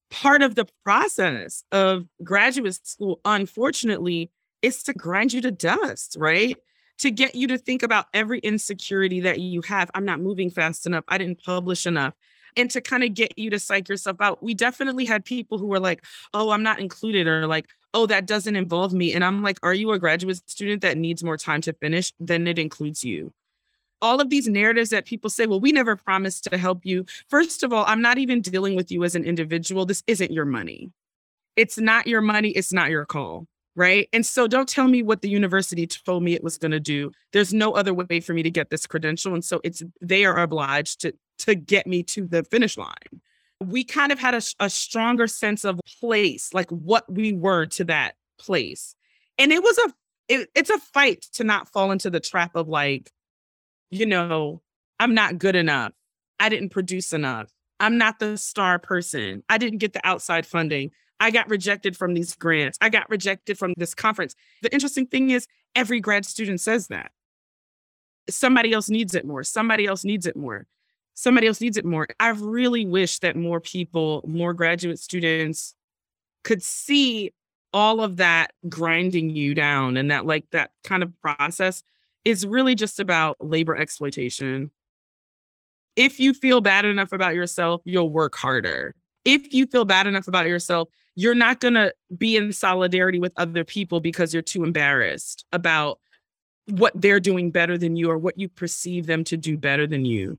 part 0.10 0.42
of 0.42 0.56
the 0.56 0.68
process 0.84 1.64
of 1.72 2.06
graduate 2.24 2.86
school, 2.86 3.20
unfortunately, 3.26 4.32
is 4.62 4.84
to 4.84 4.94
grind 4.94 5.34
you 5.34 5.42
to 5.42 5.52
dust, 5.52 6.16
right? 6.20 6.58
To 7.00 7.12
get 7.12 7.36
you 7.36 7.48
to 7.48 7.58
think 7.58 7.84
about 7.84 8.06
every 8.14 8.40
insecurity 8.40 9.20
that 9.22 9.40
you 9.40 9.62
have. 9.62 9.92
I'm 9.94 10.06
not 10.06 10.20
moving 10.20 10.50
fast 10.50 10.86
enough. 10.86 11.04
I 11.08 11.18
didn't 11.18 11.44
publish 11.44 11.86
enough. 11.86 12.14
And 12.56 12.72
to 12.72 12.82
kind 12.82 13.04
of 13.04 13.14
get 13.14 13.38
you 13.38 13.52
to 13.52 13.60
psych 13.60 13.88
yourself 13.88 14.18
out. 14.20 14.42
We 14.42 14.56
definitely 14.56 15.06
had 15.06 15.24
people 15.24 15.60
who 15.60 15.68
were 15.68 15.80
like, 15.80 16.04
oh, 16.34 16.50
I'm 16.50 16.64
not 16.64 16.80
included, 16.80 17.28
or 17.28 17.46
like, 17.46 17.68
oh, 17.94 18.08
that 18.08 18.26
doesn't 18.26 18.56
involve 18.56 18.94
me. 18.94 19.14
And 19.14 19.24
I'm 19.24 19.44
like, 19.44 19.60
are 19.62 19.76
you 19.76 19.92
a 19.92 20.00
graduate 20.00 20.42
student 20.50 20.82
that 20.82 20.98
needs 20.98 21.24
more 21.24 21.38
time 21.38 21.62
to 21.62 21.74
finish? 21.74 22.14
Then 22.20 22.48
it 22.48 22.58
includes 22.58 23.04
you 23.04 23.32
all 24.02 24.22
of 24.22 24.30
these 24.30 24.48
narratives 24.48 24.90
that 24.92 25.06
people 25.06 25.30
say, 25.30 25.46
well, 25.46 25.60
we 25.60 25.72
never 25.72 25.96
promised 25.96 26.44
to 26.46 26.58
help 26.58 26.86
you. 26.86 27.06
First 27.30 27.64
of 27.64 27.74
all, 27.74 27.86
I'm 27.88 28.02
not 28.02 28.18
even 28.18 28.42
dealing 28.42 28.76
with 28.76 28.92
you 28.92 29.04
as 29.04 29.16
an 29.16 29.24
individual. 29.24 29.86
This 29.86 30.04
isn't 30.08 30.32
your 30.32 30.46
money. 30.46 30.92
It's 31.56 31.78
not 31.78 32.08
your 32.08 32.22
money. 32.22 32.50
It's 32.50 32.74
not 32.74 32.90
your 32.90 33.06
call 33.06 33.48
right? 33.78 34.10
And 34.12 34.26
so 34.26 34.48
don't 34.48 34.68
tell 34.68 34.88
me 34.88 35.04
what 35.04 35.22
the 35.22 35.30
university 35.30 35.86
told 35.86 36.24
me 36.24 36.34
it 36.34 36.44
was 36.44 36.58
going 36.58 36.72
to 36.72 36.80
do. 36.80 37.12
There's 37.32 37.54
no 37.54 37.74
other 37.74 37.94
way 37.94 38.20
for 38.20 38.34
me 38.34 38.42
to 38.42 38.50
get 38.50 38.72
this 38.72 38.88
credential 38.88 39.34
and 39.34 39.46
so 39.46 39.62
it's 39.64 39.84
they 40.02 40.26
are 40.26 40.38
obliged 40.38 41.02
to 41.02 41.14
to 41.40 41.56
get 41.56 41.88
me 41.88 42.04
to 42.04 42.28
the 42.28 42.44
finish 42.44 42.76
line. 42.76 43.22
We 43.64 43.84
kind 43.84 44.12
of 44.12 44.20
had 44.20 44.34
a, 44.34 44.42
a 44.60 44.70
stronger 44.70 45.28
sense 45.28 45.64
of 45.64 45.80
place, 46.00 46.54
like 46.54 46.70
what 46.72 47.12
we 47.12 47.34
were 47.34 47.68
to 47.68 47.84
that 47.86 48.16
place. 48.40 48.96
And 49.38 49.52
it 49.52 49.62
was 49.62 49.78
a 49.78 49.94
it, 50.28 50.50
it's 50.56 50.72
a 50.72 50.80
fight 50.80 51.22
to 51.34 51.44
not 51.44 51.70
fall 51.70 51.92
into 51.92 52.10
the 52.10 52.20
trap 52.20 52.56
of 52.56 52.68
like 52.68 53.12
you 53.90 54.06
know, 54.06 54.62
I'm 55.00 55.14
not 55.14 55.38
good 55.38 55.56
enough. 55.56 55.94
I 56.40 56.50
didn't 56.50 56.70
produce 56.70 57.14
enough. 57.14 57.50
I'm 57.80 57.98
not 57.98 58.20
the 58.20 58.38
star 58.38 58.80
person. 58.80 59.44
I 59.50 59.58
didn't 59.58 59.80
get 59.80 59.94
the 59.94 60.06
outside 60.06 60.46
funding. 60.46 60.92
I 61.20 61.32
got 61.32 61.50
rejected 61.50 61.98
from 61.98 62.14
these 62.14 62.36
grants. 62.36 62.78
I 62.82 62.90
got 62.90 63.10
rejected 63.10 63.58
from 63.58 63.74
this 63.78 63.94
conference. 63.94 64.36
The 64.62 64.74
interesting 64.74 65.08
thing 65.08 65.32
is, 65.32 65.48
every 65.76 66.00
grad 66.00 66.26
student 66.26 66.62
says 66.62 66.88
that. 66.88 67.12
Somebody 68.30 68.74
else 68.74 68.90
needs 68.90 69.16
it 69.16 69.26
more. 69.26 69.44
Somebody 69.44 69.86
else 69.86 70.04
needs 70.04 70.26
it 70.26 70.36
more. 70.36 70.68
Somebody 71.14 71.48
else 71.48 71.62
needs 71.62 71.78
it 71.78 71.86
more. 71.86 72.08
I 72.20 72.30
really 72.30 72.86
wish 72.86 73.20
that 73.20 73.36
more 73.36 73.60
people, 73.60 74.24
more 74.28 74.54
graduate 74.54 75.00
students 75.00 75.74
could 76.44 76.62
see 76.62 77.34
all 77.74 78.02
of 78.02 78.18
that 78.18 78.52
grinding 78.70 79.30
you 79.30 79.56
down 79.56 79.98
and 79.98 80.12
that, 80.12 80.26
like, 80.26 80.46
that 80.52 80.72
kind 80.84 81.04
of 81.04 81.12
process 81.22 81.84
is 82.26 82.46
really 82.46 82.76
just 82.76 83.00
about 83.00 83.38
labor 83.40 83.76
exploitation. 83.76 84.72
If 85.96 86.20
you 86.20 86.34
feel 86.34 86.62
bad 86.62 86.86
enough 86.86 87.12
about 87.12 87.36
yourself, 87.36 87.82
you'll 87.86 88.10
work 88.10 88.36
harder. 88.36 88.96
If 89.26 89.54
you 89.54 89.66
feel 89.66 89.86
bad 89.86 90.08
enough 90.08 90.28
about 90.28 90.48
yourself, 90.48 90.90
you're 91.16 91.36
not 91.36 91.60
going 91.60 91.74
to 91.74 91.94
be 92.16 92.38
in 92.38 92.54
solidarity 92.54 93.20
with 93.20 93.34
other 93.38 93.64
people 93.64 94.00
because 94.00 94.34
you're 94.34 94.44
too 94.44 94.64
embarrassed 94.64 95.46
about 95.52 96.00
what 96.68 96.94
they're 96.96 97.20
doing 97.20 97.50
better 97.50 97.78
than 97.78 97.96
you 97.96 98.10
or 98.10 98.18
what 98.18 98.38
you 98.38 98.50
perceive 98.50 99.08
them 99.08 99.24
to 99.24 99.38
do 99.38 99.58
better 99.58 99.88
than 99.88 100.06
you. 100.06 100.38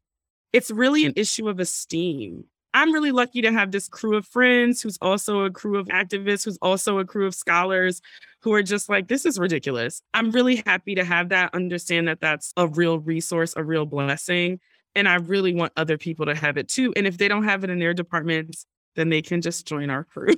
It's 0.52 0.70
really 0.70 1.04
an 1.04 1.14
issue 1.16 1.48
of 1.48 1.58
esteem. 1.58 2.44
I'm 2.74 2.92
really 2.92 3.12
lucky 3.12 3.42
to 3.42 3.52
have 3.52 3.70
this 3.70 3.88
crew 3.88 4.16
of 4.16 4.26
friends 4.26 4.82
who's 4.82 4.98
also 5.00 5.44
a 5.44 5.50
crew 5.50 5.78
of 5.78 5.86
activists, 5.88 6.44
who's 6.44 6.58
also 6.60 6.98
a 6.98 7.04
crew 7.04 7.26
of 7.26 7.34
scholars 7.34 8.02
who 8.40 8.52
are 8.52 8.62
just 8.62 8.88
like, 8.88 9.08
this 9.08 9.26
is 9.26 9.38
ridiculous. 9.38 10.02
I'm 10.14 10.30
really 10.30 10.62
happy 10.66 10.94
to 10.94 11.04
have 11.04 11.30
that, 11.30 11.54
understand 11.54 12.08
that 12.08 12.20
that's 12.20 12.52
a 12.56 12.66
real 12.68 12.98
resource, 13.00 13.54
a 13.56 13.64
real 13.64 13.86
blessing. 13.86 14.60
And 14.94 15.08
I 15.08 15.16
really 15.16 15.54
want 15.54 15.72
other 15.76 15.98
people 15.98 16.26
to 16.26 16.34
have 16.34 16.56
it 16.56 16.68
too. 16.68 16.92
And 16.96 17.06
if 17.06 17.18
they 17.18 17.28
don't 17.28 17.44
have 17.44 17.64
it 17.64 17.70
in 17.70 17.78
their 17.78 17.94
departments, 17.94 18.66
then 18.96 19.08
they 19.08 19.22
can 19.22 19.40
just 19.40 19.66
join 19.66 19.90
our 19.90 20.04
crew. 20.04 20.34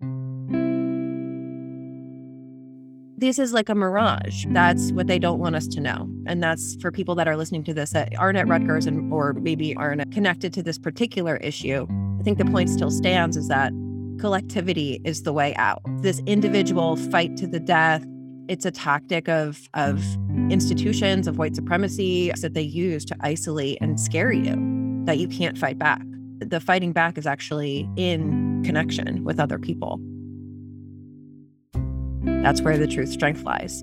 this 3.20 3.38
is 3.38 3.52
like 3.52 3.68
a 3.68 3.74
mirage. 3.74 4.46
That's 4.48 4.92
what 4.92 5.06
they 5.06 5.18
don't 5.18 5.38
want 5.38 5.54
us 5.54 5.66
to 5.68 5.80
know. 5.80 6.08
And 6.26 6.42
that's 6.42 6.76
for 6.80 6.90
people 6.90 7.14
that 7.16 7.28
are 7.28 7.36
listening 7.36 7.62
to 7.64 7.74
this 7.74 7.90
that 7.90 8.18
aren't 8.18 8.38
at 8.38 8.48
Rutgers 8.48 8.86
and 8.86 9.12
or 9.12 9.34
maybe 9.34 9.76
aren't 9.76 10.10
connected 10.10 10.54
to 10.54 10.62
this 10.62 10.78
particular 10.78 11.36
issue. 11.36 11.86
I 12.18 12.22
think 12.22 12.38
the 12.38 12.46
point 12.46 12.70
still 12.70 12.90
stands 12.90 13.36
is 13.36 13.48
that 13.48 13.72
collectivity 14.18 15.00
is 15.04 15.22
the 15.22 15.34
way 15.34 15.54
out. 15.56 15.82
This 16.00 16.22
individual 16.26 16.96
fight 16.96 17.36
to 17.36 17.46
the 17.46 17.60
death, 17.60 18.04
it's 18.48 18.64
a 18.64 18.70
tactic 18.70 19.28
of 19.28 19.68
of 19.74 20.02
institutions 20.50 21.26
of 21.26 21.36
white 21.36 21.54
supremacy 21.54 22.32
that 22.40 22.54
they 22.54 22.62
use 22.62 23.04
to 23.04 23.16
isolate 23.20 23.78
and 23.82 24.00
scare 24.00 24.32
you 24.32 24.56
that 25.04 25.18
you 25.18 25.28
can't 25.28 25.58
fight 25.58 25.78
back. 25.78 26.02
The 26.38 26.58
fighting 26.58 26.92
back 26.92 27.18
is 27.18 27.26
actually 27.26 27.88
in 27.96 28.62
connection 28.64 29.24
with 29.24 29.38
other 29.38 29.58
people. 29.58 30.00
That's 32.22 32.62
where 32.62 32.78
the 32.78 32.86
truth 32.86 33.10
strength 33.10 33.42
lies. 33.42 33.82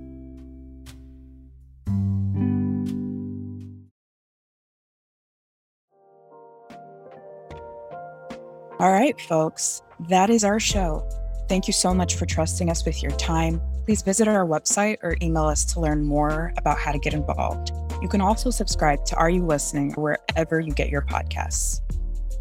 All 8.79 8.91
right, 8.91 9.19
folks, 9.21 9.81
that 10.07 10.29
is 10.29 10.43
our 10.43 10.59
show. 10.59 11.07
Thank 11.49 11.65
you 11.65 11.73
so 11.73 11.95
much 11.95 12.15
for 12.15 12.27
trusting 12.27 12.69
us 12.69 12.85
with 12.85 13.01
your 13.01 13.11
time. 13.13 13.59
Please 13.85 14.03
visit 14.03 14.27
our 14.27 14.45
website 14.45 14.97
or 15.01 15.17
email 15.21 15.45
us 15.45 15.65
to 15.73 15.79
learn 15.79 16.05
more 16.05 16.53
about 16.57 16.77
how 16.77 16.91
to 16.91 16.99
get 16.99 17.15
involved. 17.15 17.71
You 18.03 18.07
can 18.07 18.21
also 18.21 18.51
subscribe 18.51 19.03
to 19.05 19.15
Are 19.15 19.31
You 19.31 19.43
Listening 19.43 19.93
wherever 19.93 20.59
you 20.59 20.73
get 20.73 20.89
your 20.89 21.01
podcasts. 21.01 21.81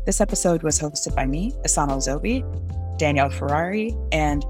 This 0.05 0.21
episode 0.21 0.63
was 0.63 0.79
hosted 0.79 1.15
by 1.15 1.25
me, 1.25 1.55
Asano 1.65 1.97
Zobi, 1.97 2.45
Danielle 2.99 3.31
Ferrari, 3.31 3.97
and 4.13 4.45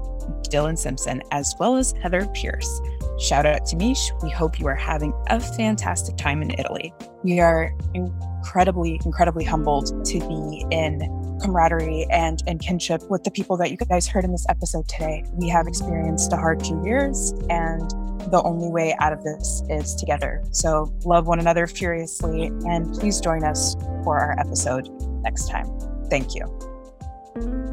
Dylan 0.49 0.77
Simpson, 0.77 1.21
as 1.31 1.55
well 1.59 1.75
as 1.75 1.93
Heather 2.01 2.25
Pierce. 2.33 2.81
Shout 3.19 3.45
out 3.45 3.65
to 3.67 3.75
Mish. 3.75 4.11
We 4.21 4.29
hope 4.29 4.59
you 4.59 4.67
are 4.67 4.75
having 4.75 5.13
a 5.27 5.39
fantastic 5.39 6.17
time 6.17 6.41
in 6.41 6.51
Italy. 6.51 6.93
We 7.23 7.39
are 7.39 7.75
incredibly, 7.93 8.99
incredibly 9.03 9.43
humbled 9.43 10.05
to 10.05 10.19
be 10.19 10.65
in 10.71 10.99
camaraderie 11.41 12.05
and, 12.11 12.41
and 12.47 12.59
kinship 12.59 13.09
with 13.09 13.23
the 13.23 13.31
people 13.31 13.57
that 13.57 13.71
you 13.71 13.77
guys 13.77 14.07
heard 14.07 14.23
in 14.23 14.31
this 14.31 14.45
episode 14.49 14.87
today. 14.87 15.23
We 15.33 15.49
have 15.49 15.67
experienced 15.67 16.31
a 16.33 16.37
hard 16.37 16.63
two 16.63 16.81
years, 16.83 17.31
and 17.49 17.89
the 18.31 18.41
only 18.43 18.69
way 18.69 18.95
out 18.99 19.13
of 19.13 19.23
this 19.23 19.63
is 19.69 19.95
together. 19.95 20.43
So 20.51 20.93
love 21.05 21.27
one 21.27 21.39
another 21.39 21.67
furiously, 21.67 22.47
and 22.67 22.93
please 22.93 23.19
join 23.19 23.43
us 23.43 23.75
for 24.03 24.19
our 24.19 24.39
episode 24.39 24.89
next 25.21 25.49
time. 25.49 25.67
Thank 26.09 26.35
you. 26.35 27.66